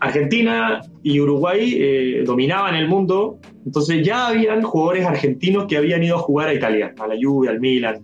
Argentina 0.00 0.80
y 1.02 1.20
Uruguay 1.20 1.74
eh, 1.78 2.22
dominaban 2.26 2.74
el 2.74 2.88
mundo, 2.88 3.38
entonces 3.64 4.04
ya 4.04 4.28
habían 4.28 4.62
jugadores 4.62 5.06
argentinos 5.06 5.66
que 5.66 5.76
habían 5.76 6.02
ido 6.02 6.16
a 6.16 6.18
jugar 6.18 6.48
a 6.48 6.54
Italia, 6.54 6.92
a 6.98 7.06
la 7.06 7.14
Juve, 7.20 7.48
al 7.48 7.60
Milan. 7.60 8.02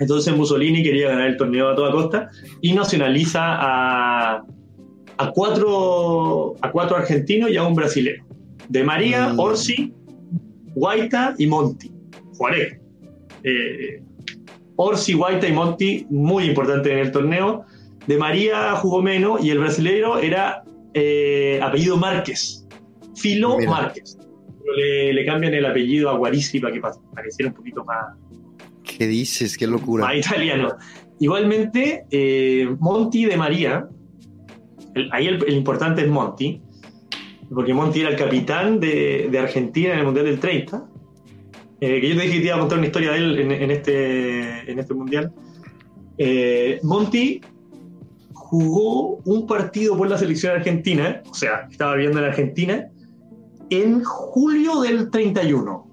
Entonces 0.00 0.36
Mussolini 0.36 0.82
quería 0.82 1.08
ganar 1.08 1.28
el 1.28 1.36
torneo 1.36 1.68
a 1.70 1.74
toda 1.74 1.90
costa 1.92 2.30
y 2.60 2.72
nacionaliza 2.72 3.40
a, 3.42 4.42
a, 5.18 5.30
cuatro, 5.32 6.54
a 6.60 6.70
cuatro 6.70 6.96
argentinos 6.96 7.50
y 7.50 7.56
a 7.56 7.62
un 7.62 7.74
brasileño. 7.74 8.24
De 8.68 8.82
María, 8.84 9.28
Mm. 9.32 9.38
Orsi, 9.40 9.92
Guaita 10.74 11.34
y 11.38 11.46
Monti. 11.46 11.90
Juárez. 12.36 12.78
Eh, 13.42 14.02
Orsi, 14.76 15.14
Guaita 15.14 15.48
y 15.48 15.52
Monti, 15.52 16.06
muy 16.10 16.44
importantes 16.44 16.92
en 16.92 16.98
el 16.98 17.10
torneo. 17.12 17.64
de 18.06 18.18
María 18.18 18.72
jugó 18.76 19.02
menos 19.02 19.42
y 19.44 19.50
el 19.50 19.58
brasileño 19.58 20.18
era 20.18 20.62
eh, 20.94 21.58
apellido 21.62 21.96
Márquez, 21.96 22.64
Filo 23.16 23.56
Mira. 23.58 23.70
Márquez. 23.70 24.16
Pero 24.62 24.72
Le, 24.76 25.12
le 25.12 25.24
cambian 25.26 25.54
el 25.54 25.64
apellido 25.66 26.10
a 26.10 26.16
Guarisi 26.16 26.60
para 26.60 26.72
que 26.72 26.80
pa- 26.80 26.92
pareciera 27.14 27.50
un 27.50 27.56
poquito 27.56 27.84
más, 27.84 28.14
¿Qué 28.96 29.06
dices? 29.06 29.56
Qué 29.58 29.66
locura. 29.66 30.14
italiano. 30.16 30.76
Igualmente, 31.18 32.04
eh, 32.10 32.68
Monti 32.78 33.24
de 33.24 33.36
María, 33.36 33.88
el- 34.94 35.08
ahí 35.12 35.26
el, 35.26 35.42
el 35.46 35.54
importante 35.54 36.02
es 36.02 36.08
Monti, 36.08 36.60
porque 37.52 37.72
Monti 37.74 38.00
era 38.00 38.10
el 38.10 38.16
capitán 38.16 38.80
de, 38.80 39.28
de 39.30 39.38
Argentina 39.38 39.92
en 39.92 40.00
el 40.00 40.04
Mundial 40.04 40.26
del 40.26 40.40
30, 40.40 40.84
eh, 41.80 42.00
que 42.00 42.08
yo 42.08 42.16
te 42.16 42.22
dije 42.22 42.34
que 42.34 42.40
te 42.40 42.46
iba 42.46 42.56
a 42.56 42.60
contar 42.60 42.78
una 42.78 42.86
historia 42.86 43.12
de 43.12 43.18
él 43.18 43.38
en, 43.38 43.52
en 43.52 43.70
este, 43.70 44.70
en 44.70 44.78
este 44.78 44.94
Mundial. 44.94 45.32
Eh, 46.18 46.80
Monti 46.82 47.40
jugó 48.32 49.16
un 49.24 49.46
partido 49.46 49.96
por 49.96 50.08
la 50.08 50.18
selección 50.18 50.56
argentina, 50.56 51.22
o 51.30 51.34
sea, 51.34 51.66
estaba 51.70 51.94
viviendo 51.94 52.18
en 52.20 52.24
Argentina, 52.26 52.86
en 53.70 54.02
julio 54.04 54.80
del 54.80 55.10
31. 55.10 55.86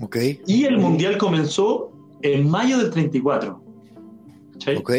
Ok, 0.00 0.16
Y 0.46 0.64
el 0.64 0.76
mundial 0.78 1.16
comenzó 1.16 1.85
en 2.22 2.48
mayo 2.50 2.78
del 2.78 2.90
34. 2.90 3.62
¿cachai? 4.54 4.76
ok. 4.76 4.90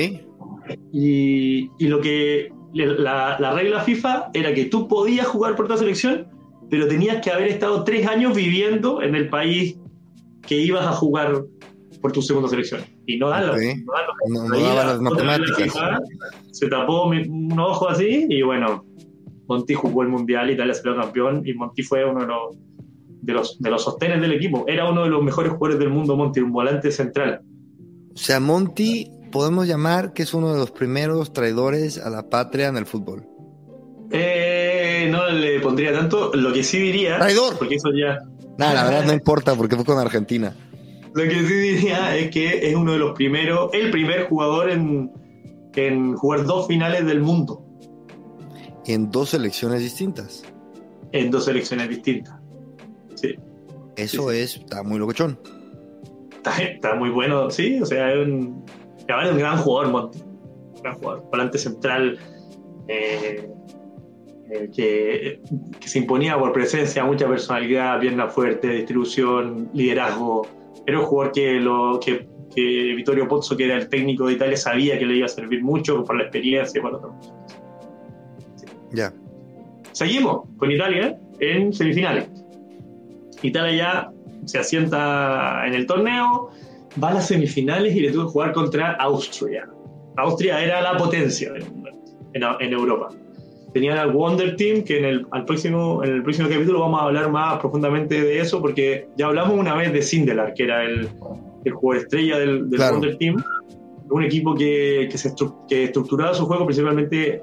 Y, 0.92 1.70
y 1.80 1.88
lo 1.88 2.02
que 2.02 2.52
la, 2.74 3.38
la 3.40 3.54
regla 3.54 3.82
FIFA 3.82 4.30
era 4.34 4.54
que 4.54 4.66
tú 4.66 4.88
podías 4.88 5.26
jugar 5.28 5.56
por 5.56 5.68
tu 5.68 5.78
selección, 5.78 6.28
pero 6.70 6.88
tenías 6.88 7.22
que 7.24 7.32
haber 7.32 7.48
estado 7.48 7.84
tres 7.84 8.06
años 8.08 8.36
viviendo 8.36 9.02
en 9.02 9.16
el 9.16 9.30
país 9.30 9.78
que 10.46 10.58
ibas 10.62 10.86
a 10.86 10.92
jugar 10.92 11.44
por 12.02 12.12
tu 12.12 12.22
segunda 12.22 12.50
selección. 12.50 12.82
Y 13.06 13.18
no 13.18 13.30
dan 13.30 13.48
los- 13.48 13.56
Ok. 13.56 13.62
no 14.28 14.44
No, 14.44 14.50
no 14.50 14.60
daba 14.60 14.76
la- 14.76 14.86
las 14.94 15.02
matemáticas. 15.02 15.58
FIFA, 15.64 16.00
se 16.52 16.68
tapó 16.68 17.10
mi- 17.10 17.28
un 17.28 17.58
ojo 17.60 17.90
así 17.90 18.26
y 18.30 18.42
bueno, 18.42 18.86
Monti 19.48 19.74
jugó 19.74 20.02
el 20.04 20.10
mundial, 20.10 20.52
Italia 20.52 20.74
salió 20.74 20.98
campeón 20.98 21.42
y 21.46 21.54
Monti 21.54 21.82
fue 21.82 22.04
uno 22.06 22.20
de 22.22 22.28
los, 22.28 22.58
de 23.28 23.34
los 23.34 23.60
de 23.60 23.70
los 23.70 23.84
sostenes 23.84 24.22
del 24.22 24.32
equipo. 24.32 24.64
Era 24.68 24.90
uno 24.90 25.04
de 25.04 25.10
los 25.10 25.22
mejores 25.22 25.52
jugadores 25.52 25.80
del 25.80 25.90
mundo, 25.90 26.16
Monti, 26.16 26.40
un 26.40 26.54
volante 26.54 26.92
central. 26.92 27.42
O 28.16 28.18
sea, 28.18 28.40
Monty 28.40 29.12
podemos 29.32 29.68
llamar 29.68 30.14
que 30.14 30.24
es 30.24 30.34
uno 30.34 30.54
de 30.54 30.60
los 30.60 30.72
primeros 30.72 31.34
traidores 31.34 31.98
a 31.98 32.10
la 32.10 32.30
patria 32.30 32.70
en 32.70 32.78
el 32.78 32.86
fútbol. 32.86 33.28
Eh, 34.12 35.10
no 35.12 35.30
le 35.30 35.60
pondría 35.60 35.92
tanto. 35.92 36.32
Lo 36.34 36.54
que 36.54 36.64
sí 36.64 36.80
diría. 36.80 37.20
¡Traidor! 37.20 37.58
Porque 37.58 37.76
eso 37.76 37.90
ya. 37.92 38.18
Nada, 38.58 38.74
la 38.74 38.84
verdad 38.86 39.06
no 39.06 39.14
importa 39.14 39.56
porque 39.56 39.76
fue 39.76 39.84
con 39.84 40.00
Argentina. 40.00 40.56
Lo 41.14 41.24
que 41.24 41.46
sí 41.46 41.54
diría 41.54 42.16
es 42.16 42.32
que 42.32 42.70
es 42.70 42.76
uno 42.76 42.94
de 42.94 43.00
los 43.00 43.12
primeros. 43.12 43.70
El 43.74 43.92
primer 43.92 44.30
jugador 44.30 44.70
en, 44.70 45.12
en 45.76 46.16
jugar 46.16 46.46
dos 46.46 46.66
finales 46.66 47.06
del 47.06 47.20
mundo. 47.20 47.62
En 48.86 49.12
dos 49.12 49.32
selecciones 49.32 49.82
distintas. 49.82 50.44
En 51.12 51.30
dos 51.30 51.44
selecciones 51.44 51.90
distintas. 51.90 52.37
Sí. 53.18 53.36
Eso 53.98 54.32
es, 54.32 54.58
está 54.58 54.84
muy 54.84 55.00
locochón. 55.00 55.38
Está, 56.32 56.58
está 56.62 56.96
muy 56.96 57.10
bueno, 57.10 57.50
sí. 57.50 57.82
O 57.82 57.86
sea, 57.86 58.14
es 58.14 58.26
un. 58.28 58.64
es 59.00 59.32
un 59.32 59.38
gran 59.38 59.58
jugador, 59.58 59.92
Monti. 59.92 60.20
Un 60.22 60.82
gran 60.82 60.96
jugador. 60.96 61.24
Volante 61.30 61.58
central. 61.58 62.18
eh, 62.88 63.50
eh, 64.50 64.70
que, 64.74 65.42
que 65.78 65.88
se 65.90 66.00
imponía 66.00 66.40
por 66.40 66.54
presencia, 66.54 67.04
mucha 67.04 67.28
personalidad, 67.28 68.00
pierna 68.00 68.30
fuerte, 68.30 68.70
distribución, 68.70 69.70
liderazgo. 69.74 70.48
Era 70.86 71.00
un 71.00 71.06
jugador 71.06 71.34
que, 71.34 71.60
lo, 71.60 72.00
que, 72.00 72.30
que 72.56 72.94
Vittorio 72.96 73.28
Pozzo, 73.28 73.58
que 73.58 73.66
era 73.66 73.76
el 73.76 73.90
técnico 73.90 74.28
de 74.28 74.34
Italia, 74.34 74.56
sabía 74.56 74.98
que 74.98 75.06
le 75.06 75.18
iba 75.18 75.26
a 75.26 75.30
servir 75.30 75.62
mucho 75.64 76.02
por 76.06 76.16
la 76.16 76.24
experiencia 76.24 76.80
y 76.80 76.82
por 76.82 76.96
otro. 76.96 77.14
Ya. 78.94 79.14
Seguimos 79.92 80.48
con 80.58 80.72
Italia 80.72 81.20
en 81.42 81.74
semifinales. 81.74 82.30
Italia 83.42 83.76
ya 83.78 84.12
se 84.46 84.60
asienta 84.60 85.64
en 85.68 85.74
el 85.74 85.86
torneo, 85.86 86.50
va 87.02 87.10
a 87.10 87.14
las 87.16 87.28
semifinales 87.28 87.96
y 87.96 88.00
le 88.00 88.12
tuvo 88.12 88.26
que 88.26 88.32
jugar 88.32 88.54
contra 88.54 88.94
Austria. 88.94 89.68
Austria 90.18 90.64
era 90.64 90.82
la 90.82 90.98
potencia 90.98 91.52
en, 91.56 91.64
en- 92.34 92.44
en 92.60 92.74
Europa. 92.74 93.10
Tenían 93.74 93.98
al 93.98 94.12
Wonder 94.12 94.56
Team, 94.56 94.84
que 94.84 94.98
en 94.98 95.06
el, 95.06 95.28
al 95.32 95.46
próximo, 95.46 96.04
en 96.04 96.12
el 96.16 96.24
próximo 96.24 96.50
capítulo 96.50 96.80
vamos 96.80 97.02
a 97.02 97.06
hablar 97.06 97.30
más 97.30 97.60
profundamente 97.60 98.20
de 98.22 98.40
eso, 98.40 98.60
porque 98.62 99.08
ya 99.18 99.28
hablamos 99.28 99.58
una 99.60 99.76
vez 99.76 99.94
de 99.94 100.02
Sindelar, 100.02 100.54
que 100.56 100.64
era 100.64 100.84
el, 100.84 101.08
el 101.66 101.72
jugador 101.74 102.04
estrella 102.04 102.40
del, 102.40 102.70
del 102.70 102.78
Claro. 102.80 102.94
Wonder 102.94 103.18
Team. 103.18 103.36
Un 104.10 104.24
equipo 104.24 104.56
que, 104.56 105.08
que, 105.12 105.18
se 105.18 105.30
estru- 105.36 105.68
que 105.68 105.84
estructuraba 105.84 106.34
su 106.34 106.46
juego 106.46 106.66
principalmente 106.66 107.42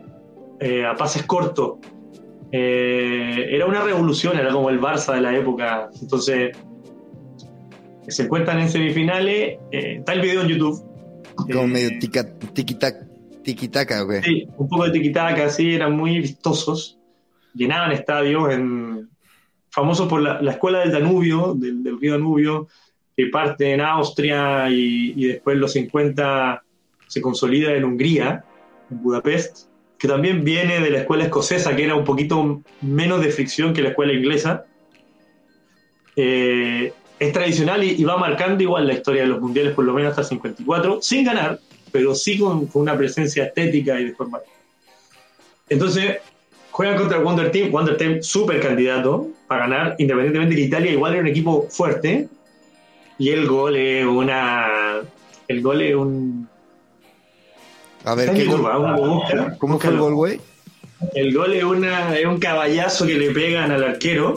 eh, 0.60 0.84
a 0.86 0.96
pases 0.96 1.24
cortos. 1.24 1.74
Eh, 2.56 3.48
era 3.50 3.66
una 3.66 3.82
revolución, 3.82 4.38
era 4.38 4.52
como 4.52 4.70
el 4.70 4.80
Barça 4.80 5.12
de 5.14 5.20
la 5.20 5.36
época. 5.36 5.88
Entonces, 6.00 6.56
se 8.06 8.22
encuentran 8.22 8.60
en 8.60 8.68
semifinales. 8.68 9.58
eh, 9.72 9.96
está 9.98 10.12
el 10.12 10.20
video 10.20 10.42
en 10.42 10.48
YouTube. 10.48 10.80
Como 11.34 11.62
Eh, 11.62 11.66
medio 11.66 11.90
tica- 11.98 12.38
tiki-taka, 13.42 14.02
güey. 14.04 14.22
Sí, 14.22 14.46
un 14.56 14.68
poco 14.68 14.84
de 14.84 14.90
tiquitaca, 14.92 15.48
sí, 15.48 15.74
eran 15.74 15.96
muy 15.96 16.20
vistosos. 16.20 16.96
Llenaban 17.54 17.90
estadios, 17.90 18.52
en, 18.54 19.08
famosos 19.70 20.06
por 20.08 20.20
la, 20.22 20.40
la 20.40 20.52
escuela 20.52 20.78
del 20.78 20.92
Danubio, 20.92 21.54
del, 21.54 21.82
del 21.82 22.00
río 22.00 22.12
Danubio, 22.12 22.68
que 23.16 23.26
parte 23.26 23.72
en 23.72 23.80
Austria 23.80 24.70
y, 24.70 25.12
y 25.16 25.26
después 25.26 25.56
los 25.58 25.72
50 25.72 26.62
se 27.08 27.20
consolida 27.20 27.72
en 27.74 27.84
Hungría, 27.84 28.44
en 28.90 29.02
Budapest, 29.02 29.68
que 30.04 30.08
también 30.08 30.44
viene 30.44 30.80
de 30.80 30.90
la 30.90 30.98
escuela 30.98 31.24
escocesa, 31.24 31.74
que 31.74 31.82
era 31.82 31.94
un 31.94 32.04
poquito 32.04 32.60
menos 32.82 33.24
de 33.24 33.30
fricción 33.30 33.72
que 33.72 33.80
la 33.80 33.88
escuela 33.88 34.12
inglesa. 34.12 34.66
Eh, 36.14 36.92
es 37.18 37.32
tradicional 37.32 37.82
y, 37.82 38.04
va 38.04 38.18
marcando 38.18 38.62
igual 38.62 38.86
la 38.86 38.92
historia 38.92 39.22
de 39.22 39.28
los 39.28 39.40
mundiales, 39.40 39.72
por 39.72 39.86
lo 39.86 39.94
menos 39.94 40.10
hasta 40.10 40.20
el 40.20 40.28
54, 40.28 40.98
sin 41.00 41.24
ganar, 41.24 41.58
pero 41.90 42.14
sí 42.14 42.38
con, 42.38 42.68
una 42.74 42.98
presencia 42.98 43.46
estética 43.46 43.98
y 43.98 44.04
de 44.04 44.12
forma. 44.12 44.40
Entonces, 45.70 46.18
juegan 46.70 46.98
contra 46.98 47.16
el 47.16 47.24
Wonder 47.24 47.50
Team, 47.50 47.70
Wonder 47.70 47.96
Team 47.96 48.22
súper 48.22 48.60
candidato 48.60 49.28
para 49.48 49.66
ganar, 49.66 49.96
independientemente 49.96 50.54
que 50.54 50.60
Italia 50.60 50.90
igual 50.90 51.14
era 51.14 51.22
un 51.22 51.28
equipo 51.28 51.66
fuerte, 51.70 52.28
y 53.16 53.30
el 53.30 53.46
gol 53.46 53.74
es 53.74 54.04
una. 54.04 55.00
El 55.48 55.62
gol 55.62 55.80
es 55.80 55.94
un. 55.94 56.46
A 58.04 58.14
ver, 58.14 58.34
¿qué 58.34 58.44
gol? 58.44 58.64
ah, 58.70 58.96
busca, 58.96 59.56
¿cómo 59.58 59.78
fue 59.78 59.90
el 59.90 59.98
gol, 59.98 60.14
güey? 60.14 60.40
El 61.14 61.34
gol 61.34 61.52
es, 61.52 61.64
una, 61.64 62.16
es 62.16 62.24
un 62.26 62.38
caballazo 62.38 63.06
que 63.06 63.14
le 63.14 63.30
pegan 63.32 63.70
al 63.70 63.82
arquero, 63.84 64.34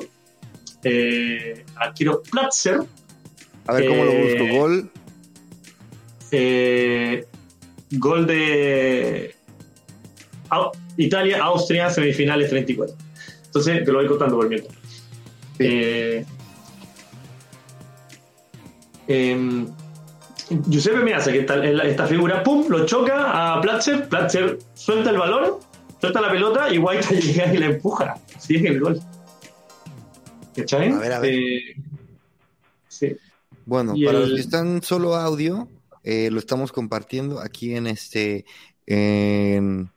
eh, 0.84 1.66
arquero 1.76 2.22
Platzer, 2.32 2.80
A 3.68 3.74
ver, 3.74 3.88
¿cómo 3.88 4.04
lo 4.06 4.12
Eh, 4.12 4.38
busco? 4.40 4.58
Gol. 4.58 4.92
Eh, 6.32 7.26
gol 7.92 8.26
de 8.28 9.36
Au- 10.50 10.72
Italia, 10.98 11.44
Austria, 11.44 11.90
semifinales 11.90 12.50
34. 12.50 12.96
Entonces, 13.46 13.84
te 13.84 13.92
lo 13.92 14.00
voy 14.00 14.08
contando 14.08 14.36
por 14.38 14.48
mientras. 14.50 14.76
Sí. 15.58 16.26
Giuseppe 20.50 21.04
que 21.04 21.40
está 21.40 21.56
en 21.66 21.78
la- 21.78 21.84
esta 21.86 22.06
figura, 22.08 22.44
pum, 22.44 22.66
lo 22.70 22.86
choca 22.86 23.56
a 23.56 23.62
Platzer, 23.62 24.08
Platzer 24.08 24.58
suelta 24.74 25.10
el 25.10 25.18
balón, 25.18 25.56
suelta 26.00 26.22
la 26.22 26.32
pelota 26.32 26.74
y 26.74 26.78
White 26.78 27.08
llega 27.22 27.54
y 27.54 27.58
la 27.58 27.66
empuja. 27.68 28.16
Es 28.38 28.50
el 28.50 28.80
gol. 28.80 29.00
¿Cachai? 30.56 30.92
A 30.92 30.98
ver, 31.00 31.12
a 31.14 31.20
ver. 31.20 31.34
Eh, 31.34 31.76
sí. 32.88 33.16
Bueno, 33.66 33.94
y 33.96 34.06
para 34.06 34.18
el- 34.20 34.24
los 34.30 34.34
que 34.36 34.42
están 34.42 34.82
solo 34.82 35.16
audio, 35.16 35.68
eh, 36.04 36.30
lo 36.32 36.40
estamos 36.40 36.72
compartiendo 36.72 37.40
aquí 37.40 37.76
en 37.76 37.86
este, 37.88 38.46
en- 38.86 39.90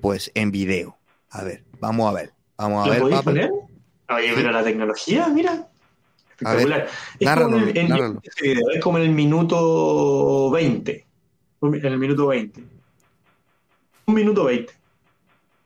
pues 0.00 0.30
en 0.34 0.50
video. 0.50 0.96
A 1.30 1.44
ver, 1.44 1.64
vamos 1.80 2.08
a 2.10 2.14
ver, 2.14 2.32
vamos 2.56 2.82
a 2.82 2.86
¿Lo 2.86 2.92
ver, 2.92 3.00
podéis 3.02 3.22
poner? 3.22 3.50
Oye, 4.08 4.32
pero 4.34 4.50
la 4.52 4.62
tecnología, 4.64 5.28
mira. 5.28 5.68
A 6.44 6.54
ver, 6.54 6.60
Espectacular. 6.66 6.88
es, 7.18 7.26
nárralo, 7.26 7.50
como 7.50 7.66
en 7.66 7.72
video, 8.42 8.70
es 8.72 8.80
como 8.82 8.98
en 8.98 9.04
el 9.04 9.10
minuto 9.10 10.50
20. 10.50 11.06
Un- 11.60 11.74
En 11.76 11.84
el 11.86 11.98
minuto 11.98 12.26
20. 12.28 12.62
Un 14.06 14.14
minuto 14.14 14.44
20. 14.44 14.72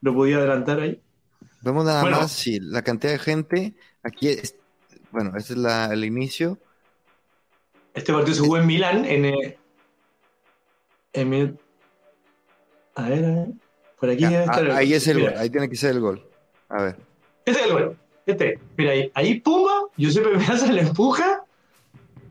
¿Lo 0.02 0.14
podía 0.14 0.36
adelantar 0.36 0.80
ahí? 0.80 1.00
Vemos 1.62 1.84
nada 1.84 2.02
Bueno. 2.02 2.20
más 2.20 2.30
si 2.32 2.60
la 2.60 2.82
cantidad 2.82 3.12
de 3.12 3.18
gente 3.18 3.74
aquí 4.02 4.28
es, 4.28 4.54
bueno, 5.10 5.32
este 5.36 5.54
es 5.54 5.58
la, 5.58 5.86
el 5.92 6.04
inicio. 6.04 6.58
Este 7.94 8.12
partido 8.12 8.34
se 8.36 8.40
jugó 8.42 8.58
en 8.58 8.66
Milán. 8.66 9.04
En, 9.04 9.24
eh, 9.24 9.58
en 11.14 11.58
a 12.94 13.08
ver, 13.08 13.24
a 13.24 13.28
ver. 13.30 13.46
Por 13.98 14.10
aquí 14.10 14.20
Ya, 14.22 14.30
debe 14.30 14.44
estar 14.44 14.70
ahí 14.70 14.94
es 14.94 15.06
el 15.08 15.16
Mira, 15.18 15.30
gol, 15.32 15.40
ahí 15.40 15.50
tiene 15.50 15.68
que 15.68 15.76
ser 15.76 15.90
el 15.90 16.00
gol. 16.00 16.24
A 16.68 16.82
ver, 16.82 16.96
Este 17.44 17.60
es 17.60 17.66
el 17.66 17.72
gol. 17.72 17.96
Este. 18.28 18.58
Mira 18.76 18.92
ahí. 18.92 19.10
Ahí 19.14 19.40
Pumba. 19.40 19.88
Giuseppe 19.96 20.36
Meazza 20.36 20.70
le 20.70 20.82
empuja. 20.82 21.44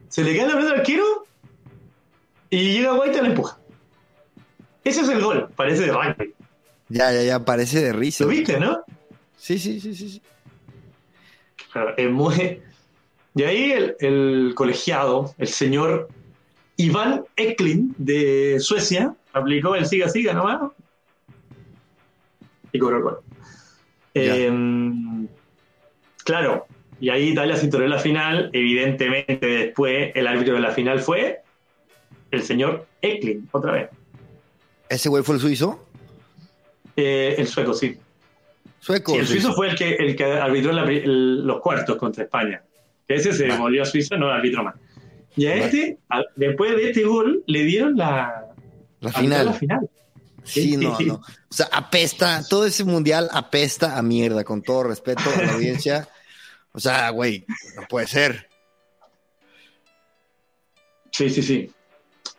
Se 0.10 0.24
le 0.24 0.38
cae 0.38 0.48
la 0.48 0.54
pelota 0.54 0.74
al 0.74 0.80
arquero. 0.80 1.26
Y 2.52 2.74
llega 2.74 2.94
Guaita 2.94 3.18
y 3.18 3.22
la 3.22 3.28
empuja. 3.30 3.60
Ese 4.84 5.02
es 5.02 5.10
el 5.10 5.22
gol, 5.22 5.50
parece 5.56 5.88
de 5.88 5.92
rugby. 5.92 6.34
Ya, 6.88 7.12
ya, 7.12 7.24
ya, 7.24 7.44
parece 7.44 7.82
de 7.82 7.92
risa. 7.92 8.24
¿Lo 8.24 8.30
viste, 8.30 8.60
no? 8.60 8.84
Sí, 9.36 9.60
sí, 9.60 9.82
sí, 9.82 9.94
sí. 9.96 10.10
sí. 10.10 10.22
Claro, 11.74 11.94
es 11.98 12.10
muy... 12.10 12.62
De 13.34 13.46
ahí 13.46 13.72
el, 13.72 13.96
el 14.00 14.54
colegiado, 14.56 15.34
el 15.38 15.48
señor 15.48 16.08
Iván 16.78 17.26
Eklund 17.36 17.96
de 17.98 18.60
Suecia, 18.60 19.16
aplicó 19.34 19.76
el 19.76 19.86
siga 19.86 20.10
siga 20.10 20.34
nomás 20.34 20.72
y 22.72 22.80
cobró 22.80 22.98
el 22.98 23.04
gol. 23.04 23.20
Eh, 24.14 25.28
claro, 26.28 26.68
y 27.00 27.10
ahí 27.10 27.30
Italia 27.30 27.56
se 27.56 27.70
tornó 27.70 27.88
la 27.88 28.00
final. 28.00 28.50
Evidentemente, 28.52 29.46
después 29.48 30.12
el 30.14 30.28
árbitro 30.28 30.56
de 30.56 30.60
la 30.60 30.72
final 30.72 31.00
fue 31.00 31.40
el 32.32 32.44
señor 32.44 32.86
Eklund, 33.02 33.48
otra 33.52 33.72
vez. 33.72 33.90
¿Ese 34.90 35.08
güey 35.10 35.24
fue 35.24 35.36
el 35.36 35.42
suizo? 35.42 35.88
Eh, 36.96 37.36
el 37.38 37.48
sueco, 37.48 37.74
sí. 37.74 37.98
Sueco. 38.80 39.14
Sí, 39.14 39.18
el 39.20 39.28
suizo 39.28 39.54
fue 39.54 39.70
el 39.70 39.76
que, 39.76 39.96
el 39.96 40.16
que 40.16 40.24
arbitró 40.26 40.72
la 40.74 40.84
el- 40.84 41.46
los 41.46 41.62
cuartos 41.62 41.96
contra 41.98 42.24
España. 42.26 42.62
Ese 43.08 43.32
se 43.34 43.48
Va. 43.48 43.58
volvió 43.58 43.84
a 43.84 43.86
Suiza, 43.86 44.18
no 44.18 44.28
arbitró 44.30 44.64
más. 44.64 44.76
Y 45.38 45.46
a 45.46 45.56
este, 45.56 45.98
a- 46.10 46.24
después 46.36 46.76
de 46.76 46.90
este 46.90 47.04
gol, 47.04 47.44
le 47.48 47.64
dieron 47.64 47.96
la, 47.96 48.48
final. 49.16 49.46
la 49.46 49.54
final. 49.54 49.90
Sí, 50.44 50.76
no, 50.78 50.98
no. 51.00 51.14
O 51.16 51.22
sea, 51.54 51.68
apesta, 51.72 52.42
todo 52.50 52.66
ese 52.66 52.84
mundial 52.84 53.30
apesta 53.32 53.98
a 53.98 54.02
mierda, 54.02 54.44
con 54.44 54.62
todo 54.62 54.84
respeto 54.84 55.22
a 55.36 55.42
la 55.44 55.54
audiencia. 55.54 56.08
O 56.78 56.80
sea, 56.80 57.10
güey, 57.10 57.44
no 57.76 57.88
puede 57.88 58.06
ser. 58.06 58.48
Sí, 61.10 61.28
sí, 61.28 61.42
sí. 61.42 61.72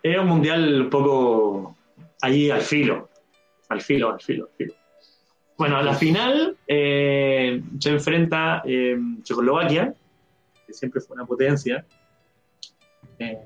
Era 0.00 0.20
un 0.20 0.28
mundial 0.28 0.82
un 0.82 0.88
poco 0.88 1.76
ahí 2.20 2.48
al 2.48 2.60
filo. 2.60 3.08
Al 3.68 3.80
filo, 3.80 4.12
al 4.12 4.20
filo, 4.20 4.44
al 4.44 4.56
filo. 4.56 4.74
Bueno, 5.56 5.76
a 5.76 5.82
la 5.82 5.92
final 5.92 6.56
eh, 6.68 7.60
se 7.80 7.90
enfrenta 7.90 8.62
eh, 8.64 8.96
Checoslovaquia, 9.24 9.92
que 10.64 10.72
siempre 10.72 11.00
fue 11.00 11.16
una 11.16 11.26
potencia, 11.26 11.84
eh, 13.18 13.40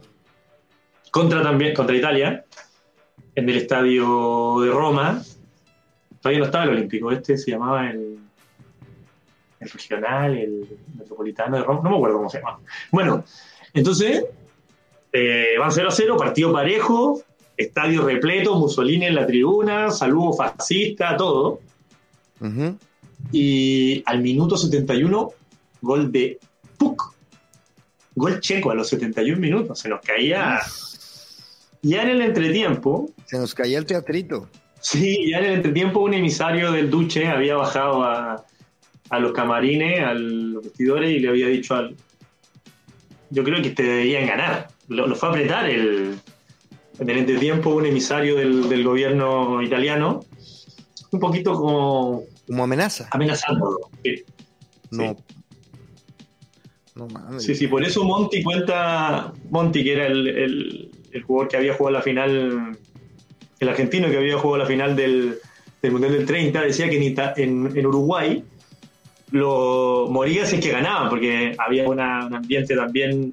contra 1.10 1.42
también 1.42 1.72
contra 1.72 1.96
Italia, 1.96 2.44
en 3.34 3.48
el 3.48 3.56
estadio 3.56 4.60
de 4.60 4.70
Roma. 4.70 5.22
Todavía 6.20 6.40
no 6.40 6.44
estaba 6.44 6.64
el 6.64 6.70
Olímpico, 6.70 7.10
este 7.10 7.38
se 7.38 7.52
llamaba 7.52 7.88
el, 7.88 8.18
el 9.62 9.70
regional, 9.70 10.36
el 10.36 10.66
metropolitano 10.98 11.56
de 11.56 11.62
Roma, 11.62 11.80
no 11.84 11.90
me 11.90 11.96
acuerdo 11.96 12.16
cómo 12.16 12.30
se 12.30 12.38
llama. 12.38 12.58
Bueno, 12.90 13.24
entonces 13.72 14.24
eh, 15.12 15.54
van 15.58 15.72
0 15.72 15.88
a 15.88 15.92
0, 15.92 16.16
partido 16.16 16.52
parejo, 16.52 17.22
estadio 17.56 18.02
repleto, 18.04 18.54
Mussolini 18.56 19.06
en 19.06 19.14
la 19.14 19.26
tribuna, 19.26 19.90
saludo 19.90 20.32
fascista, 20.32 21.16
todo. 21.16 21.60
Y 23.30 24.02
al 24.04 24.20
minuto 24.20 24.56
71, 24.56 25.32
gol 25.80 26.10
de 26.10 26.40
Puk. 26.76 27.14
Gol 28.14 28.40
checo 28.40 28.70
a 28.70 28.74
los 28.74 28.88
71 28.88 29.40
minutos. 29.40 29.78
Se 29.78 29.88
nos 29.88 30.00
caía. 30.00 30.60
Ya 31.82 32.02
en 32.02 32.08
el 32.10 32.22
entretiempo, 32.22 33.10
Se 33.26 33.38
nos 33.38 33.54
caía 33.54 33.78
el 33.78 33.86
teatrito. 33.86 34.48
sí, 34.80 35.30
ya 35.30 35.38
en 35.38 35.44
el 35.44 35.52
entretiempo, 35.54 36.00
un 36.00 36.14
emisario 36.14 36.72
del 36.72 36.90
Duce 36.90 37.26
había 37.26 37.56
bajado 37.56 38.04
a, 38.04 38.44
a 39.12 39.18
los 39.20 39.32
camarines, 39.32 40.00
a 40.00 40.14
los 40.14 40.64
vestidores, 40.64 41.10
y 41.10 41.18
le 41.20 41.28
había 41.28 41.46
dicho 41.48 41.74
al. 41.74 41.94
Yo 43.30 43.44
creo 43.44 43.62
que 43.62 43.70
te 43.70 43.82
debían 43.82 44.26
ganar. 44.26 44.68
Lo, 44.88 45.06
lo 45.06 45.14
fue 45.14 45.28
a 45.28 45.32
apretar 45.32 45.68
el. 45.68 46.14
En 46.98 47.08
el 47.10 47.18
entretiempo, 47.18 47.70
un 47.70 47.86
emisario 47.86 48.36
del, 48.36 48.68
del 48.68 48.84
gobierno 48.84 49.62
italiano, 49.62 50.24
un 51.10 51.20
poquito 51.20 51.54
como 51.54 52.24
Como 52.46 52.64
amenaza. 52.64 53.08
amenazándolo. 53.10 53.78
Sí. 54.04 54.22
No. 54.90 55.16
No 56.94 57.06
mames. 57.08 57.42
Sí, 57.44 57.54
sí, 57.54 57.66
por 57.68 57.82
eso 57.84 58.04
Monty 58.04 58.42
cuenta, 58.42 59.32
Monty 59.50 59.82
que 59.82 59.92
era 59.92 60.06
el, 60.06 60.26
el- 60.28 60.90
el 61.12 61.22
jugador 61.22 61.48
que 61.48 61.56
había 61.58 61.74
jugado 61.74 61.96
la 61.98 62.02
final, 62.02 62.78
el 63.60 63.68
argentino 63.68 64.08
que 64.10 64.16
había 64.16 64.38
jugado 64.38 64.58
la 64.62 64.66
final 64.66 64.96
del, 64.96 65.38
del 65.82 65.92
Mundial 65.92 66.12
del 66.12 66.24
30, 66.26 66.62
decía 66.62 66.88
que 66.88 66.96
en, 66.96 67.02
Ita- 67.02 67.34
en- 67.36 67.70
en 67.76 67.86
Uruguay 67.86 68.42
lo 69.32 70.06
moría 70.10 70.46
si 70.46 70.56
es 70.56 70.62
que 70.62 70.70
ganaban, 70.70 71.08
porque 71.08 71.54
había 71.58 71.88
una- 71.88 72.26
un 72.26 72.34
ambiente 72.34 72.76
también 72.76 73.32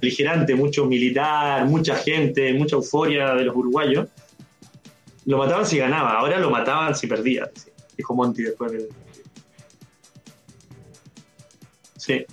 beligerante, 0.00 0.54
mucho 0.54 0.86
militar, 0.86 1.66
mucha 1.66 1.96
gente, 1.96 2.52
mucha 2.54 2.76
euforia 2.76 3.34
de 3.34 3.44
los 3.44 3.54
uruguayos. 3.54 4.08
Lo 5.26 5.38
mataban 5.38 5.66
si 5.66 5.78
ganaba, 5.78 6.18
ahora 6.18 6.38
lo 6.38 6.50
mataban 6.50 6.94
si 6.96 7.06
perdía, 7.06 7.48
dijo 7.96 8.14
Monty 8.14 8.42
después 8.42 8.72
del... 8.72 8.88
Sí. 11.96 12.24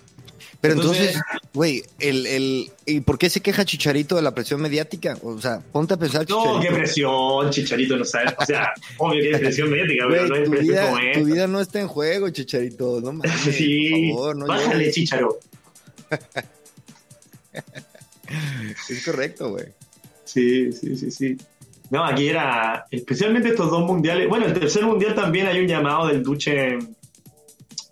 Pero 0.62 0.74
Entonces- 0.74 1.17
güey, 1.54 1.84
el, 2.00 2.26
el, 2.26 2.72
¿y 2.86 3.00
por 3.00 3.17
qué 3.17 3.30
se 3.30 3.39
queja 3.41 3.63
Chicharito 3.63 4.15
de 4.17 4.22
la 4.22 4.36
presión 4.36 4.62
mediática? 4.62 5.17
O 5.24 5.39
sea, 5.39 5.62
ponte 5.72 5.93
a 5.93 5.98
pensar, 5.98 6.26
No, 6.30 6.38
Chicharito. 6.43 6.60
qué 6.62 6.72
presión, 6.76 7.50
Chicharito, 7.50 7.95
no 7.95 8.04
sabes. 8.04 8.34
O 8.38 8.45
sea, 8.45 8.74
obvio 8.98 9.22
que 9.22 9.32
es 9.32 9.39
presión 9.39 9.69
mediática, 9.72 10.06
pero 10.10 10.28
Güey, 10.28 10.30
no 10.30 10.36
es 10.36 10.50
presión 10.50 10.67
vida, 10.67 10.89
como 10.89 11.00
tu 11.13 11.34
vida 11.34 11.48
no 11.48 11.62
está 11.62 11.80
en 11.80 11.88
juego, 11.88 12.30
Chicharito. 12.30 13.00
No 13.00 13.13
mames, 13.13 13.32
Sí, 13.56 14.10
por 14.12 14.17
favor, 14.19 14.36
no 14.36 14.45
bájale. 14.48 14.91
Chicharo. 14.91 15.39
Es 18.89 19.06
correcto, 19.06 19.50
güey. 19.52 19.65
Sí, 20.26 20.72
sí, 20.72 20.95
sí, 20.95 21.10
sí. 21.12 21.38
No, 21.89 22.06
aquí 22.06 22.28
era, 22.28 22.86
especialmente 22.91 23.50
estos 23.50 23.72
dos 23.72 23.84
mundiales. 23.86 24.28
Bueno, 24.30 24.45
el 24.45 24.54
tercer 24.54 24.84
mundial 24.86 25.15
también 25.15 25.48
hay 25.48 25.60
un 25.60 25.67
llamado 25.67 26.08
del 26.08 26.22
Duce, 26.22 26.78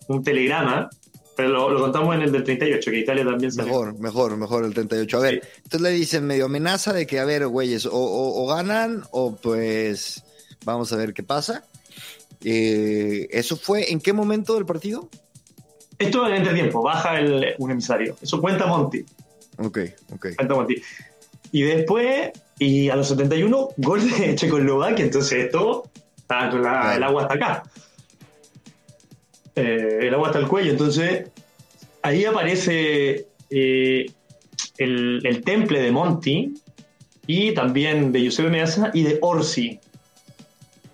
un 0.08 0.24
telegrama, 0.24 0.90
pero 1.38 1.50
lo, 1.50 1.70
lo 1.70 1.80
contamos 1.80 2.14
en 2.16 2.24
el 2.24 2.32
del 2.34 2.44
38, 2.44 2.92
que 2.92 2.98
Italia 3.00 3.24
también 3.24 3.52
salió. 3.52 3.72
Mejor, 3.72 4.00
mejor, 4.00 4.36
mejor 4.38 4.66
el 4.66 4.74
38. 4.74 5.18
A 5.18 5.22
ver, 5.22 5.42
Sí. 5.44 5.50
entonces 5.64 5.82
le 5.82 5.90
dicen 5.92 6.26
medio 6.28 6.46
amenaza 6.46 6.92
de 6.92 7.08
que, 7.08 7.20
a 7.20 7.26
ver, 7.26 7.48
güeyes, 7.48 7.86
o, 7.86 7.92
o- 7.94 8.44
o 8.44 8.48
ganan 8.48 9.04
o 9.12 9.36
pues 9.36 10.24
vamos 10.66 10.92
a 10.92 10.98
ver 10.98 11.14
qué 11.14 11.24
pasa. 11.24 11.64
Eh, 12.44 13.28
¿Eso 13.32 13.56
fue 13.58 13.92
en 13.92 14.00
qué 14.00 14.14
momento 14.14 14.56
del 14.56 14.66
partido? 14.66 15.10
Esto 15.98 16.26
en 16.28 16.34
el 16.34 16.38
entretiempo, 16.40 16.82
baja 16.84 17.20
el, 17.20 17.56
un 17.58 17.72
emisario. 17.72 18.16
Eso 18.22 18.40
cuenta 18.40 18.68
Monty. 18.68 19.04
Ok, 19.58 19.80
ok. 20.14 20.28
Cuenta 20.36 20.54
Monty. 20.54 20.76
Y 21.52 21.64
después, 21.64 22.32
y 22.60 22.90
a 22.90 22.96
los 22.96 23.08
71, 23.08 23.70
gol 23.78 24.08
de 24.12 24.36
Checoslovaquia. 24.36 25.06
Entonces 25.06 25.46
esto, 25.46 25.90
está 26.18 26.46
la- 26.52 26.60
Claro. 26.62 26.92
el 26.98 27.04
agua 27.04 27.22
hasta 27.24 27.34
acá. 27.36 27.64
Eh, 29.58 30.00
el 30.08 30.14
agua 30.14 30.28
hasta 30.28 30.40
el 30.40 30.48
cuello. 30.48 30.72
Entonces, 30.72 31.30
ahí 32.02 32.26
aparece 32.26 33.28
eh, 33.50 34.06
el, 34.78 35.22
el 35.26 35.42
temple 35.44 35.82
de 35.82 35.92
Monty 35.92 36.54
y 37.26 37.52
también 37.54 38.12
de 38.12 38.22
Giuseppe 38.22 38.50
Meazza 38.50 38.92
y 38.94 39.04
de 39.04 39.18
Orsi. 39.22 39.80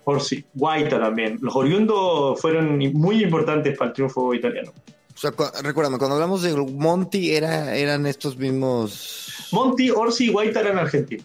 Orsi, 0.04 0.44
Guaita 0.54 0.98
también. 1.00 1.38
Los 1.40 1.54
oriundos 1.56 2.40
fueron 2.40 2.78
muy 2.94 3.22
importantes 3.22 3.76
para 3.78 3.88
el 3.90 3.94
triunfo 3.94 4.34
italiano. 4.34 4.72
O 5.14 5.18
sea, 5.18 5.30
cu- 5.30 5.44
recuérdame, 5.62 5.96
cuando 5.98 6.16
hablamos 6.16 6.42
de 6.42 6.54
Monty, 6.56 7.34
era, 7.34 7.74
eran 7.76 8.04
estos 8.06 8.36
mismos. 8.36 9.32
Monty, 9.52 9.90
Orsi 9.90 10.26
y 10.26 10.28
Guaita 10.32 10.60
eran 10.60 10.78
argentinos. 10.78 11.24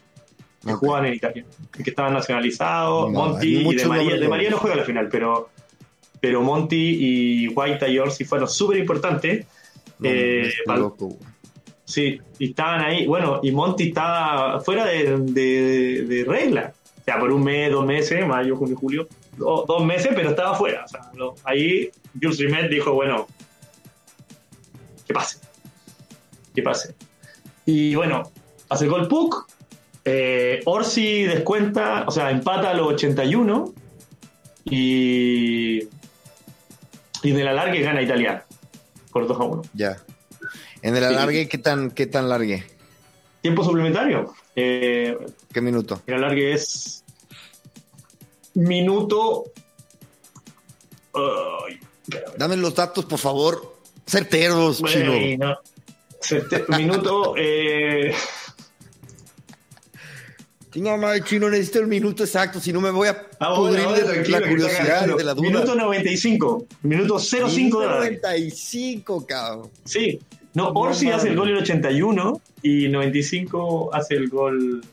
que 0.65 0.73
jugaban 0.73 1.07
en 1.07 1.13
Italia, 1.15 1.45
que 1.83 1.89
estaban 1.89 2.13
nacionalizados. 2.13 3.11
No, 3.11 3.19
Monty 3.29 3.47
y 3.57 3.75
de 3.75 3.85
María, 3.85 4.15
de 4.17 4.27
María 4.27 4.49
no 4.51 4.57
juega 4.57 4.75
la 4.77 4.83
final, 4.83 5.09
pero, 5.09 5.49
pero 6.21 6.41
Monty 6.41 6.75
y 6.99 7.47
Guaita 7.47 7.87
y 7.87 7.97
Orsi 7.99 8.25
fueron 8.25 8.47
súper 8.47 8.77
importantes. 8.77 9.45
No, 9.99 10.09
Eh. 10.09 10.51
Sí, 11.85 12.19
y 12.37 12.49
estaban 12.51 12.81
ahí. 12.81 13.07
Bueno, 13.07 13.39
y 13.41 13.51
Monty 13.51 13.89
estaba 13.89 14.59
fuera 14.61 14.85
de, 14.85 15.17
de- 15.19 16.05
de 16.07 16.23
regla. 16.25 16.73
O 17.01 17.03
sea, 17.03 17.19
por 17.19 17.31
un 17.31 17.43
mes, 17.43 17.71
dos 17.71 17.85
meses, 17.85 18.25
mayo, 18.27 18.55
junio, 18.55 18.75
julio, 18.77 19.07
do- 19.37 19.65
dos 19.67 19.83
meses, 19.83 20.11
pero 20.15 20.29
estaba 20.29 20.53
fuera. 20.55 20.85
O 20.85 20.87
sea, 20.87 21.01
lo- 21.15 21.35
ahí 21.43 21.89
Jules 22.21 22.37
Rimet 22.37 22.69
dijo, 22.69 22.93
bueno, 22.93 23.27
que 25.07 25.13
pase. 25.13 25.39
Que 26.53 26.61
pase. 26.61 26.93
Y 27.65 27.95
bueno, 27.95 28.31
hace 28.69 28.85
el 28.85 29.07
Puck. 29.07 29.47
Eh, 30.05 30.61
Orsi 30.65 31.23
descuenta, 31.23 32.05
o 32.07 32.11
sea, 32.11 32.29
empata 32.31 32.69
a 32.71 32.73
los 32.75 32.87
81. 32.93 33.73
Y. 34.65 35.87
Y 37.23 37.31
de 37.31 37.43
la 37.43 37.53
largue 37.53 37.81
gana 37.81 38.01
Italia. 38.01 38.45
Por 39.11 39.27
2 39.27 39.39
a 39.39 39.43
1. 39.43 39.61
Ya. 39.73 39.97
En 40.81 40.95
el 40.95 41.03
alargue, 41.03 41.47
¿qué 41.49 41.57
tan, 41.57 41.91
qué 41.91 42.05
tan 42.07 42.29
largue? 42.29 42.63
Tiempo 43.41 43.63
suplementario. 43.63 44.33
Eh, 44.55 45.17
¿Qué 45.51 45.61
minuto? 45.61 46.01
el 46.07 46.13
alargue 46.15 46.53
es 46.53 47.03
minuto. 48.53 49.45
Ay, 51.13 51.79
Dame 52.37 52.57
los 52.57 52.73
datos, 52.75 53.05
por 53.05 53.19
favor. 53.19 53.77
Certeros, 54.07 54.81
chino. 54.83 55.11
bueno, 55.11 55.57
sete- 56.19 56.65
minuto. 56.69 57.35
eh, 57.37 58.13
Chinga 60.71 60.97
madre, 60.97 61.23
chino, 61.23 61.49
necesito 61.49 61.79
el 61.79 61.87
minuto 61.87 62.23
exacto, 62.23 62.59
si 62.59 62.71
no 62.71 62.79
me 62.79 62.91
voy 62.91 63.07
a 63.07 63.25
Ah, 63.39 63.55
pudrir 63.55 63.85
bueno, 63.85 64.07
de 64.07 64.27
la 64.29 64.39
que 64.41 64.49
curiosidad 64.49 65.07
de 65.07 65.23
la 65.23 65.33
duda. 65.33 65.47
Minuto 65.49 65.73
95. 65.75 66.65
Minuto 66.83 67.17
05 67.19 67.47
Minuto 67.55 67.79
de 67.79 67.87
la 67.87 67.93
95, 67.95 69.25
cabrón. 69.25 69.69
Sí. 69.85 70.19
No, 70.53 70.65
No 70.65 70.79
Orsi 70.79 71.09
hace 71.09 71.29
el 71.29 71.35
gol 71.35 71.49
en 71.49 71.55
el 71.57 71.61
81 71.63 72.41
y 72.61 72.87
95 72.87 73.89
hace 73.93 74.15
el 74.15 74.29
gol. 74.29 74.83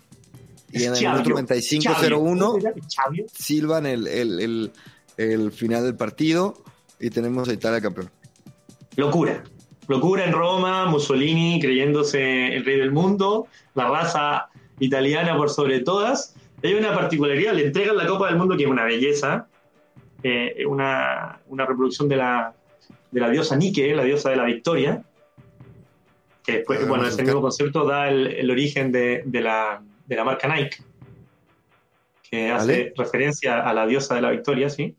Y 0.72 0.84
en 0.84 0.92
el 0.92 0.98
Chavio. 0.98 1.10
minuto 1.12 1.30
95, 1.30 1.82
Chavio. 1.94 2.18
01, 2.20 2.46
¿Cómo 2.46 2.60
se 2.60 2.68
llama? 2.68 2.76
Chavio. 2.88 3.26
silban 3.34 3.86
el, 3.86 4.06
el, 4.06 4.40
el, 4.40 4.72
el 5.18 5.52
final 5.52 5.84
del 5.84 5.94
partido 5.94 6.62
y 6.98 7.10
tenemos 7.10 7.48
a 7.48 7.52
Italia 7.52 7.80
campeón. 7.82 8.10
Locura. 8.96 9.44
Locura 9.88 10.24
en 10.24 10.32
Roma, 10.32 10.86
Mussolini 10.86 11.60
creyéndose 11.60 12.56
el 12.56 12.64
rey 12.64 12.78
del 12.78 12.90
mundo, 12.92 13.46
la 13.74 13.88
raza 13.88 14.48
italiana 14.78 15.36
por 15.36 15.50
sobre 15.50 15.80
todas. 15.80 16.34
Hay 16.62 16.74
una 16.74 16.94
particularidad, 16.94 17.52
le 17.52 17.66
entregan 17.66 17.96
la 17.96 18.06
Copa 18.06 18.28
del 18.28 18.36
Mundo 18.36 18.56
que 18.56 18.64
es 18.64 18.68
una 18.70 18.84
belleza, 18.84 19.48
eh, 20.22 20.64
una, 20.66 21.40
una 21.48 21.66
reproducción 21.66 22.08
de 22.08 22.16
la, 22.16 22.54
de 23.10 23.20
la 23.20 23.30
diosa 23.30 23.56
Nike, 23.56 23.94
la 23.94 24.04
diosa 24.04 24.30
de 24.30 24.36
la 24.36 24.44
victoria, 24.44 25.02
que 26.42 26.58
después, 26.58 26.80
Ah, 26.82 26.86
bueno, 26.88 27.06
ese 27.06 27.22
mismo 27.22 27.40
concepto 27.40 27.84
da 27.84 28.08
el, 28.08 28.28
el 28.28 28.50
origen 28.50 28.90
de, 28.92 29.22
de 29.26 29.40
la, 29.40 29.82
de 30.06 30.16
la 30.16 30.24
marca 30.24 30.48
Nike, 30.48 30.78
que 32.28 32.50
hace 32.50 32.92
referencia 32.96 33.60
a 33.60 33.72
la 33.72 33.86
diosa 33.86 34.14
de 34.14 34.22
la 34.22 34.30
victoria, 34.30 34.68
¿sí? 34.70 34.96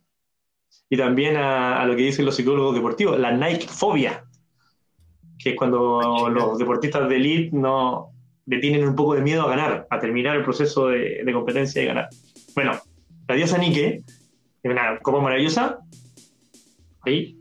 Y 0.89 0.97
también 0.97 1.35
a, 1.35 1.81
a 1.81 1.85
lo 1.85 1.95
que 1.95 2.03
dicen 2.03 2.25
los 2.25 2.35
psicólogos 2.35 2.75
deportivos, 2.75 3.19
la 3.19 3.31
Nike 3.31 3.67
fobia, 3.67 4.23
que 5.37 5.51
es 5.51 5.55
cuando 5.55 6.29
los 6.29 6.57
deportistas 6.57 7.09
de 7.09 7.15
elite 7.15 7.55
no 7.55 8.11
le 8.47 8.59
tienen 8.59 8.87
un 8.87 8.95
poco 8.95 9.13
de 9.13 9.21
miedo 9.21 9.43
a 9.43 9.49
ganar, 9.49 9.85
a 9.89 9.99
terminar 9.99 10.35
el 10.35 10.43
proceso 10.43 10.87
de, 10.87 11.21
de 11.23 11.33
competencia 11.33 11.81
y 11.81 11.85
ganar. 11.85 12.09
Bueno, 12.55 12.79
la 13.27 13.35
diosa 13.35 13.57
Nike, 13.57 14.03
una 14.63 14.97
copa 14.99 15.19
maravillosa, 15.21 15.79
ahí, 17.05 17.37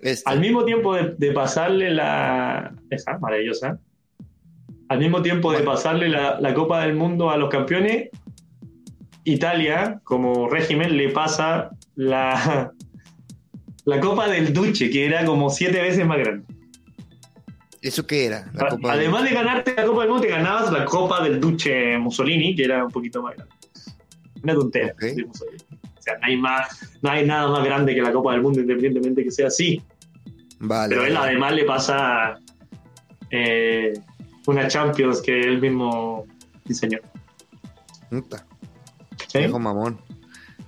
Este, 0.00 0.30
al 0.30 0.40
mismo 0.40 0.64
tiempo 0.64 0.94
de, 0.94 1.14
de 1.16 1.32
pasarle 1.32 1.90
la. 1.90 2.74
Esa, 2.90 3.18
maravillosa. 3.18 3.78
Al 4.88 5.00
mismo 5.00 5.20
tiempo 5.20 5.52
de 5.52 5.60
pasarle 5.60 6.08
la, 6.08 6.40
la 6.40 6.54
Copa 6.54 6.82
del 6.82 6.94
Mundo 6.94 7.30
a 7.30 7.36
los 7.36 7.50
campeones, 7.50 8.08
Italia, 9.24 10.00
como 10.02 10.48
régimen, 10.48 10.96
le 10.96 11.10
pasa 11.10 11.70
la, 11.94 12.72
la 13.84 14.00
Copa 14.00 14.28
del 14.28 14.54
Duce, 14.54 14.88
que 14.88 15.04
era 15.04 15.26
como 15.26 15.50
siete 15.50 15.82
veces 15.82 16.06
más 16.06 16.18
grande. 16.18 16.57
¿Eso 17.88 18.06
qué 18.06 18.26
era? 18.26 18.50
La 18.54 18.66
A- 18.66 18.68
Copa 18.68 18.92
Además 18.92 19.24
de 19.24 19.30
ganarte 19.30 19.74
la 19.74 19.84
Copa 19.84 20.00
del 20.02 20.10
Mundo, 20.10 20.26
te 20.26 20.30
ganabas 20.30 20.70
la 20.72 20.84
Copa 20.84 21.22
del 21.22 21.40
Duce 21.40 21.96
Mussolini, 21.98 22.54
que 22.54 22.64
era 22.64 22.84
un 22.84 22.90
poquito 22.90 23.22
más 23.22 23.34
grande. 23.34 23.54
Una 24.42 24.54
tontera. 24.54 24.94
De 25.00 25.24
Mussolini. 25.24 25.64
O 25.98 26.02
sea, 26.02 26.18
no 26.18 26.26
hay, 26.26 26.36
más, 26.36 26.98
no 27.02 27.10
hay 27.10 27.26
nada 27.26 27.48
más 27.48 27.64
grande 27.64 27.94
que 27.94 28.02
la 28.02 28.12
Copa 28.12 28.32
del 28.32 28.42
Mundo, 28.42 28.60
independientemente 28.60 29.24
que 29.24 29.30
sea 29.30 29.48
así. 29.48 29.82
Vale. 30.60 30.94
Pero 30.94 31.06
él 31.06 31.16
además 31.16 31.52
le 31.54 31.64
pasa 31.64 32.38
eh, 33.30 33.94
una 34.46 34.68
Champions 34.68 35.20
que 35.22 35.40
él 35.40 35.60
mismo 35.60 36.26
diseñó. 36.64 36.98
Puta, 38.10 38.46
¿Sí? 39.28 39.38
viejo 39.38 39.58
mamón. 39.58 39.98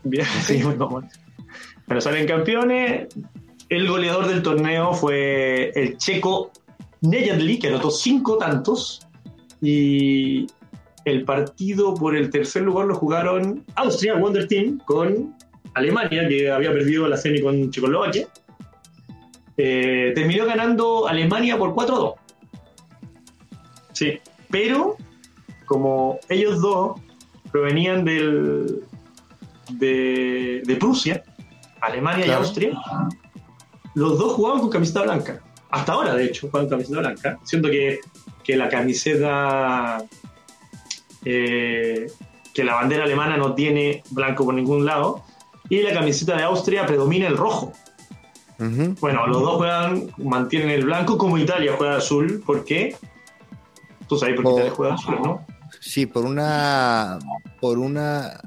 Bien, 0.05 0.27
sí, 0.45 0.59
muy 0.63 0.77
mamón. 0.77 1.09
Bueno, 1.87 2.01
salen 2.01 2.27
campeones. 2.27 3.09
El 3.69 3.87
goleador 3.89 4.27
del 4.27 4.43
torneo 4.43 4.93
fue 4.95 5.71
el 5.77 5.97
checo 5.97 6.51
Nejadli, 7.03 7.59
que 7.59 7.69
anotó 7.69 7.91
cinco 7.91 8.37
tantos. 8.39 9.01
Y 9.63 10.47
el 11.05 11.25
partido 11.25 11.95
por 11.95 12.17
el 12.17 12.31
tercer 12.31 12.63
lugar 12.63 12.87
lo 12.87 12.95
jugaron 12.95 13.65
Austria, 13.75 14.15
Wonder 14.15 14.47
Team, 14.49 14.79
con 14.87 15.35
Alemania, 15.75 16.27
que 16.29 16.51
había 16.51 16.73
perdido 16.73 17.07
la 17.09 17.17
semi 17.17 17.41
con 17.41 17.71
Checoslovaquia. 17.71 18.27
Eh, 19.57 20.13
terminó 20.15 20.47
ganando 20.47 21.07
Alemania 21.07 21.59
por 21.59 21.75
4-2. 21.75 22.15
Sí, 23.93 24.19
pero 24.51 24.97
como 25.67 26.19
ellos 26.29 26.61
dos 26.63 26.99
provenían 27.53 28.05
del, 28.05 28.83
de, 29.73 30.63
de 30.65 30.77
Prusia, 30.77 31.23
Alemania 31.83 32.25
Claro. 32.25 32.41
y 32.41 32.45
Austria, 32.45 32.79
los 33.95 34.19
dos 34.19 34.33
jugaban 34.33 34.61
con 34.61 34.71
camiseta 34.71 35.03
blanca. 35.03 35.43
Hasta 35.71 35.93
ahora, 35.93 36.15
de 36.15 36.25
hecho, 36.25 36.49
juegan 36.51 36.69
con 36.69 36.79
camiseta 36.79 37.01
blanca. 37.01 37.39
Siento 37.45 37.69
que, 37.71 38.01
que 38.43 38.57
la 38.57 38.69
camiseta, 38.69 40.03
eh, 41.25 42.07
que 42.53 42.65
la 42.65 42.75
bandera 42.75 43.05
alemana 43.05 43.37
no 43.37 43.55
tiene 43.55 44.03
blanco 44.11 44.45
por 44.45 44.55
ningún 44.55 44.85
lado, 44.85 45.23
y 45.69 45.83
la 45.83 45.93
camiseta 45.93 46.37
de 46.37 46.43
Austria 46.43 46.87
predomina 46.87 47.27
el 47.29 47.37
rojo. 47.37 47.73
Bueno, 49.01 49.27
los 49.27 49.41
dos 49.41 49.57
juegan, 49.57 50.13
mantienen 50.19 50.69
el 50.71 50.85
blanco, 50.85 51.17
como 51.17 51.39
Italia 51.39 51.75
juega 51.79 51.97
azul. 51.97 52.43
¿Por 52.45 52.65
qué? 52.67 52.95
Tú 54.07 54.19
sabes 54.19 54.35
por 54.37 54.45
qué. 54.45 54.51
Italia 54.53 54.73
juega 54.77 54.95
azul, 54.95 55.17
¿no? 55.23 55.47
Sí, 55.81 56.05
por 56.05 56.27
una. 56.27 57.19
Por 57.59 57.79
una. 57.79 58.39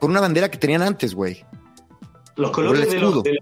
Por 0.00 0.10
una 0.10 0.20
bandera 0.20 0.50
que 0.50 0.58
tenían 0.58 0.82
antes, 0.82 1.14
güey. 1.14 1.44
Los 2.34 2.50
colores, 2.50 2.90
de, 2.90 2.98
los, 2.98 3.22
de 3.22 3.34
la- 3.34 3.40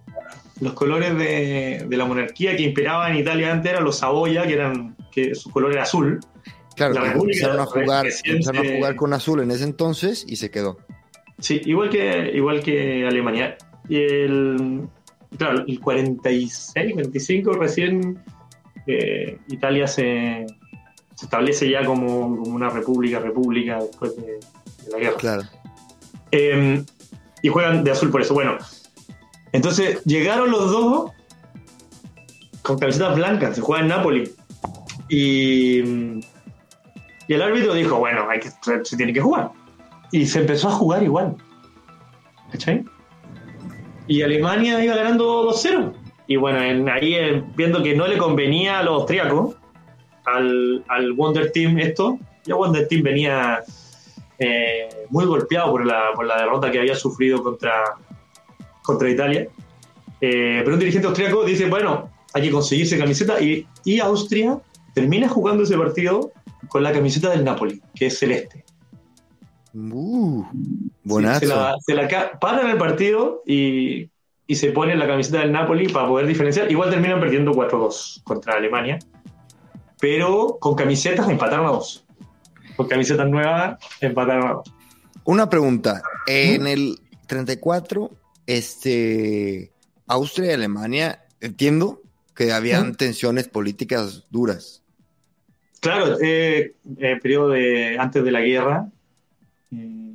los 0.63 0.75
colores 0.75 1.19
de, 1.19 1.87
de 1.89 1.97
la 1.97 2.05
monarquía 2.05 2.57
que 2.57 2.63
imperaban 2.63 3.11
en 3.13 3.19
Italia 3.19 3.53
antes 3.53 3.73
eran 3.73 3.83
los 3.83 3.99
Saboya, 3.99 4.47
que 4.47 4.55
eran 4.55 4.97
que 5.11 5.35
su 5.35 5.51
color 5.51 5.73
era 5.73 5.83
azul. 5.83 6.21
Claro, 6.77 6.95
La 6.95 7.13
empezaron 7.13 7.59
a 7.59 7.67
jugar, 7.67 8.07
empezaron 8.25 8.67
a 8.67 8.77
jugar 8.77 8.95
con 8.95 9.13
azul 9.13 9.41
en 9.41 9.51
ese 9.51 9.65
entonces 9.65 10.25
y 10.27 10.37
se 10.37 10.53
quedó. 10.53 10.79
Sí, 11.41 11.61
igual 11.65 11.91
que, 11.91 12.31
igual 12.33 12.63
que 12.63 13.05
Alemania. 13.05 13.57
Y 13.89 13.97
el, 13.97 14.83
claro, 15.37 15.65
el 15.67 15.81
46, 15.81 16.93
45 16.93 17.53
recién 17.55 18.23
eh, 18.87 19.39
Italia 19.49 19.89
se, 19.89 20.47
se 21.17 21.25
establece 21.25 21.69
ya 21.69 21.85
como, 21.85 22.37
como 22.37 22.55
una 22.55 22.71
república, 22.71 23.19
república 23.19 23.81
después 23.81 24.15
de, 24.15 24.35
de 24.85 24.91
la 24.93 24.99
guerra. 24.99 25.17
Claro. 25.17 25.43
Eh, 26.31 26.85
y 27.43 27.49
juegan 27.49 27.83
de 27.83 27.91
azul 27.91 28.13
por 28.13 28.23
eso. 28.23 28.33
Bueno, 28.33 28.59
entonces 29.53 30.03
llegaron 30.05 30.51
los 30.51 30.71
dos 30.71 31.13
con 32.63 32.79
camisetas 32.79 33.17
blancas, 33.17 33.57
se 33.57 33.61
juega 33.61 33.83
en 33.83 33.89
Napoli. 33.89 34.31
Y, 35.09 35.81
el 37.29 37.43
árbitro 37.43 37.75
dijo, 37.75 37.99
bueno, 37.99 38.29
hay 38.29 38.41
que, 38.41 38.51
se 38.85 38.97
tiene 38.97 39.13
que 39.13 39.21
jugar. 39.21 39.51
Y 40.11 40.27
se 40.27 40.41
empezó 40.41 40.69
a 40.69 40.73
jugar 40.73 41.03
igual. 41.03 41.37
¿Cachai? 42.51 42.85
Y 44.07 44.23
Alemania 44.23 44.83
iba 44.85 44.95
ganando 44.95 45.51
2-0. 45.51 45.93
Y 46.27 46.37
bueno, 46.37 46.61
en- 46.61 46.89
ahí 46.89 47.15
eh, 47.15 47.43
viendo 47.57 47.83
que 47.83 47.95
no 47.95 48.07
le 48.07 48.19
convenía 48.19 48.79
a 48.79 48.83
los 48.83 49.01
austríacos, 49.01 49.57
al, 50.27 50.85
al 50.89 51.13
Wonder 51.15 51.51
Team 51.53 51.79
esto, 51.79 52.19
ya 52.45 52.55
Wonder 52.55 52.87
Team 52.89 53.03
venía 53.03 53.63
eh, 54.39 54.89
muy 55.11 55.25
golpeado 55.25 55.71
por 55.73 55.87
la, 55.87 56.13
por 56.15 56.27
la 56.27 56.39
derrota 56.39 56.71
que 56.71 56.79
había 56.79 56.95
sufrido 56.95 57.43
contra, 57.43 57.73
contra 58.83 59.11
Italia. 59.11 59.49
Eh, 60.21 60.61
pero 60.63 60.75
un 60.75 60.79
dirigente 60.79 61.09
austríaco 61.09 61.45
dice, 61.45 61.69
bueno, 61.69 62.11
hay 62.35 62.43
que 62.43 62.51
conseguirse 62.51 62.99
camiseta 62.99 63.41
y, 63.41 63.67
y 63.85 63.99
Austria 64.01 64.61
termina 64.95 65.29
jugando 65.29 65.65
ese 65.65 65.77
partido 65.77 66.33
con 66.69 66.83
la 66.83 66.93
camiseta 66.93 67.31
del 67.31 67.45
Napoli, 67.45 67.83
que 67.95 68.07
es 68.07 68.19
celeste. 68.19 68.65
Uh, 69.75 70.45
Sí, 71.03 71.09
buenazo. 71.09 71.41
Se 71.41 71.47
la, 71.47 71.77
se 71.81 71.95
la 71.95 72.39
paran 72.39 72.71
el 72.71 72.79
partido 72.79 73.43
y, 73.47 74.11
y 74.47 74.55
se 74.55 74.71
ponen 74.71 74.99
la 74.99 75.07
camiseta 75.07 75.41
del 75.41 75.53
Napoli 75.53 75.89
para 75.89 76.07
poder 76.07 76.27
diferenciar. 76.27 76.71
Igual 76.71 76.91
terminan 76.91 77.21
perdiendo 77.21 77.53
4-2 77.53 78.23
contra 78.23 78.55
Alemania, 78.55 78.99
pero 80.01 80.59
con 80.61 80.75
camisetas 80.75 81.29
empataron 81.29 81.67
a 81.67 81.71
dos. 81.71 82.05
Con 82.77 82.87
camisetas 82.87 83.29
nuevas 83.29 83.79
empataron 84.01 84.47
a 84.47 84.53
dos. 84.55 84.75
Una 85.25 85.49
pregunta. 85.49 86.03
En 86.27 86.67
el 86.67 87.01
34, 87.27 88.11
este, 88.47 89.71
Austria 90.07 90.51
y 90.51 90.55
Alemania, 90.55 91.25
entiendo 91.41 92.01
que 92.35 92.53
habían 92.53 92.95
tensiones 92.95 93.49
políticas 93.49 94.25
duras. 94.31 94.83
Claro, 95.81 96.17
eh, 96.21 96.75
eh, 96.99 97.19
periodo 97.21 97.51
de 97.51 97.99
antes 97.99 98.23
de 98.25 98.31
la 98.31 98.41
guerra. 98.41 98.87
eh, 99.73 100.15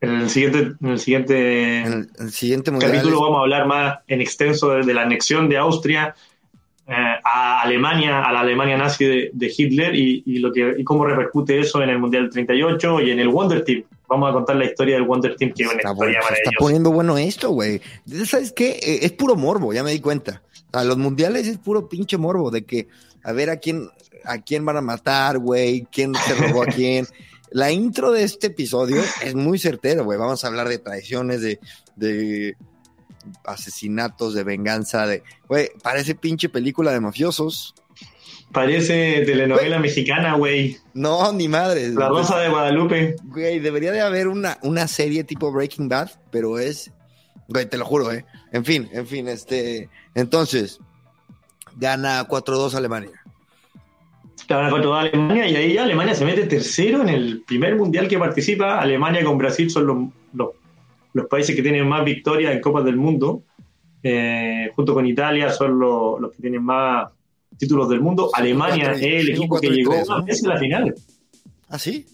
En 0.00 0.10
el 0.10 0.28
siguiente, 0.30 0.72
en 0.80 0.88
el 0.88 0.98
siguiente 0.98 1.78
En 1.80 2.10
el, 2.18 2.30
siguiente 2.30 2.70
capítulo 2.78 3.20
vamos 3.20 3.38
a 3.38 3.40
hablar 3.42 3.66
más 3.66 3.98
en 4.08 4.20
extenso 4.20 4.70
de, 4.70 4.84
de 4.84 4.94
la 4.94 5.02
anexión 5.02 5.48
de 5.48 5.56
Austria 5.58 6.14
eh, 6.88 6.92
a 7.22 7.62
Alemania, 7.62 8.22
a 8.24 8.32
la 8.32 8.40
Alemania 8.40 8.76
nazi 8.78 9.04
de, 9.04 9.30
de 9.32 9.52
Hitler 9.56 9.94
y, 9.94 10.22
y 10.24 10.38
lo 10.38 10.52
que, 10.52 10.74
y 10.78 10.84
cómo 10.84 11.04
repercute 11.04 11.60
eso 11.60 11.82
en 11.82 11.90
el 11.90 11.98
Mundial 11.98 12.24
del 12.24 12.32
38 12.32 13.00
y 13.02 13.10
en 13.10 13.18
el 13.20 13.28
Wonder 13.28 13.62
Team, 13.64 13.84
vamos 14.08 14.30
a 14.30 14.32
contar 14.32 14.56
la 14.56 14.64
historia 14.64 14.94
del 14.96 15.04
Wonder 15.04 15.36
Team, 15.36 15.52
que 15.54 15.62
es 15.62 15.68
una 15.68 15.78
Está, 15.78 15.90
historia 15.92 16.20
bueno, 16.20 16.36
está 16.36 16.50
poniendo 16.58 16.90
bueno 16.92 17.18
esto, 17.18 17.50
güey. 17.50 17.80
¿Sabes 18.26 18.52
qué? 18.52 18.70
Eh, 18.82 18.98
Es 19.02 19.12
puro 19.12 19.36
morbo, 19.36 19.72
ya 19.72 19.82
me 19.82 19.92
di 19.92 20.00
cuenta. 20.00 20.42
A 20.72 20.84
los 20.84 20.96
mundiales 20.98 21.46
es 21.46 21.58
puro 21.58 21.88
pinche 21.88 22.16
morbo 22.18 22.50
de 22.50 22.64
que 22.64 22.88
a 23.22 23.32
ver 23.32 23.50
a 23.50 23.56
quién 23.56 23.88
a 24.24 24.38
quién 24.38 24.64
van 24.64 24.76
a 24.76 24.80
matar, 24.82 25.38
güey, 25.38 25.86
quién 25.92 26.14
se 26.14 26.34
robó 26.34 26.62
a 26.62 26.66
quién. 26.74 27.06
La 27.50 27.70
intro 27.70 28.12
de 28.12 28.24
este 28.24 28.48
episodio 28.48 29.02
es 29.22 29.34
muy 29.34 29.58
certera, 29.58 30.02
güey. 30.02 30.18
Vamos 30.18 30.44
a 30.44 30.48
hablar 30.48 30.68
de 30.68 30.78
traiciones, 30.78 31.40
de, 31.40 31.58
de 31.96 32.56
asesinatos, 33.44 34.34
de 34.34 34.44
venganza, 34.44 35.06
de... 35.06 35.22
Güey, 35.48 35.70
parece 35.82 36.14
pinche 36.14 36.48
película 36.48 36.92
de 36.92 37.00
mafiosos. 37.00 37.74
Parece 38.52 39.24
telenovela 39.26 39.78
mexicana, 39.78 40.34
güey. 40.34 40.78
No, 40.94 41.32
ni 41.32 41.48
madre. 41.48 41.90
La 41.90 42.08
Rosa 42.08 42.38
de 42.38 42.48
Guadalupe. 42.48 43.16
Güey, 43.24 43.58
debería 43.58 43.92
de 43.92 44.00
haber 44.00 44.26
una, 44.26 44.58
una 44.62 44.88
serie 44.88 45.22
tipo 45.24 45.52
Breaking 45.52 45.88
Bad, 45.88 46.10
pero 46.30 46.58
es. 46.58 46.90
Güey, 47.48 47.66
te 47.66 47.76
lo 47.76 47.84
juro, 47.84 48.10
¿eh? 48.10 48.24
En 48.52 48.64
fin, 48.64 48.88
en 48.92 49.06
fin, 49.06 49.28
este. 49.28 49.90
Entonces, 50.14 50.80
gana 51.76 52.26
4-2 52.26 52.74
Alemania. 52.74 53.22
La 54.48 54.56
van 54.56 54.66
a 54.66 54.70
controlar 54.70 55.04
a 55.04 55.08
Alemania 55.08 55.46
y 55.46 55.56
ahí 55.56 55.74
ya 55.74 55.82
Alemania 55.82 56.14
se 56.14 56.24
mete 56.24 56.46
tercero 56.46 57.02
en 57.02 57.10
el 57.10 57.42
primer 57.46 57.76
mundial 57.76 58.08
que 58.08 58.18
participa. 58.18 58.80
Alemania 58.80 59.22
con 59.22 59.36
Brasil 59.36 59.68
son 59.70 59.86
los, 59.86 59.96
los, 60.32 60.48
los 61.12 61.26
países 61.26 61.54
que 61.54 61.60
tienen 61.60 61.86
más 61.86 62.02
victorias 62.02 62.54
en 62.54 62.62
Copas 62.62 62.84
del 62.84 62.96
Mundo. 62.96 63.42
Eh, 64.02 64.70
junto 64.74 64.94
con 64.94 65.04
Italia 65.06 65.50
son 65.50 65.78
los, 65.78 66.18
los 66.18 66.32
que 66.32 66.40
tienen 66.40 66.62
más 66.62 67.12
títulos 67.58 67.88
del 67.88 68.00
mundo. 68.00 68.30
Alemania 68.32 68.92
es 68.92 69.02
el 69.02 69.30
equipo 69.30 69.60
que 69.60 69.68
llegó 69.70 69.92
más 70.06 70.24
veces 70.24 70.44
a 70.46 70.48
la 70.54 70.58
final 70.58 70.94
¿Ah, 71.68 71.78
sí? 71.78 72.06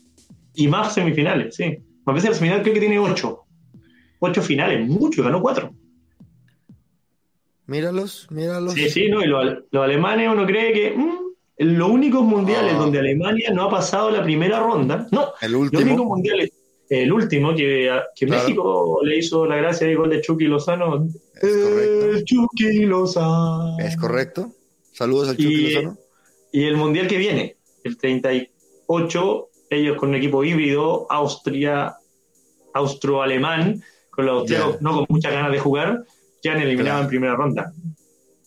y 0.55 0.66
más 0.68 0.95
semifinales, 0.95 1.55
sí. 1.55 1.76
Más 2.05 2.14
veces 2.14 2.30
a 2.30 2.32
la 2.32 2.38
final 2.38 2.62
creo 2.62 2.74
que 2.74 2.80
tiene 2.80 2.99
ocho. 2.99 3.40
Ocho 4.20 4.42
finales, 4.42 4.88
mucho, 4.88 5.22
ganó 5.22 5.40
cuatro. 5.42 5.72
Míralos, 7.66 8.26
míralos. 8.30 8.74
Sí, 8.74 8.90
sí, 8.90 9.09
¿no? 9.09 9.22
Y 9.22 9.26
los, 9.26 9.45
los 9.70 9.84
alemanes 9.84 10.28
uno 10.30 10.45
cree 10.47 10.72
que 10.72 10.90
mm, 10.97 11.18
los 11.59 11.88
únicos 11.90 12.22
mundiales 12.22 12.74
Ah. 12.74 12.78
donde 12.78 12.99
Alemania 12.99 13.51
no 13.53 13.64
ha 13.64 13.70
pasado 13.70 14.11
la 14.11 14.22
primera 14.22 14.61
ronda, 14.61 15.07
no, 15.12 15.28
El 15.40 15.53
los 15.53 15.61
únicos 15.62 15.80
último. 15.82 16.05
mundiales, 16.05 16.53
el 16.90 17.11
último 17.12 17.55
que, 17.55 17.90
que 18.14 18.26
Claro. 18.26 18.42
México 18.42 18.99
le 19.03 19.18
hizo 19.18 19.47
la 19.47 19.57
gracia 19.57 19.86
de 19.86 19.95
gol 19.95 20.11
de 20.11 20.20
Chucky 20.20 20.45
Lozano. 20.45 21.07
Es 21.07 21.57
correcto. 21.57 22.07
El 22.11 22.24
Chucky 22.24 22.78
Lozano. 22.84 23.78
Es 23.78 23.97
correcto. 23.97 24.53
Saludos 24.95 25.28
al 25.28 25.36
Chucky 25.36 25.55
Y- 25.55 25.72
Lozano. 25.74 25.99
Y 26.53 26.64
el 26.64 26.76
mundial 26.76 27.07
que 27.09 27.18
viene, 27.18 27.57
el 27.82 27.97
38, 27.99 29.49
ellos 29.70 29.97
con 29.99 30.11
un 30.11 30.14
equipo 30.14 30.42
híbrido, 30.45 31.07
Austria, 31.11 31.97
austro-alemán, 32.72 33.82
con 34.11 34.26
los 34.26 34.40
austriacos 34.40 34.74
Ya. 34.74 34.80
no 34.80 34.95
con 34.95 35.07
muchas 35.09 35.32
ganas 35.32 35.53
de 35.53 35.59
jugar, 35.59 36.05
ya 36.42 36.53
han 36.53 36.59
eliminado 36.61 36.97
Claro. 36.97 37.03
en 37.03 37.09
primera 37.09 37.34
ronda. 37.36 37.72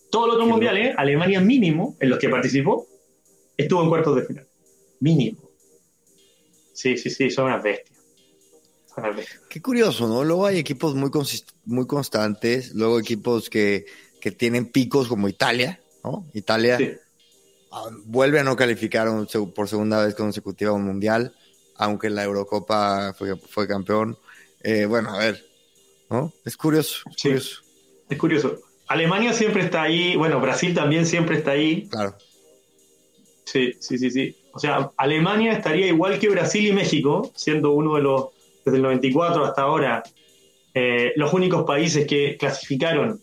Todos 0.10 0.28
los 0.28 0.36
otros 0.36 0.50
mundiales, 0.50 0.95
Alemania 0.98 1.41
mínimo, 1.41 1.98
en 2.00 2.10
los 2.10 2.20
que 2.20 2.30
participó, 2.30 2.88
estuvo 3.58 3.84
en 3.84 3.89
cuartos 3.89 4.16
de 4.16 4.24
final. 4.26 4.48
Mínimo. 5.02 5.50
Sí, 6.74 6.98
sí, 6.98 7.10
sí, 7.10 7.30
son 7.30 7.45
unas 7.48 7.62
bestias. 7.64 8.00
Son 8.93 9.04
unas 9.04 9.18
bestias. 9.18 9.41
Qué 9.50 9.62
curioso, 9.62 10.08
¿no? 10.08 10.24
Luego 10.24 10.45
hay 10.45 10.60
equipos 10.60 10.95
muy, 10.95 11.10
muy 11.66 11.86
constantes, 11.88 12.74
luego 12.74 13.00
equipos 13.00 13.50
que, 13.50 13.86
que 14.22 14.32
tienen 14.32 14.68
picos 14.72 15.08
como 15.08 15.28
Italia, 15.28 15.82
¿no? 16.12 16.26
Italia 16.34 16.78
Sí. 16.78 16.91
ah, 17.72 17.89
vuelve 18.05 18.39
a 18.39 18.43
no 18.43 18.55
calificar 18.55 19.10
un 19.10 19.28
por 19.53 19.68
segunda 19.68 20.03
vez 20.05 20.16
consecutiva 20.16 20.72
a 20.72 20.74
un 20.74 20.84
mundial, 20.86 21.34
aunque 21.76 22.08
en 22.08 22.16
la 22.16 22.24
Eurocopa 22.24 23.14
fue, 23.18 23.36
fue 23.38 23.68
campeón. 23.68 24.18
Eh, 24.64 24.86
bueno, 24.86 25.14
a 25.14 25.18
ver, 25.20 25.45
¿no? 26.10 26.32
Es 26.45 26.55
curioso, 26.58 27.01
es 27.10 27.16
Sí. 27.18 27.28
curioso, 27.30 27.62
Es 28.10 28.18
curioso. 28.18 28.60
Alemania 28.88 29.34
siempre 29.34 29.64
está 29.64 29.82
ahí, 29.82 30.16
bueno, 30.16 30.39
Brasil 30.39 30.74
también 30.74 31.05
siempre 31.05 31.38
está 31.38 31.51
ahí, 31.51 31.88
claro. 31.89 32.16
Sí, 33.45 33.74
sí, 33.80 33.97
sí, 33.97 34.10
sí. 34.12 34.36
O 34.53 34.60
sea, 34.60 34.91
Alemania 34.97 35.51
estaría 35.53 35.88
igual 35.88 36.20
que 36.20 36.30
Brasil 36.30 36.66
y 36.68 36.72
México, 36.74 37.32
siendo 37.36 37.72
uno 37.72 37.95
de 37.95 38.01
los, 38.01 38.26
desde 38.66 38.78
el 38.78 38.84
94 38.84 39.45
hasta 39.45 39.62
ahora, 39.62 40.03
eh, 40.74 41.12
los 41.16 41.34
únicos 41.34 41.64
países 41.66 42.05
que 42.08 42.38
clasificaron 42.38 43.22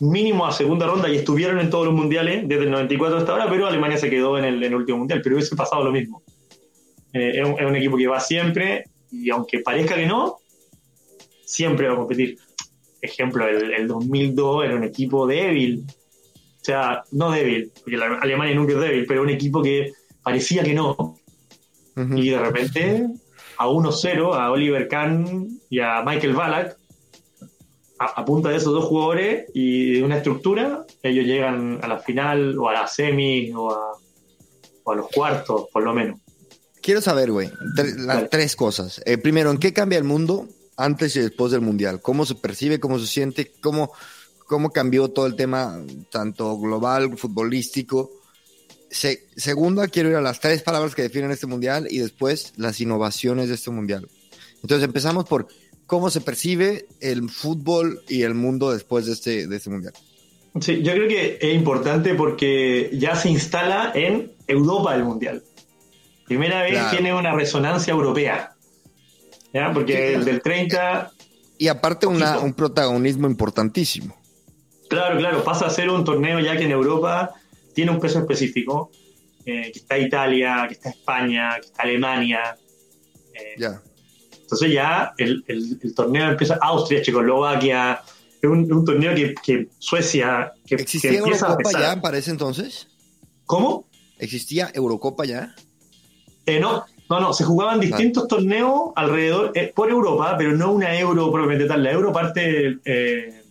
mínimo 0.00 0.46
a 0.46 0.52
segunda 0.52 0.86
ronda 0.86 1.08
y 1.08 1.16
estuvieron 1.16 1.58
en 1.60 1.70
todos 1.70 1.86
los 1.86 1.94
mundiales 1.94 2.48
desde 2.48 2.64
el 2.64 2.70
94 2.70 3.18
hasta 3.18 3.32
ahora, 3.32 3.48
pero 3.48 3.66
Alemania 3.66 3.98
se 3.98 4.10
quedó 4.10 4.38
en 4.38 4.44
el, 4.44 4.56
en 4.56 4.72
el 4.72 4.74
último 4.74 4.98
mundial, 4.98 5.20
pero 5.22 5.36
hubiese 5.36 5.54
pasado 5.54 5.84
lo 5.84 5.92
mismo. 5.92 6.22
Eh, 7.12 7.40
es, 7.40 7.46
un, 7.46 7.58
es 7.58 7.66
un 7.66 7.76
equipo 7.76 7.96
que 7.96 8.06
va 8.06 8.20
siempre 8.20 8.84
y 9.10 9.30
aunque 9.30 9.60
parezca 9.60 9.94
que 9.94 10.06
no, 10.06 10.38
siempre 11.44 11.86
va 11.86 11.94
a 11.94 11.96
competir. 11.96 12.38
Ejemplo, 13.00 13.46
el, 13.46 13.74
el 13.74 13.88
2002 13.88 14.64
era 14.64 14.76
un 14.76 14.84
equipo 14.84 15.26
débil, 15.26 15.84
o 15.88 16.64
sea, 16.64 17.02
no 17.10 17.30
débil, 17.32 17.72
porque 17.80 17.96
la 17.96 18.18
Alemania 18.18 18.54
nunca 18.54 18.72
es 18.74 18.80
débil, 18.80 19.04
pero 19.06 19.22
un 19.22 19.30
equipo 19.30 19.62
que 19.62 19.92
parecía 20.22 20.62
que 20.62 20.74
no. 20.74 21.16
Y 21.96 22.30
de 22.30 22.38
repente, 22.38 23.06
a 23.58 23.66
1-0, 23.66 24.34
a 24.34 24.50
Oliver 24.50 24.88
Kahn 24.88 25.48
y 25.68 25.80
a 25.80 26.02
Michael 26.02 26.34
Ballack, 26.34 26.78
a, 28.02 28.20
a 28.20 28.24
punta 28.24 28.48
de 28.50 28.56
esos 28.56 28.72
dos 28.72 28.84
jugadores 28.84 29.46
y 29.54 29.94
de 29.94 30.02
una 30.02 30.16
estructura, 30.16 30.84
ellos 31.02 31.24
llegan 31.26 31.78
a 31.82 31.88
la 31.88 31.98
final 31.98 32.58
o 32.58 32.68
a 32.68 32.72
la 32.72 32.86
semi 32.86 33.52
o 33.52 33.70
a, 33.70 33.92
o 34.84 34.92
a 34.92 34.94
los 34.96 35.08
cuartos, 35.08 35.66
por 35.72 35.82
lo 35.82 35.92
menos. 35.94 36.18
Quiero 36.80 37.00
saber, 37.00 37.30
güey, 37.30 37.48
tre- 37.76 38.28
tres 38.30 38.56
cosas. 38.56 39.00
Eh, 39.06 39.16
primero, 39.18 39.50
¿en 39.50 39.58
qué 39.58 39.72
cambia 39.72 39.98
el 39.98 40.04
mundo 40.04 40.48
antes 40.76 41.14
y 41.14 41.20
después 41.20 41.52
del 41.52 41.60
mundial? 41.60 42.00
¿Cómo 42.02 42.26
se 42.26 42.34
percibe, 42.34 42.80
cómo 42.80 42.98
se 42.98 43.06
siente, 43.06 43.52
cómo, 43.60 43.92
cómo 44.48 44.70
cambió 44.72 45.08
todo 45.08 45.26
el 45.26 45.36
tema, 45.36 45.80
tanto 46.10 46.58
global, 46.58 47.16
futbolístico? 47.16 48.10
Se- 48.90 49.28
segunda, 49.36 49.86
quiero 49.86 50.10
ir 50.10 50.16
a 50.16 50.20
las 50.20 50.40
tres 50.40 50.62
palabras 50.62 50.94
que 50.96 51.02
definen 51.02 51.30
este 51.30 51.46
mundial 51.46 51.86
y 51.88 51.98
después 51.98 52.52
las 52.56 52.80
innovaciones 52.80 53.48
de 53.48 53.54
este 53.54 53.70
mundial. 53.70 54.08
Entonces 54.62 54.84
empezamos 54.84 55.24
por 55.24 55.46
cómo 55.92 56.08
se 56.08 56.22
percibe 56.22 56.86
el 57.00 57.28
fútbol 57.28 58.00
y 58.08 58.22
el 58.22 58.32
mundo 58.34 58.72
después 58.72 59.04
de 59.04 59.12
este, 59.12 59.46
de 59.46 59.56
este 59.56 59.68
mundial. 59.68 59.92
Sí, 60.58 60.82
yo 60.82 60.92
creo 60.94 61.06
que 61.06 61.36
es 61.38 61.54
importante 61.54 62.14
porque 62.14 62.88
ya 62.94 63.14
se 63.14 63.28
instala 63.28 63.92
en 63.94 64.32
Europa 64.46 64.94
el 64.94 65.04
Mundial. 65.04 65.42
Primera 66.26 66.62
vez 66.62 66.72
Claro. 66.72 66.90
tiene 66.92 67.12
una 67.14 67.34
resonancia 67.34 67.90
europea. 67.92 68.54
¿Ya? 69.52 69.70
Porque 69.74 69.92
Sí. 69.92 70.14
el 70.14 70.24
del 70.24 70.40
30 70.40 71.10
Y 71.58 71.68
aparte 71.68 72.06
una, 72.06 72.38
un 72.38 72.54
protagonismo 72.54 73.26
importantísimo. 73.26 74.16
Claro, 74.88 75.18
claro, 75.18 75.44
pasa 75.44 75.66
a 75.66 75.70
ser 75.70 75.90
un 75.90 76.04
torneo 76.06 76.40
ya 76.40 76.56
que 76.56 76.64
en 76.64 76.70
Europa 76.70 77.34
tiene 77.74 77.90
un 77.90 78.00
peso 78.00 78.18
específico, 78.18 78.90
eh, 79.44 79.70
que 79.72 79.78
está 79.78 79.98
Italia, 79.98 80.64
que 80.68 80.72
está 80.74 80.88
España, 80.88 81.50
que 81.60 81.66
está 81.66 81.82
Alemania. 81.82 82.56
eh, 83.34 83.56
Ya. 83.58 83.82
Entonces 84.52 84.72
ya 84.72 85.12
el, 85.16 85.42
el- 85.46 85.78
el 85.82 85.94
torneo 85.94 86.30
empieza 86.30 86.58
Austria, 86.60 87.00
Checoslovaquia, 87.02 88.02
es 88.42 88.50
un, 88.50 88.70
un 88.72 88.84
torneo 88.84 89.14
que, 89.14 89.34
que 89.42 89.68
Suecia, 89.78 90.52
que, 90.66 90.76
que 90.76 90.82
¿Existía 90.82 91.12
empieza 91.18 91.46
a 91.46 91.50
Eurocopa 91.50 91.70
pesar. 91.70 91.96
ya 91.96 92.02
para 92.02 92.18
ese 92.18 92.30
entonces? 92.32 92.86
¿Cómo? 93.46 93.86
¿Existía 94.18 94.70
Eurocopa 94.74 95.24
ya? 95.24 95.54
Eh, 96.44 96.60
no, 96.60 96.84
no, 97.08 97.20
no, 97.20 97.32
se 97.32 97.44
jugaban 97.44 97.80
distintos 97.80 98.28
torneos 98.28 98.90
alrededor, 98.96 99.52
eh, 99.54 99.72
por 99.74 99.88
Europa, 99.90 100.34
pero 100.36 100.52
no 100.56 100.72
una 100.72 100.98
euro 100.98 101.30
propiamente 101.32 101.66
tal. 101.66 101.82
La 101.82 101.92
euro 101.92 102.12
parte 102.12 102.78
eh, 102.84 103.42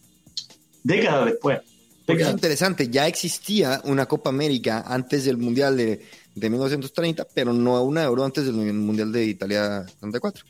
décadas 0.84 1.26
después. 1.26 1.60
Porque 2.06 2.24
es 2.24 2.28
Décadas. 2.28 2.34
interesante, 2.34 2.90
ya 2.90 3.08
existía 3.08 3.80
una 3.86 4.06
Copa 4.08 4.30
América 4.30 4.84
antes 4.86 5.24
del 5.26 5.38
Mundial 5.38 5.78
de, 5.78 6.06
de 6.36 6.50
1930, 6.50 7.26
pero 7.34 7.54
no 7.54 7.82
una 7.84 8.04
Euro 8.04 8.26
antes 8.26 8.44
del 8.46 8.56
Mundial 8.56 9.12
de 9.12 9.26
Italia 9.26 9.86
34. 10.00 10.44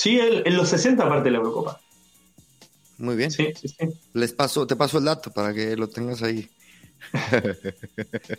Sí, 0.00 0.18
el- 0.18 0.42
en 0.46 0.56
los 0.56 0.68
60 0.70 1.06
parte 1.06 1.30
la 1.30 1.36
Eurocopa. 1.38 1.78
Muy 2.98 3.16
bien. 3.16 3.30
Sí, 3.30 3.48
sí, 3.60 3.68
sí. 3.68 3.86
Les 4.14 4.32
paso, 4.32 4.66
te 4.66 4.74
paso 4.76 4.96
el 4.98 5.04
dato 5.04 5.30
para 5.30 5.52
que 5.52 5.76
lo 5.76 5.88
tengas 5.88 6.22
ahí. 6.22 6.48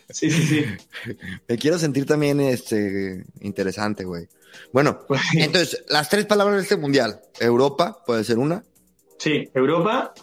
Sí, 0.10 0.32
sí, 0.32 0.44
sí. 0.48 0.66
Me 1.48 1.58
quiero 1.58 1.78
sentir 1.78 2.06
también 2.06 2.40
este 2.40 3.26
interesante, 3.42 4.04
güey. 4.06 4.28
Bueno, 4.74 5.02
Pues, 5.08 5.22
entonces, 5.36 5.84
las 5.90 6.10
tres 6.10 6.26
palabras 6.26 6.58
de 6.58 6.64
este 6.64 6.78
mundial. 6.78 7.22
Europa, 7.40 8.04
puede 8.06 8.24
ser 8.24 8.38
una. 8.38 8.64
Sí, 9.20 9.48
Europa, 9.54 10.14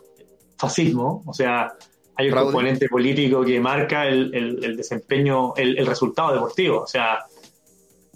fascismo, 0.57 1.23
o 1.27 1.33
sea, 1.33 1.73
hay 2.17 2.27
un 2.27 2.33
Fraude. 2.33 2.47
componente 2.53 2.89
político 2.89 3.45
que 3.45 3.61
marca 3.61 4.07
el, 4.09 4.35
el- 4.35 4.65
el 4.65 4.77
desempeño, 4.77 5.55
el, 5.57 5.79
el 5.79 5.87
resultado 5.87 6.33
deportivo. 6.35 6.81
O 6.83 6.87
sea, 6.87 7.21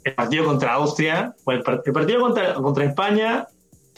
el 0.05 0.15
partido 0.15 0.45
contra 0.45 0.75
Austria, 0.75 1.35
o 1.45 1.53
el, 1.53 1.63
el 1.85 1.93
partido 1.93 2.21
contra, 2.21 2.55
contra 2.55 2.85
España, 2.85 3.47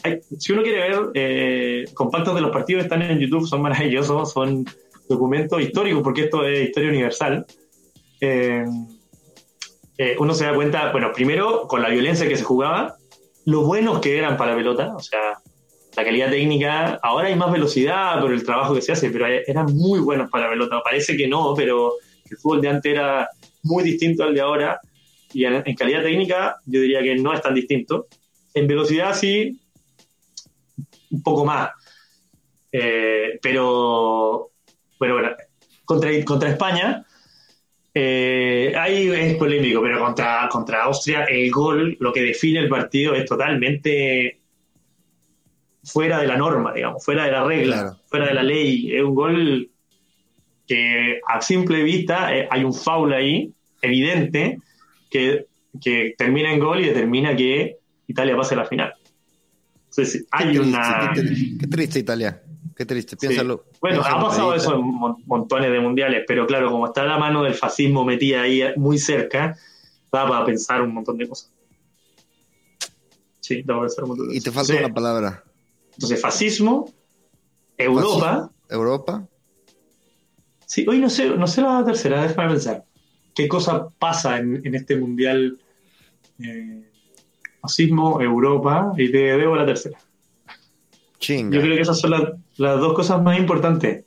hay- 0.03 0.21
si 0.37 0.53
uno 0.53 0.61
quiere 0.61 0.89
ver, 0.89 0.99
eh, 1.13 1.85
compactos 1.93 2.35
de 2.35 2.41
los 2.41 2.51
partidos 2.51 2.83
están 2.83 3.01
en 3.01 3.19
YouTube, 3.19 3.47
son 3.47 3.61
maravillosos, 3.61 4.31
son 4.31 4.65
documentos 5.09 5.61
históricos, 5.61 6.03
porque 6.03 6.23
esto 6.25 6.45
es 6.45 6.67
historia 6.69 6.89
universal. 6.89 7.45
Eh, 8.21 8.65
eh, 9.97 10.15
uno 10.19 10.33
se 10.33 10.45
da 10.45 10.53
cuenta, 10.53 10.91
bueno, 10.91 11.11
primero 11.13 11.67
con 11.67 11.81
la 11.81 11.89
violencia 11.89 12.27
que 12.27 12.35
se 12.35 12.43
jugaba, 12.43 12.95
lo 13.45 13.61
buenos 13.61 13.99
que 13.99 14.17
eran 14.17 14.37
para 14.37 14.51
la 14.51 14.57
pelota, 14.57 14.93
o 14.95 14.99
sea, 14.99 15.39
la 15.95 16.03
calidad 16.03 16.29
técnica, 16.29 16.99
ahora 17.01 17.27
hay 17.29 17.35
más 17.35 17.51
velocidad 17.51 18.19
por 18.19 18.33
el 18.33 18.43
trabajo 18.43 18.73
que 18.73 18.81
se 18.81 18.91
hace, 18.91 19.09
pero 19.09 19.27
eran 19.27 19.67
muy 19.73 19.99
buenos 19.99 20.29
para 20.29 20.45
la 20.45 20.49
pelota. 20.49 20.81
Parece 20.83 21.15
que 21.15 21.27
no, 21.27 21.53
pero 21.55 21.93
el 22.29 22.37
fútbol 22.37 22.59
de 22.59 22.67
antes 22.67 22.91
era 22.91 23.29
muy 23.63 23.83
distinto 23.83 24.23
al 24.23 24.33
de 24.33 24.41
ahora. 24.41 24.79
Y 25.35 25.43
en, 25.43 25.75
calidad 25.75 26.01
técnica, 26.01 26.55
yo 26.65 26.79
diría 26.79 27.03
que 27.03 27.15
no 27.15 27.33
es 27.33 27.41
tan 27.41 27.53
distinto. 27.53 28.07
En 28.53 28.67
velocidad, 28.67 29.13
sí, 29.13 29.59
un 31.11 31.21
poco 31.21 31.43
más. 31.43 31.71
Eh, 32.71 33.37
pero, 33.41 34.51
bueno, 34.97 35.35
contra, 35.83 36.09
contra 36.23 36.49
España, 36.49 37.05
eh, 37.93 38.73
ahí 38.79 39.09
es 39.09 39.35
polémico, 39.35 39.81
pero 39.81 39.99
contra, 39.99 40.47
contra 40.49 40.83
Austria, 40.83 41.25
el 41.25 41.51
gol, 41.51 41.97
lo 41.99 42.13
que 42.13 42.21
define 42.21 42.59
el 42.59 42.69
partido 42.69 43.13
es 43.13 43.25
totalmente 43.25 44.39
fuera 45.83 46.19
de 46.19 46.27
la 46.27 46.37
norma, 46.37 46.71
digamos, 46.73 47.03
fuera 47.03 47.25
de 47.25 47.31
la 47.33 47.43
regla, 47.43 47.97
fuera 48.05 48.27
de 48.27 48.33
la 48.35 48.43
ley. 48.43 48.95
Es 48.95 49.03
un 49.03 49.15
gol 49.15 49.69
que 50.65 51.19
a 51.27 51.41
simple 51.41 51.83
vista 51.83 52.33
eh, 52.33 52.47
hay 52.49 52.63
un 52.63 52.73
foul 52.73 53.11
ahí, 53.11 53.51
evidente, 53.81 54.59
que, 55.79 56.15
termina 56.17 56.51
en 56.51 56.59
gol 56.59 56.81
y 56.81 56.87
determina 56.87 57.35
que 57.35 57.77
Italia 58.07 58.35
pase 58.35 58.55
a 58.55 58.57
la 58.57 58.65
final. 58.65 58.93
Entonces, 59.89 60.25
hay 60.31 60.57
una... 60.57 61.13
Qué, 61.13 61.67
triste 61.67 61.99
Italia, 61.99 62.41
qué 62.75 62.85
triste, 62.85 63.15
piénsalo. 63.15 63.65
Bueno, 63.81 64.01
ha 64.01 64.19
pasado 64.19 64.53
eso 64.53 64.75
en 64.75 64.83
montones 65.25 65.71
de 65.71 65.79
mundiales, 65.79 66.23
pero 66.27 66.45
claro, 66.45 66.71
como 66.71 66.87
está 66.87 67.05
la 67.05 67.17
mano 67.17 67.43
del 67.43 67.53
fascismo 67.53 68.03
metida 68.03 68.41
ahí 68.41 68.61
muy 68.75 68.97
cerca, 68.97 69.57
da 70.11 70.27
para 70.27 70.45
pensar 70.45 70.81
un 70.81 70.93
montón 70.93 71.17
de 71.17 71.27
cosas. 71.27 71.51
Sí, 73.39 73.61
da 73.61 73.75
para 73.75 73.81
pensar 73.81 74.03
un 74.03 74.09
montón 74.09 74.27
de 74.27 74.33
cosas. 74.33 74.41
Y 74.41 74.43
te 74.43 74.51
falta 74.51 74.85
una 74.85 74.93
palabra. 74.93 75.43
Entonces, 75.93 76.21
fascismo, 76.21 76.93
Europa. 77.77 78.51
Europa. 78.69 79.27
Sí, 80.65 80.85
hoy 80.87 80.99
no 80.99 81.09
sé, 81.09 81.29
no 81.29 81.47
sé 81.47 81.61
la 81.61 81.85
tercera, 81.85 82.21
déjame 82.21 82.49
pensar. 82.49 82.83
¿Qué 83.35 83.47
cosa 83.47 83.87
pasa 83.99 84.37
en, 84.37 84.73
este 84.73 84.95
mundial? 84.95 85.59
Eh, 86.39 86.83
fascismo, 87.61 88.21
Europa, 88.21 88.93
y 88.97 89.11
te 89.11 89.17
debo 89.17 89.55
la 89.55 89.65
tercera. 89.65 89.97
Chinga. 91.19 91.55
Yo 91.55 91.61
creo 91.61 91.75
que 91.75 91.81
esas 91.81 91.99
son 91.99 92.11
las 92.11 92.79
dos 92.79 92.93
cosas 92.93 93.21
más 93.21 93.37
importantes. 93.37 94.05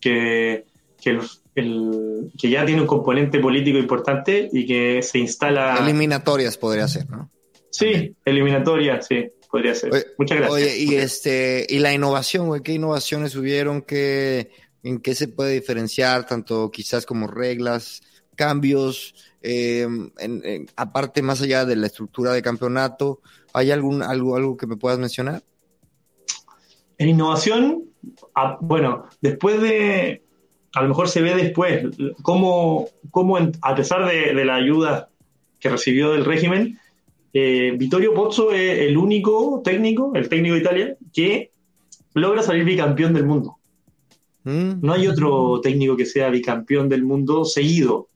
Que, 0.00 0.64
que, 1.00 1.20
que 1.54 2.50
ya 2.50 2.66
tiene 2.66 2.80
un 2.80 2.86
componente 2.88 3.38
político 3.38 3.78
importante 3.78 4.48
y 4.52 4.66
que 4.66 5.02
se 5.02 5.18
instala. 5.18 5.76
Eliminatorias 5.80 6.56
podría 6.56 6.88
ser, 6.88 7.08
¿no? 7.08 7.30
Sí, 7.70 8.14
eliminatorias, 8.24 9.06
sí 9.06 9.26
podría 9.52 9.74
ser. 9.74 10.14
Muchas 10.18 10.38
gracias. 10.38 10.54
Oye, 10.54 10.78
y 10.78 10.94
este, 10.94 11.66
y 11.68 11.78
la 11.78 11.92
innovación, 11.92 12.46
güey, 12.46 12.62
¿qué 12.62 12.72
innovaciones 12.72 13.36
hubieron? 13.36 13.82
¿Qué, 13.82 14.50
¿En 14.82 14.98
qué 15.00 15.14
se 15.14 15.28
puede 15.28 15.52
diferenciar? 15.52 16.26
Tanto 16.26 16.70
quizás 16.70 17.04
como 17.04 17.26
reglas, 17.26 18.02
cambios, 18.42 19.14
eh, 19.40 19.86
aparte 20.74 21.22
más 21.22 21.40
allá 21.42 21.64
de 21.64 21.76
la 21.76 21.86
estructura 21.86 22.32
de 22.32 22.42
campeonato, 22.42 23.20
¿hay 23.52 23.70
algún 23.70 24.02
algo, 24.02 24.36
algo 24.36 24.56
que 24.56 24.66
me 24.66 24.76
puedas 24.76 24.98
mencionar? 24.98 25.42
En 26.98 27.08
innovación, 27.08 27.84
bueno, 28.60 29.04
después 29.20 29.60
de, 29.60 30.22
a 30.74 30.82
lo 30.82 30.88
mejor 30.88 31.08
se 31.08 31.22
ve 31.22 31.34
después 31.34 31.84
cómo, 32.22 32.88
cómo 33.12 33.38
a 33.38 33.74
pesar 33.74 34.08
de, 34.08 34.34
de 34.34 34.44
la 34.44 34.56
ayuda 34.56 35.08
que 35.60 35.68
recibió 35.68 36.10
del 36.10 36.24
régimen, 36.24 36.80
eh, 37.32 37.72
Vittorio 37.76 38.12
Pozzo 38.12 38.52
es 38.52 38.80
el 38.80 38.96
único 38.96 39.62
técnico, 39.64 40.12
el 40.14 40.28
técnico 40.28 40.54
de 40.54 40.60
Italia, 40.60 40.96
que 41.12 41.50
logra 42.14 42.42
salir 42.42 42.64
bicampeón 42.64 43.14
del 43.14 43.26
mundo. 43.26 43.56
Mm. 44.44 44.80
No 44.82 44.92
hay 44.92 45.06
otro 45.06 45.60
técnico 45.62 45.96
que 45.96 46.04
sea 46.06 46.28
bicampeón 46.30 46.88
del 46.88 47.04
mundo 47.04 47.44
seguido. 47.44 48.08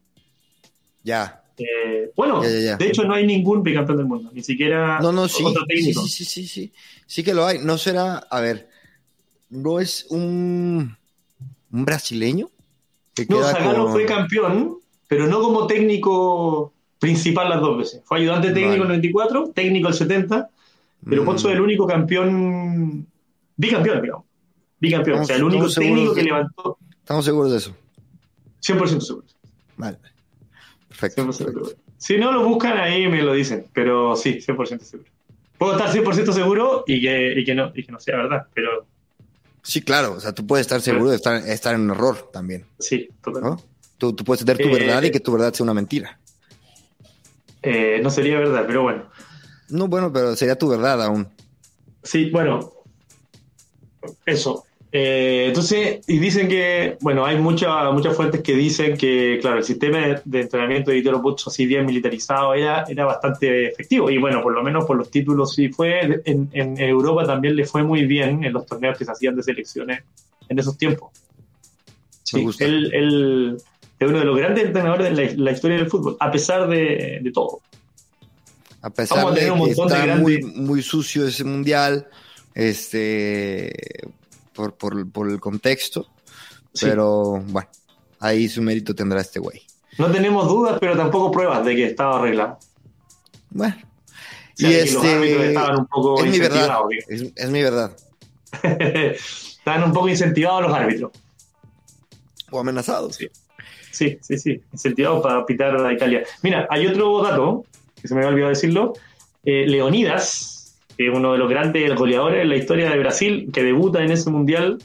Ya. 1.06 1.40
Eh, 1.56 2.10
bueno, 2.16 2.40
de 2.42 2.76
hecho 2.80 3.04
no 3.04 3.14
hay 3.14 3.24
ningún 3.24 3.62
bicampeón 3.62 3.96
del 3.96 4.06
mundo, 4.06 4.30
ni 4.34 4.42
siquiera 4.42 4.98
no, 5.00 5.12
no, 5.12 5.26
sí, 5.28 5.42
Sí, 5.68 5.94
sí, 5.94 6.24
sí, 6.24 6.46
sí, 6.46 6.72
sí, 7.06 7.22
que 7.22 7.32
lo 7.32 7.46
hay. 7.46 7.60
No 7.60 7.78
será, 7.78 8.16
a 8.16 8.40
ver, 8.40 8.68
no 9.48 9.78
es 9.78 10.06
un, 10.10 10.96
un 11.70 11.84
brasileño. 11.84 12.50
no, 13.28 13.42
Zagallo 13.42 13.88
fue 13.88 14.04
campeón, 14.04 14.78
pero 15.06 15.28
no 15.28 15.40
como 15.40 15.68
técnico 15.68 16.74
principal 16.98 17.50
las 17.50 17.60
dos 17.60 17.78
veces. 17.78 18.02
Fue 18.04 18.18
ayudante 18.18 18.48
técnico 18.48 18.74
en 18.74 18.82
el 18.82 18.88
94, 18.88 19.52
técnico 19.54 19.88
el 19.88 19.94
70, 19.94 20.50
pero 21.08 21.22
mm. 21.22 21.24
Pozzo 21.24 21.48
es 21.48 21.54
el 21.54 21.60
único 21.60 21.86
campeón, 21.86 23.06
bicampeón, 23.56 24.02
digamos. 24.02 24.24
Bicampeón, 24.80 25.20
o 25.20 25.24
sea, 25.24 25.36
el 25.36 25.44
único 25.44 25.70
técnico 25.70 26.12
que 26.12 26.24
levantó. 26.24 26.78
¿Estamos 26.98 27.24
seguros 27.24 27.52
de 27.52 27.58
eso? 27.58 27.76
100% 28.60 29.00
seguros. 29.00 29.36
Vale. 29.76 29.98
Perfecto. 30.98 31.30
Si 31.98 32.16
no 32.16 32.32
lo 32.32 32.48
buscan 32.48 32.78
ahí 32.78 33.06
me 33.08 33.22
lo 33.22 33.34
dicen, 33.34 33.66
pero 33.72 34.16
sí, 34.16 34.38
100% 34.40 34.80
seguro. 34.80 35.10
Puedo 35.58 35.72
estar 35.76 35.90
100% 35.90 36.32
seguro 36.32 36.84
y 36.86 37.00
que, 37.00 37.40
y 37.40 37.44
que, 37.44 37.54
no, 37.54 37.72
y 37.74 37.84
que 37.84 37.92
no 37.92 38.00
sea 38.00 38.16
verdad, 38.16 38.46
pero... 38.54 38.86
Sí, 39.62 39.82
claro, 39.82 40.12
o 40.12 40.20
sea, 40.20 40.32
tú 40.32 40.46
puedes 40.46 40.66
estar 40.66 40.80
seguro 40.80 41.10
de 41.10 41.16
estar, 41.16 41.36
estar 41.48 41.74
en 41.74 41.82
un 41.82 41.90
error 41.90 42.30
también. 42.32 42.64
Sí, 42.78 43.08
totalmente. 43.22 43.64
Tú, 43.98 44.12
tú, 44.12 44.24
puedes 44.24 44.44
tener 44.44 44.62
tu 44.62 44.68
eh, 44.68 44.80
verdad 44.80 45.02
y 45.02 45.10
que 45.10 45.20
tu 45.20 45.32
verdad 45.32 45.52
sea 45.52 45.64
una 45.64 45.74
mentira. 45.74 46.18
Eh, 47.62 47.98
no 48.02 48.10
sería 48.10 48.38
verdad, 48.38 48.64
pero 48.66 48.82
bueno. 48.82 49.06
No, 49.70 49.88
bueno, 49.88 50.12
pero 50.12 50.36
sería 50.36 50.56
tu 50.56 50.68
verdad 50.68 51.02
aún. 51.02 51.26
Sí, 52.02 52.30
bueno, 52.30 52.72
eso. 54.24 54.64
Eh, 54.98 55.48
entonces, 55.48 56.00
y 56.06 56.18
dicen 56.18 56.48
que, 56.48 56.96
bueno, 57.02 57.26
hay 57.26 57.36
muchas 57.36 57.92
muchas 57.92 58.16
fuentes 58.16 58.40
que 58.40 58.54
dicen 58.54 58.96
que, 58.96 59.38
claro, 59.42 59.58
el 59.58 59.64
sistema 59.64 59.98
de, 60.24 60.40
entrenamiento 60.40 60.90
de 60.90 60.96
Vittorio 60.96 61.20
Pozzo, 61.20 61.50
así 61.50 61.66
bien 61.66 61.84
militarizado, 61.84 62.54
era, 62.54 62.84
era 62.88 63.04
bastante 63.04 63.68
efectivo. 63.68 64.08
Y 64.08 64.16
bueno, 64.16 64.42
por 64.42 64.54
lo 64.54 64.62
menos 64.62 64.86
por 64.86 64.96
los 64.96 65.10
títulos 65.10 65.52
sí 65.52 65.68
fue. 65.68 66.22
En, 66.24 66.80
Europa 66.80 67.26
también 67.26 67.56
le 67.56 67.66
fue 67.66 67.82
muy 67.82 68.06
bien 68.06 68.42
en 68.42 68.54
los 68.54 68.64
torneos 68.64 68.96
que 68.96 69.04
se 69.04 69.12
hacían 69.12 69.36
de 69.36 69.42
selecciones 69.42 70.02
en 70.48 70.58
esos 70.58 70.78
tiempos. 70.78 71.10
Sí, 72.22 72.46
él, 72.60 73.58
es 73.98 74.08
uno 74.08 74.18
de 74.18 74.24
los 74.24 74.38
grandes 74.38 74.64
entrenadores 74.64 75.14
de 75.14 75.36
la, 75.36 75.52
historia 75.52 75.76
del 75.76 75.90
fútbol, 75.90 76.16
a 76.20 76.30
pesar 76.30 76.68
de, 76.68 77.30
todo. 77.34 77.60
A 78.80 78.88
pesar 78.88 79.34
de 79.34 79.40
que 79.40 79.70
está 79.72 80.16
muy, 80.16 80.42
muy 80.42 80.80
sucio 80.80 81.26
ese 81.26 81.44
mundial, 81.44 82.06
este, 82.54 83.74
por, 84.56 84.74
por, 84.74 85.30
el 85.30 85.40
contexto, 85.40 86.08
pero 86.80 87.42
bueno, 87.46 87.68
ahí 88.18 88.48
su 88.48 88.62
mérito 88.62 88.94
tendrá 88.94 89.20
este 89.20 89.38
güey. 89.38 89.62
No 89.98 90.10
tenemos 90.10 90.48
dudas, 90.48 90.78
pero 90.80 90.96
tampoco 90.96 91.30
pruebas 91.30 91.64
de 91.64 91.76
que 91.76 91.86
estaba 91.86 92.18
arreglado. 92.18 92.58
Bueno. 93.50 93.76
y 94.56 94.66
este, 94.66 95.48
estaban 95.48 95.80
un 95.80 95.86
poco 95.86 96.24
es 96.24 96.30
mi 96.30 96.38
verdad. 96.38 96.80
Es, 97.08 97.32
es 97.34 97.50
mi 97.50 97.62
verdad. 97.62 97.96
estaban 98.62 99.84
un 99.84 99.92
poco 99.92 100.08
incentivados 100.08 100.62
los 100.62 100.72
árbitros. 100.72 101.12
O 102.50 102.60
amenazados. 102.60 103.16
Sí. 103.16 103.28
Sí, 103.96 104.18
sí, 104.20 104.38
sí, 104.38 104.60
incentivado 104.72 105.22
para 105.22 105.46
pitar 105.46 105.74
a 105.74 105.90
Italia. 105.90 106.22
Mira, 106.42 106.66
hay 106.68 106.86
otro 106.86 107.22
dato, 107.22 107.64
que 108.00 108.08
se 108.08 108.14
me 108.14 108.20
había 108.20 108.30
olvidado 108.30 108.50
decirlo. 108.50 108.92
Eh, 109.42 109.64
Leonidas, 109.66 110.55
que 110.96 111.08
es 111.08 111.14
uno 111.14 111.32
de 111.32 111.38
los 111.38 111.48
grandes 111.48 111.94
goleadores 111.94 112.42
en 112.42 112.48
la 112.48 112.56
historia 112.56 112.90
de 112.90 112.98
Brasil, 112.98 113.50
que 113.52 113.62
debuta 113.62 114.02
en 114.02 114.10
ese 114.10 114.30
mundial, 114.30 114.78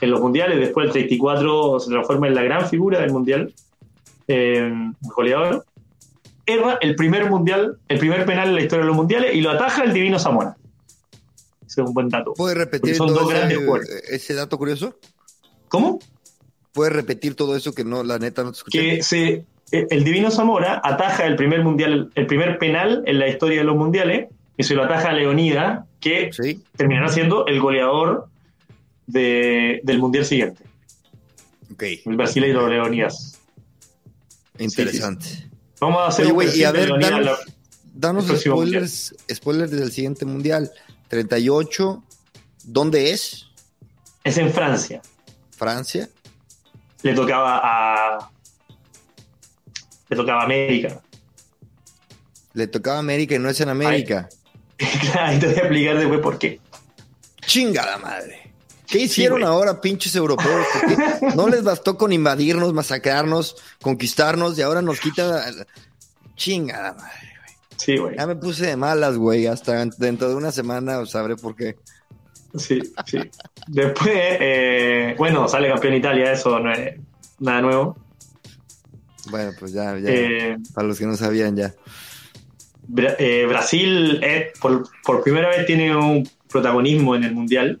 en 0.00 0.10
los 0.10 0.20
mundiales, 0.20 0.58
después 0.60 0.86
el 0.86 0.92
34 0.92 1.80
se 1.80 1.90
transforma 1.90 2.28
en 2.28 2.34
la 2.34 2.42
gran 2.42 2.68
figura 2.68 3.00
del 3.00 3.10
mundial, 3.10 3.52
eh, 4.28 4.72
goleador, 5.00 5.64
erra 6.46 6.78
el 6.80 6.94
primer 6.94 7.28
mundial, 7.28 7.78
el 7.88 7.98
primer 7.98 8.24
penal 8.24 8.48
en 8.48 8.54
la 8.54 8.62
historia 8.62 8.84
de 8.84 8.88
los 8.88 8.96
mundiales 8.96 9.34
y 9.34 9.40
lo 9.40 9.50
ataja 9.50 9.84
el 9.84 9.92
divino 9.92 10.18
Zamora. 10.18 10.56
Ese 11.66 11.82
es 11.82 11.86
un 11.86 11.92
buen 11.92 12.08
dato. 12.08 12.32
¿Puede 12.34 12.54
repetir 12.54 12.96
ese 14.10 14.34
dato 14.34 14.56
curioso? 14.56 14.96
¿Cómo? 15.68 15.98
¿Puedes 16.72 16.92
repetir 16.94 17.34
todo 17.34 17.56
eso 17.56 17.74
que 17.74 17.84
no, 17.84 18.02
la 18.04 18.18
neta 18.18 18.42
no 18.42 18.52
te 18.52 18.58
escuché? 18.58 18.78
Que 18.78 19.02
se, 19.02 19.44
eh, 19.72 19.86
el 19.90 20.04
Divino 20.04 20.30
Zamora 20.30 20.80
ataja 20.82 21.26
el 21.26 21.36
primer 21.36 21.62
mundial, 21.62 22.10
el 22.14 22.26
primer 22.26 22.58
penal 22.58 23.02
en 23.06 23.18
la 23.18 23.28
historia 23.28 23.58
de 23.58 23.64
los 23.64 23.76
mundiales, 23.76 24.28
y 24.58 24.64
se 24.64 24.74
lo 24.74 24.84
ataja 24.84 25.08
a 25.08 25.12
Leonida, 25.12 25.86
que 26.00 26.30
terminará 26.76 27.08
siendo 27.08 27.46
el 27.46 27.60
goleador 27.60 28.28
del 29.06 29.98
mundial 29.98 30.26
siguiente. 30.26 30.62
Okay. 31.72 32.02
El 32.04 32.16
brasileño 32.16 32.68
Leonidas. 32.68 33.38
Interesante. 34.58 35.48
Vamos 35.80 36.00
a 36.02 36.06
hacer 36.08 36.30
un 36.30 36.44
y 36.54 36.64
a 36.64 36.72
ver, 36.72 36.90
danos, 37.94 38.26
spoilers, 38.40 39.14
spoilers 39.32 39.70
del 39.70 39.92
siguiente 39.92 40.26
mundial. 40.26 40.70
38, 41.08 42.04
¿dónde 42.64 43.12
es? 43.12 43.46
Es 44.24 44.36
en 44.36 44.52
Francia. 44.52 45.00
Francia 45.56 46.08
le 47.02 47.14
tocaba 47.14 47.60
a. 47.62 48.30
Le 50.08 50.16
tocaba 50.16 50.42
a 50.42 50.44
América. 50.44 51.00
Le 52.54 52.66
tocaba 52.66 52.96
a 52.96 53.00
América 53.00 53.34
y 53.34 53.38
no 53.38 53.48
es 53.48 53.60
en 53.60 53.68
América. 53.68 54.28
Claro, 55.12 55.38
te 55.38 55.46
voy 55.46 55.56
a 55.56 55.58
explicar 55.58 55.98
después 55.98 56.20
por 56.20 56.38
qué. 56.38 56.60
Chinga 57.46 57.84
la 57.84 57.98
madre. 57.98 58.52
¿Qué 58.86 59.00
hicieron 59.00 59.40
güey. 59.40 59.50
ahora, 59.50 59.80
pinches 59.80 60.14
europeos? 60.14 60.66
No 61.34 61.48
les 61.48 61.62
bastó 61.62 61.98
con 61.98 62.12
invadirnos, 62.12 62.72
masacrarnos, 62.72 63.56
conquistarnos 63.82 64.56
y 64.58 64.62
ahora 64.62 64.80
nos 64.82 65.00
quitan. 65.00 65.42
Chinga 66.36 66.82
la 66.82 66.92
madre. 66.94 67.28
Sí, 67.76 67.96
güey. 67.96 68.16
Ya 68.16 68.26
me 68.26 68.36
puse 68.36 68.66
de 68.66 68.76
malas, 68.76 69.16
güey. 69.16 69.46
Hasta 69.46 69.84
dentro 69.98 70.28
de 70.28 70.34
una 70.34 70.52
semana 70.52 71.04
sabré 71.06 71.36
por 71.36 71.54
qué. 71.54 71.76
Sí, 72.56 72.80
sí. 73.06 73.18
Después, 73.66 74.10
eh, 74.14 75.14
bueno, 75.18 75.46
sale 75.48 75.68
campeón 75.68 75.94
Italia, 75.94 76.32
eso 76.32 76.58
no 76.58 76.72
es 76.72 76.94
nada 77.40 77.60
nuevo. 77.60 77.96
Bueno, 79.30 79.52
pues 79.58 79.72
ya, 79.72 79.96
ya. 79.98 80.08
Eh, 80.10 80.56
Para 80.74 80.88
los 80.88 80.98
que 80.98 81.06
no 81.06 81.16
sabían, 81.16 81.54
ya. 81.56 81.74
Bra- 82.88 83.16
eh, 83.18 83.44
Brasil 83.46 84.18
por, 84.60 84.88
primera 85.22 85.48
vez 85.50 85.66
tiene 85.66 85.94
un 85.94 86.28
protagonismo 86.50 87.14
en 87.14 87.24
el 87.24 87.34
mundial. 87.34 87.80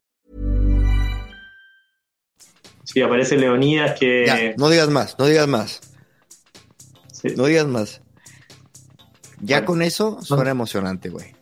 Sí, 2.93 3.01
aparece 3.01 3.37
Leonidas 3.37 3.97
que... 3.99 4.25
Ya, 4.25 4.53
no 4.57 4.69
digas 4.69 4.89
más, 4.89 5.15
no 5.17 5.25
digas 5.25 5.47
más. 5.47 5.79
sí. 7.13 7.29
No 7.37 7.45
digas 7.45 7.67
más. 7.67 8.01
Ya 9.41 9.57
Bueno. 9.57 9.65
con 9.67 9.81
eso 9.81 10.19
suena 10.21 10.51
emocionante, 10.51 11.09
güey. 11.09 11.33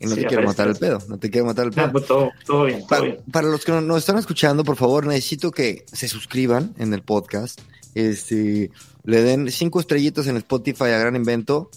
Y 0.00 0.06
no 0.06 0.14
Sí, 0.14 0.20
te 0.20 0.26
quiero 0.28 0.44
matar 0.44 0.68
el 0.68 0.76
pedo, 0.76 0.98
no 1.08 1.18
te 1.18 1.28
quiero 1.30 1.46
matar 1.46 1.66
el 1.66 1.72
pedo. 1.72 1.90
pues 1.90 2.06
todo, 2.06 2.30
todo 2.46 2.64
bien, 2.66 2.80
todo 2.80 2.88
Pa- 2.88 3.00
bien. 3.00 3.18
para 3.32 3.48
los 3.48 3.64
que 3.64 3.72
no- 3.72 3.80
nos 3.80 3.98
están 3.98 4.16
escuchando, 4.18 4.62
por 4.62 4.76
favor, 4.76 5.06
necesito 5.06 5.50
que 5.50 5.84
se 5.92 6.06
suscriban 6.08 6.74
en 6.78 6.94
el 6.94 7.02
podcast. 7.02 7.60
Este, 7.94 8.70
le 9.04 9.22
den 9.22 9.50
cinco 9.50 9.80
estrellitas 9.80 10.26
en 10.28 10.36
Spotify 10.36 10.84
a 10.84 10.98
Gran 10.98 11.16
Invento. 11.16 11.68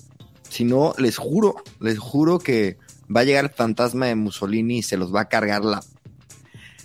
Si 0.50 0.66
no, 0.66 0.94
les 1.00 1.18
juro, 1.18 1.56
les 1.80 1.98
juro 1.98 2.38
que 2.38 2.78
va 3.16 3.22
a 3.22 3.24
llegar 3.24 3.46
el 3.46 3.50
fantasma 3.52 4.06
de 4.08 4.16
Mussolini 4.16 4.80
y 4.80 4.84
se 4.84 4.98
los 4.98 5.16
va 5.16 5.22
a 5.22 5.30
cargar 5.30 5.64
la. 5.66 5.82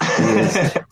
Este- 0.40 0.84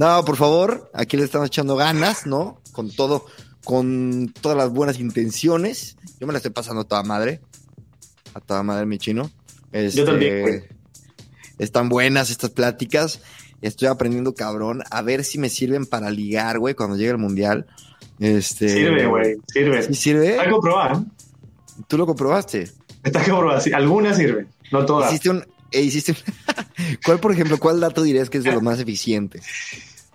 no, 0.00 0.24
por 0.24 0.36
favor, 0.36 0.90
aquí 0.94 1.16
le 1.18 1.24
estamos 1.24 1.48
echando 1.48 1.76
ganas, 1.76 2.26
¿no? 2.26 2.60
Con 2.72 2.90
todo, 2.90 3.26
con 3.64 4.32
todas 4.40 4.56
las 4.56 4.70
buenas 4.70 4.98
intenciones. 4.98 5.96
Yo 6.18 6.26
me 6.26 6.32
la 6.32 6.38
estoy 6.38 6.52
pasando 6.52 6.80
a 6.82 6.84
toda 6.84 7.02
madre. 7.02 7.40
A 8.32 8.40
toda 8.40 8.62
madre, 8.62 8.86
mi 8.86 8.96
chino. 8.98 9.30
Yo 9.72 10.04
también, 10.04 10.38
Este, 10.38 10.40
güey. 10.42 10.62
están 11.58 11.88
buenas 11.90 12.30
estas 12.30 12.50
pláticas. 12.50 13.20
Estoy 13.60 13.88
aprendiendo 13.88 14.34
cabrón. 14.34 14.82
A 14.90 15.02
ver 15.02 15.22
si 15.22 15.36
me 15.38 15.50
sirven 15.50 15.84
para 15.84 16.10
ligar, 16.10 16.58
güey, 16.58 16.74
cuando 16.74 16.96
llegue 16.96 17.10
el 17.10 17.18
mundial. 17.18 17.66
Este, 18.18 18.68
Sirve, 18.70 19.06
güey, 19.06 19.36
sirve. 19.52 19.82
¿Sí 19.82 19.94
sirve? 19.94 20.30
Está 20.30 20.48
comprobado. 20.50 21.04
Tú 21.88 21.98
lo 21.98 22.06
comprobaste. 22.06 22.70
Está 23.02 23.22
comprobado. 23.22 23.60
sí, 23.60 23.72
Algunas 23.72 24.16
sirven, 24.16 24.48
no 24.72 24.84
todas. 24.86 25.10
Hiciste 25.10 25.28
un. 25.30 25.44
eh, 25.72 25.82
hiciste 25.82 26.12
un- 26.12 26.96
¿Cuál, 27.04 27.20
por 27.20 27.32
ejemplo, 27.32 27.58
cuál 27.58 27.80
dato 27.80 28.02
dirías 28.02 28.30
que 28.30 28.38
es 28.38 28.44
de 28.44 28.52
los 28.52 28.62
más 28.62 28.78
eficientes? 28.80 29.42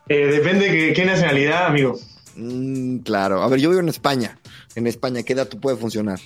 Eh, 0.07 0.27
depende 0.27 0.69
de 0.69 0.93
qué 0.93 1.05
nacionalidad, 1.05 1.65
amigo. 1.65 1.97
Mm, 2.35 2.97
claro. 2.99 3.41
A 3.41 3.47
ver, 3.47 3.59
yo 3.59 3.69
vivo 3.69 3.81
en 3.81 3.89
España. 3.89 4.37
En 4.75 4.87
España, 4.87 5.23
¿qué 5.23 5.35
dato 5.35 5.59
puede 5.59 5.77
funcionar? 5.77 6.19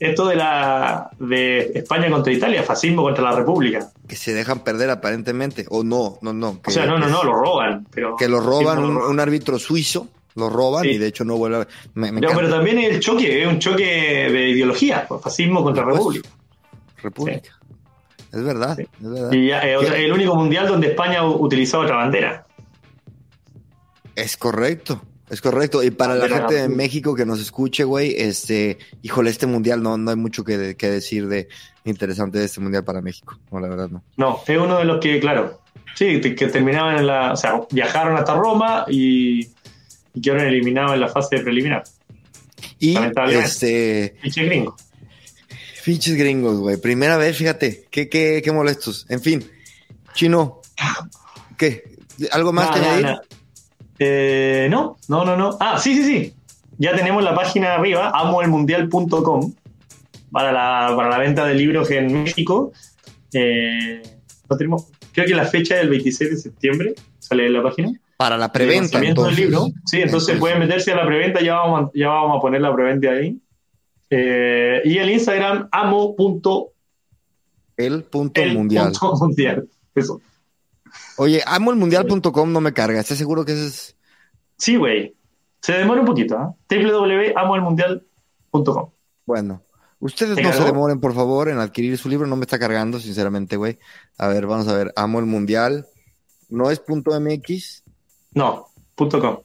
Esto 0.00 0.26
de 0.26 0.34
la 0.36 1.10
de 1.18 1.72
España 1.74 2.10
contra 2.10 2.32
Italia, 2.32 2.62
fascismo 2.62 3.02
contra 3.02 3.22
la 3.22 3.32
República. 3.36 3.90
Que 4.08 4.16
se 4.16 4.32
dejan 4.32 4.64
perder 4.64 4.88
aparentemente. 4.88 5.66
O 5.68 5.84
no, 5.84 6.18
no, 6.22 6.32
no. 6.32 6.58
O 6.64 6.70
sea, 6.70 6.86
no, 6.86 6.98
no, 6.98 7.06
no, 7.06 7.22
lo 7.22 7.34
roban. 7.34 7.86
Pero, 7.90 8.16
Que 8.16 8.26
lo 8.26 8.40
roban, 8.40 8.82
un, 8.82 9.20
árbitro 9.20 9.58
suizo, 9.58 10.08
lo 10.36 10.48
roban 10.48 10.84
Sí. 10.84 10.90
y 10.92 10.98
de 10.98 11.06
hecho 11.08 11.24
no 11.24 11.36
vuelve 11.36 11.58
a... 11.58 11.68
Me, 11.92 12.10
me 12.10 12.22
No, 12.22 12.30
pero 12.34 12.48
también 12.48 12.78
el 12.78 12.98
choque, 12.98 13.42
es 13.42 13.46
un 13.46 13.58
choque 13.58 13.84
de 13.84 14.48
ideología, 14.48 15.04
pues, 15.06 15.20
fascismo 15.20 15.62
contra 15.62 15.84
república. 15.84 16.30
República. 17.02 17.50
Es 18.32 18.42
verdad, 18.42 18.76
Sí. 18.76 18.82
es 19.02 19.10
verdad. 19.10 19.32
Y 19.32 19.48
ya, 19.48 19.60
eh, 19.68 20.04
el 20.04 20.12
único 20.12 20.34
mundial 20.34 20.66
donde 20.66 20.88
España 20.88 21.26
utilizó 21.28 21.80
otra 21.80 21.96
bandera. 21.96 22.46
Es 24.16 24.36
correcto, 24.36 25.02
es 25.30 25.40
correcto. 25.40 25.82
Y 25.82 25.90
para 25.90 26.14
la 26.14 26.28
gente 26.28 26.54
de. 26.54 26.68
México 26.68 27.14
que 27.14 27.24
nos 27.24 27.40
escuche, 27.40 27.84
güey, 27.84 28.14
este, 28.18 28.78
híjole, 29.02 29.30
este 29.30 29.46
mundial 29.46 29.82
no, 29.82 29.96
no 29.96 30.10
hay 30.10 30.16
mucho 30.16 30.44
que, 30.44 30.76
que 30.76 30.88
decir 30.90 31.28
de 31.28 31.48
interesante 31.84 32.38
de 32.38 32.44
este 32.46 32.60
mundial 32.60 32.84
para 32.84 33.00
México. 33.00 33.38
No, 33.50 33.60
la 33.60 33.68
verdad 33.68 33.88
no. 33.88 34.02
No, 34.16 34.40
es 34.46 34.58
uno 34.58 34.78
de 34.78 34.84
los 34.84 35.00
que, 35.00 35.18
claro, 35.20 35.60
sí, 35.94 36.20
que 36.20 36.46
terminaban 36.48 36.98
en 36.98 37.06
la. 37.06 37.32
O 37.32 37.36
sea, 37.36 37.60
viajaron 37.70 38.16
hasta 38.16 38.34
Roma 38.34 38.84
y, 38.88 39.48
y 40.14 40.20
quedaron 40.20 40.46
eliminados 40.46 40.94
en 40.94 41.00
la 41.00 41.08
fase 41.08 41.38
preliminar. 41.40 41.84
Y 42.78 42.96
este, 42.96 44.16
Pinche 44.22 44.44
gringo. 44.44 44.76
pinches 45.84 46.14
gringos, 46.16 46.58
güey. 46.58 46.76
Primera 46.78 47.16
vez, 47.16 47.36
fíjate, 47.36 47.86
qué, 47.90 48.08
qué, 48.08 48.40
qué 48.42 48.52
molestos. 48.52 49.06
En 49.08 49.20
fin, 49.20 49.50
chino, 50.14 50.60
¿qué? 51.56 51.84
¿Algo 52.32 52.52
más 52.52 52.70
que 52.70 52.78
añadir? 52.78 53.20
Eh, 54.02 54.66
no, 54.70 54.96
no, 55.08 55.24
no, 55.26 55.36
no. 55.36 55.56
Ah, 55.60 55.78
sí, 55.78 55.94
sí, 55.94 56.04
sí. 56.04 56.34
Ya 56.78 56.96
tenemos 56.96 57.22
la 57.22 57.34
página 57.34 57.74
arriba, 57.74 58.10
amoelmundial.com, 58.14 59.52
para 60.32 60.50
la, 60.52 60.96
para 60.96 61.10
la 61.10 61.18
venta 61.18 61.44
de 61.44 61.54
libros 61.54 61.90
en 61.90 62.22
México. 62.22 62.72
Eh, 63.34 64.02
tenemos, 64.58 64.86
creo 65.12 65.26
que 65.26 65.34
la 65.34 65.44
fecha 65.44 65.76
es 65.76 65.82
el 65.82 65.90
26 65.90 66.30
de 66.30 66.36
septiembre, 66.38 66.94
sale 67.18 67.46
en 67.46 67.52
la 67.52 67.62
página. 67.62 67.92
Para 68.16 68.36
la 68.38 68.46
El 68.46 68.50
preventa, 68.52 68.98
del 68.98 69.08
entonces. 69.10 69.38
libro. 69.38 69.66
Sí, 69.84 70.00
entonces 70.00 70.38
pueden 70.38 70.58
meterse 70.58 70.92
a 70.92 70.96
la 70.96 71.06
preventa, 71.06 71.40
ya 71.42 71.56
vamos, 71.56 71.84
a- 71.84 71.90
ya 71.94 72.08
vamos 72.08 72.38
a 72.38 72.40
poner 72.40 72.60
la 72.62 72.74
preventa 72.74 73.10
ahí. 73.10 73.38
Eh, 74.08 74.80
y 74.84 74.96
el 74.98 75.10
Instagram, 75.10 75.68
amo.el 75.70 76.70
El 77.76 78.02
punto 78.04 78.42
mundial. 79.18 79.68
Eso. 79.94 80.20
Oye, 81.22 81.42
amo 81.44 81.70
el 81.70 81.76
mundial.com 81.76 82.50
no 82.50 82.62
me 82.62 82.72
carga. 82.72 82.98
¿Estás 82.98 83.18
seguro 83.18 83.44
que 83.44 83.52
ese 83.52 83.66
es? 83.66 83.94
Sí, 84.56 84.76
güey. 84.76 85.14
Se 85.60 85.74
demora 85.74 86.00
un 86.00 86.06
poquito, 86.06 86.38
¿ah? 86.38 86.54
www.amoelmundial.com. 86.70 88.90
Bueno, 89.26 89.62
ustedes 89.98 90.36
¿Te 90.36 90.42
no 90.42 90.50
se 90.50 90.64
demoren, 90.64 90.98
por 90.98 91.14
favor, 91.14 91.50
en 91.50 91.58
adquirir 91.58 91.98
su 91.98 92.08
libro. 92.08 92.26
No 92.26 92.36
me 92.36 92.44
está 92.44 92.58
cargando, 92.58 92.98
sinceramente, 92.98 93.56
güey. 93.56 93.78
A 94.16 94.28
ver, 94.28 94.46
vamos 94.46 94.66
a 94.68 94.74
ver. 94.74 94.94
Amo 94.96 95.18
el 95.18 95.26
mundial. 95.26 95.86
No 96.48 96.70
es 96.70 96.80
punto 96.80 97.10
MX. 97.20 97.84
No, 98.32 98.68
punto 98.94 99.20
.com. 99.20 99.40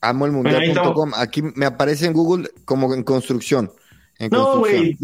Amo 0.00 0.26
el 0.26 0.30
Bueno, 0.30 0.52
mundial.com. 0.52 1.14
Aquí 1.16 1.42
me 1.42 1.66
aparece 1.66 2.06
en 2.06 2.12
Google 2.12 2.48
como 2.64 2.94
en 2.94 3.02
construcción. 3.02 3.72
No, 4.30 4.58
güey, 4.58 4.96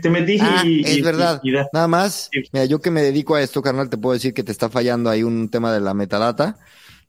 te 0.00 0.10
metís 0.10 0.42
Ah, 0.42 0.62
y, 0.64 0.80
es 0.84 0.96
y- 0.98 1.02
verdad. 1.02 1.40
y-. 1.44 1.52
Nada 1.72 1.86
más, 1.86 2.28
Sí. 2.32 2.42
mira, 2.52 2.64
yo 2.64 2.80
que 2.80 2.90
me 2.90 3.02
dedico 3.02 3.36
a 3.36 3.42
esto, 3.42 3.62
carnal, 3.62 3.88
te 3.88 3.98
puedo 3.98 4.14
decir 4.14 4.34
que 4.34 4.42
te 4.42 4.50
está 4.52 4.68
fallando 4.68 5.10
ahí 5.10 5.22
un 5.22 5.48
tema 5.48 5.72
de 5.72 5.80
la 5.80 5.94
metadata, 5.94 6.58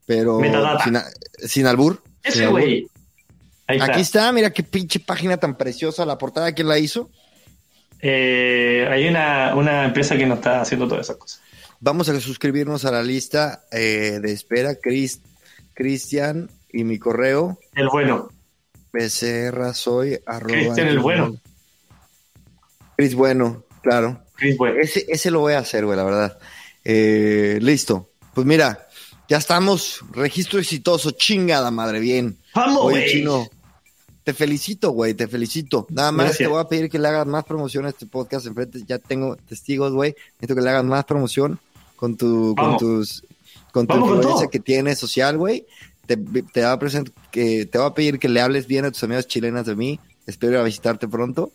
pero 0.06 0.40
Metadata. 0.40 1.10
Sin, 1.44 1.66
albur. 1.66 2.04
Ese 2.24 2.46
güey. 2.48 2.88
Aquí 3.68 4.02
está, 4.02 4.32
mira 4.32 4.52
qué 4.52 4.64
pinche 4.64 5.00
página 5.00 5.38
tan 5.38 5.56
preciosa, 5.58 6.06
la 6.06 6.18
portada, 6.18 6.52
¿quién 6.54 6.68
la 6.68 6.78
hizo? 6.80 7.10
Eh, 8.02 8.88
hay 8.90 9.08
una, 9.08 9.54
una 9.56 9.86
empresa 9.86 10.18
que 10.18 10.26
nos 10.26 10.38
está 10.40 10.62
haciendo 10.62 10.88
todas 10.88 11.06
esas 11.08 11.18
cosas. 11.18 11.42
Vamos 11.80 12.10
a 12.10 12.20
suscribirnos 12.20 12.86
a 12.86 12.92
la 12.92 13.04
lista 13.04 13.64
eh, 13.72 14.20
de 14.22 14.32
espera, 14.32 14.76
Chris, 14.76 15.22
Cristian 15.74 16.50
y 16.72 16.84
mi 16.84 17.00
correo, 17.00 17.58
El 17.76 17.88
bueno. 17.90 18.30
Becerra 18.92 19.74
soy 19.74 20.20
arroba. 20.26 20.54
Cristian 20.54 20.88
el 20.88 21.00
bueno. 21.00 21.36
Chris 22.98 23.16
Bueno, 23.16 23.64
claro. 23.82 24.24
Chris 24.36 24.58
Bueno. 24.58 24.80
Ese, 24.80 25.06
ese 25.08 25.32
lo 25.32 25.40
voy 25.40 25.54
a 25.54 25.60
hacer, 25.60 25.86
güey, 25.86 25.98
la 25.98 26.04
verdad. 26.04 26.40
Eh, 26.84 27.60
listo. 27.62 28.10
Pues 28.34 28.46
mira, 28.46 28.88
ya 29.28 29.38
estamos. 29.38 30.02
Registro 30.12 30.60
exitoso, 30.60 31.12
chingada 31.12 31.72
madre, 31.72 32.00
bien. 32.00 32.38
¡Vamos, 32.54 32.84
Oye, 32.84 33.00
güey! 33.00 33.12
chino, 33.12 33.48
te 34.24 34.34
felicito, 34.34 34.92
güey, 34.92 35.14
te 35.14 35.28
felicito. 35.28 35.88
Nada 35.90 36.12
más 36.12 36.28
Gracias. 36.28 36.48
te 36.48 36.52
voy 36.52 36.62
a 36.62 36.68
pedir 36.68 36.90
que 36.90 37.00
le 37.00 37.08
hagas 37.08 37.26
más 37.26 37.46
promoción 37.46 37.86
a 37.86 37.90
este 37.90 38.06
podcast. 38.06 38.46
Enfrente 38.46 38.84
ya 38.86 39.00
tengo 39.00 39.36
testigos, 39.38 39.94
güey. 39.94 40.16
Necesito 40.34 40.56
que 40.56 40.62
le 40.62 40.70
hagas 40.70 40.84
más 40.84 41.06
promoción 41.06 41.60
con 41.96 42.16
tu, 42.16 42.56
con 42.56 42.78
tus, 42.78 43.24
con 43.72 43.88
tu 43.88 44.00
con 44.00 44.18
influencia 44.18 44.48
que 44.48 44.60
tienes 44.60 45.00
social, 45.00 45.38
güey. 45.38 45.66
Te, 46.10 46.18
te, 46.42 46.64
va 46.64 46.72
a 46.72 46.80
present, 46.80 47.10
que, 47.30 47.68
te 47.68 47.78
va 47.78 47.86
a 47.86 47.94
pedir 47.94 48.18
que 48.18 48.30
le 48.30 48.42
hables 48.42 48.66
bien 48.66 48.84
a 48.84 48.90
tus 48.90 49.04
amigas 49.04 49.28
chilenas 49.28 49.68
de 49.68 49.76
mí. 49.76 50.00
Espero 50.26 50.54
ir 50.54 50.60
a 50.60 50.64
visitarte 50.64 51.08
pronto. 51.08 51.52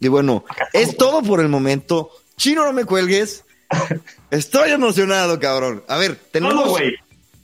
Y 0.00 0.08
bueno, 0.08 0.44
es 0.72 0.96
todo 0.96 1.22
por 1.22 1.40
el 1.40 1.48
momento. 1.48 2.10
Chino, 2.38 2.64
no 2.64 2.72
me 2.72 2.86
cuelgues. 2.86 3.44
Estoy 4.30 4.70
emocionado, 4.70 5.38
cabrón. 5.38 5.82
A 5.88 5.98
ver, 5.98 6.18
tenemos, 6.30 6.80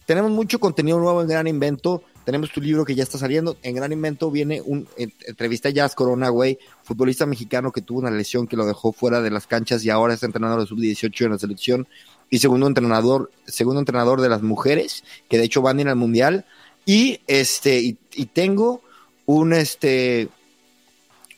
tenemos 0.06 0.30
mucho 0.30 0.58
contenido 0.58 0.98
nuevo 0.98 1.20
en 1.20 1.28
Gran 1.28 1.46
Invento. 1.46 2.02
Tenemos 2.24 2.50
tu 2.50 2.62
libro 2.62 2.86
que 2.86 2.94
ya 2.94 3.02
está 3.02 3.18
saliendo. 3.18 3.58
En 3.62 3.74
Gran 3.74 3.92
Invento 3.92 4.30
viene 4.30 4.62
un 4.62 4.88
entrevista 4.96 5.68
a 5.68 5.72
Jazz 5.72 5.94
Corona, 5.94 6.30
güey, 6.30 6.58
futbolista 6.82 7.26
mexicano 7.26 7.72
que 7.72 7.82
tuvo 7.82 7.98
una 7.98 8.10
lesión 8.10 8.46
que 8.46 8.56
lo 8.56 8.64
dejó 8.64 8.92
fuera 8.92 9.20
de 9.20 9.30
las 9.30 9.46
canchas 9.46 9.84
y 9.84 9.90
ahora 9.90 10.14
es 10.14 10.22
entrenador 10.22 10.60
de 10.60 10.66
sub-18 10.66 11.26
en 11.26 11.32
la 11.32 11.38
selección 11.38 11.86
y 12.30 12.38
segundo 12.38 12.66
entrenador, 12.66 13.30
segundo 13.46 13.80
entrenador 13.80 14.20
de 14.20 14.28
las 14.28 14.42
mujeres, 14.42 15.04
que 15.28 15.38
de 15.38 15.44
hecho 15.44 15.62
van 15.62 15.78
a 15.78 15.80
ir 15.82 15.88
al 15.88 15.96
mundial. 15.96 16.44
Y 16.86 17.20
este, 17.26 17.80
y, 17.80 18.26
tengo 18.26 18.82
un 19.26 19.52
este 19.52 20.28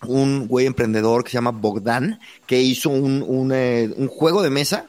un 0.07 0.47
güey 0.47 0.67
emprendedor 0.67 1.25
que 1.25 1.31
se 1.31 1.35
llama 1.35 1.53
Bogdan, 1.53 2.21
que 2.47 2.61
hizo 2.61 2.91
un, 2.91 3.23
un, 3.23 3.53
eh, 3.53 3.93
un 3.97 4.09
juego 4.09 4.43
de 4.43 4.51
mesa 4.51 4.89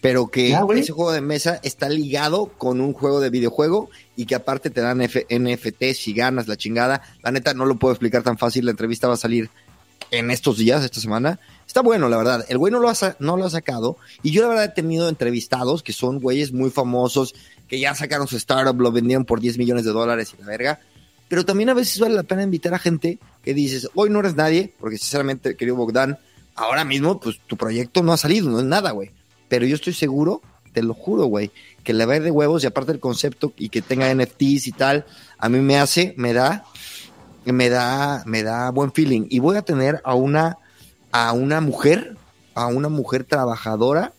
pero 0.00 0.28
que 0.28 0.56
ese 0.76 0.92
juego 0.92 1.12
de 1.12 1.20
mesa 1.20 1.58
está 1.62 1.88
ligado 1.88 2.46
con 2.56 2.80
un 2.80 2.92
juego 2.92 3.20
de 3.20 3.30
videojuego 3.30 3.90
y 4.16 4.26
que 4.26 4.34
aparte 4.34 4.70
te 4.70 4.80
dan 4.80 4.98
NFT 4.98 5.82
si 5.94 6.12
ganas 6.12 6.46
la 6.46 6.56
chingada. 6.56 7.02
La 7.22 7.32
neta 7.32 7.54
no 7.54 7.66
lo 7.66 7.76
puedo 7.76 7.92
explicar 7.92 8.22
tan 8.22 8.38
fácil, 8.38 8.64
la 8.64 8.70
entrevista 8.70 9.08
va 9.08 9.14
a 9.14 9.18
salir 9.18 9.50
en 10.10 10.30
estos 10.30 10.58
días, 10.58 10.84
esta 10.84 11.00
semana. 11.00 11.40
Está 11.68 11.82
bueno, 11.82 12.08
la 12.08 12.16
verdad. 12.16 12.44
El 12.48 12.58
güey 12.58 12.72
no 12.72 12.80
lo, 12.80 12.88
ha, 12.88 12.94
no 13.20 13.36
lo 13.36 13.44
ha 13.44 13.50
sacado 13.50 13.96
y 14.24 14.32
yo 14.32 14.42
la 14.42 14.48
verdad 14.48 14.64
he 14.64 14.68
tenido 14.70 15.08
entrevistados 15.08 15.84
que 15.84 15.92
son 15.92 16.18
güeyes 16.18 16.52
muy 16.52 16.70
famosos, 16.70 17.36
que 17.68 17.78
ya 17.78 17.94
sacaron 17.94 18.26
su 18.26 18.36
startup, 18.36 18.80
lo 18.80 18.90
vendieron 18.90 19.24
por 19.24 19.38
10 19.38 19.58
millones 19.58 19.84
de 19.84 19.92
dólares 19.92 20.34
y 20.36 20.40
la 20.40 20.48
verga. 20.48 20.80
Pero 21.28 21.44
también 21.44 21.68
a 21.68 21.74
veces 21.74 22.00
vale 22.00 22.16
la 22.16 22.24
pena 22.24 22.42
invitar 22.42 22.74
a 22.74 22.80
gente 22.80 23.20
que 23.44 23.54
dices, 23.54 23.88
hoy 23.94 24.10
no 24.10 24.18
eres 24.18 24.34
nadie, 24.34 24.74
porque 24.80 24.98
sinceramente, 24.98 25.56
querido 25.56 25.76
Bogdan, 25.76 26.18
ahora 26.56 26.84
mismo, 26.84 27.20
pues 27.20 27.38
tu 27.46 27.56
proyecto 27.56 28.02
no 28.02 28.12
ha 28.12 28.16
salido, 28.16 28.50
no 28.50 28.58
es 28.58 28.64
nada, 28.64 28.90
güey 28.90 29.12
pero 29.48 29.66
yo 29.66 29.74
estoy 29.74 29.94
seguro, 29.94 30.42
te 30.72 30.82
lo 30.82 30.94
juro, 30.94 31.26
güey, 31.26 31.50
que 31.82 31.94
le 31.94 32.06
va 32.06 32.20
de 32.20 32.30
huevos 32.30 32.62
y 32.62 32.66
aparte 32.66 32.92
el 32.92 33.00
concepto 33.00 33.52
y 33.56 33.70
que 33.70 33.82
tenga 33.82 34.12
NFTs 34.14 34.66
y 34.68 34.72
tal, 34.72 35.06
a 35.38 35.48
mí 35.48 35.58
me 35.60 35.78
hace, 35.78 36.14
me 36.16 36.32
da, 36.32 36.64
me 37.44 37.68
da, 37.68 38.22
me 38.26 38.42
da 38.42 38.70
buen 38.70 38.92
feeling. 38.92 39.26
Y 39.30 39.38
voy 39.38 39.56
a 39.56 39.62
tener 39.62 40.00
a 40.04 40.14
una, 40.14 40.58
a 41.26 41.32
una 41.32 41.60
mujer, 41.60 42.16
a 42.54 42.66
una 42.66 42.88
mujer 42.88 43.24
trabajadora, 43.24 44.12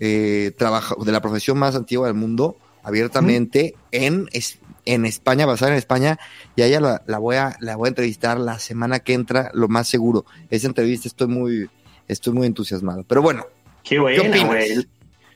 eh, 0.00 0.52
de 0.58 1.12
la 1.12 1.22
profesión 1.22 1.58
más 1.58 1.74
antigua 1.76 2.06
del 2.06 2.16
mundo, 2.16 2.56
abiertamente, 2.82 3.74
en, 3.92 4.28
en 4.84 5.06
España, 5.06 5.46
basada 5.46 5.72
en 5.72 5.78
España, 5.78 6.18
y 6.56 6.62
a 6.62 6.66
ella 6.66 6.80
la, 6.80 7.02
la, 7.06 7.18
voy 7.18 7.36
a, 7.36 7.56
la 7.60 7.76
voy 7.76 7.86
a 7.86 7.88
entrevistar 7.88 8.38
la 8.38 8.58
semana 8.58 9.00
que 9.00 9.14
entra, 9.14 9.50
lo 9.54 9.68
más 9.68 9.88
seguro. 9.88 10.26
Esa 10.50 10.66
entrevista 10.66 11.08
estoy 11.08 11.28
muy, 11.28 11.70
estoy 12.08 12.32
muy 12.32 12.46
entusiasmado. 12.46 13.04
Pero 13.06 13.22
bueno, 13.22 13.46
Qué 13.84 13.98
buena, 13.98 14.44
güey. 14.46 14.86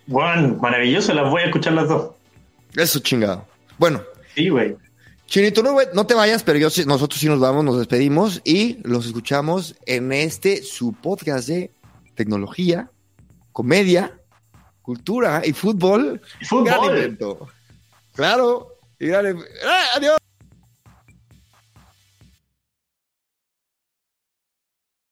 Bueno, 0.06 0.56
maravilloso, 0.60 1.12
las 1.12 1.30
voy 1.30 1.42
a 1.42 1.44
escuchar 1.46 1.74
las 1.74 1.88
dos. 1.88 2.12
Eso 2.74 2.98
chingado. 3.00 3.46
Bueno. 3.76 4.02
Sí, 4.34 4.48
güey. 4.48 4.74
Chinito, 5.28 5.62
no, 5.62 5.76
no 5.92 6.06
te 6.06 6.14
vayas, 6.14 6.42
pero 6.42 6.58
yo, 6.58 6.68
nosotros 6.86 7.20
sí 7.20 7.26
nos 7.26 7.38
vamos, 7.38 7.62
nos 7.62 7.76
despedimos 7.76 8.40
y 8.44 8.78
los 8.82 9.04
escuchamos 9.04 9.76
en 9.84 10.10
este 10.10 10.62
su 10.62 10.94
podcast 10.94 11.48
de 11.48 11.70
tecnología, 12.14 12.90
comedia, 13.52 14.18
cultura 14.80 15.42
y 15.44 15.52
fútbol. 15.52 16.22
fútbol. 16.48 17.18
Claro. 18.14 18.78
Y 18.98 19.10
¡Ah! 19.10 20.18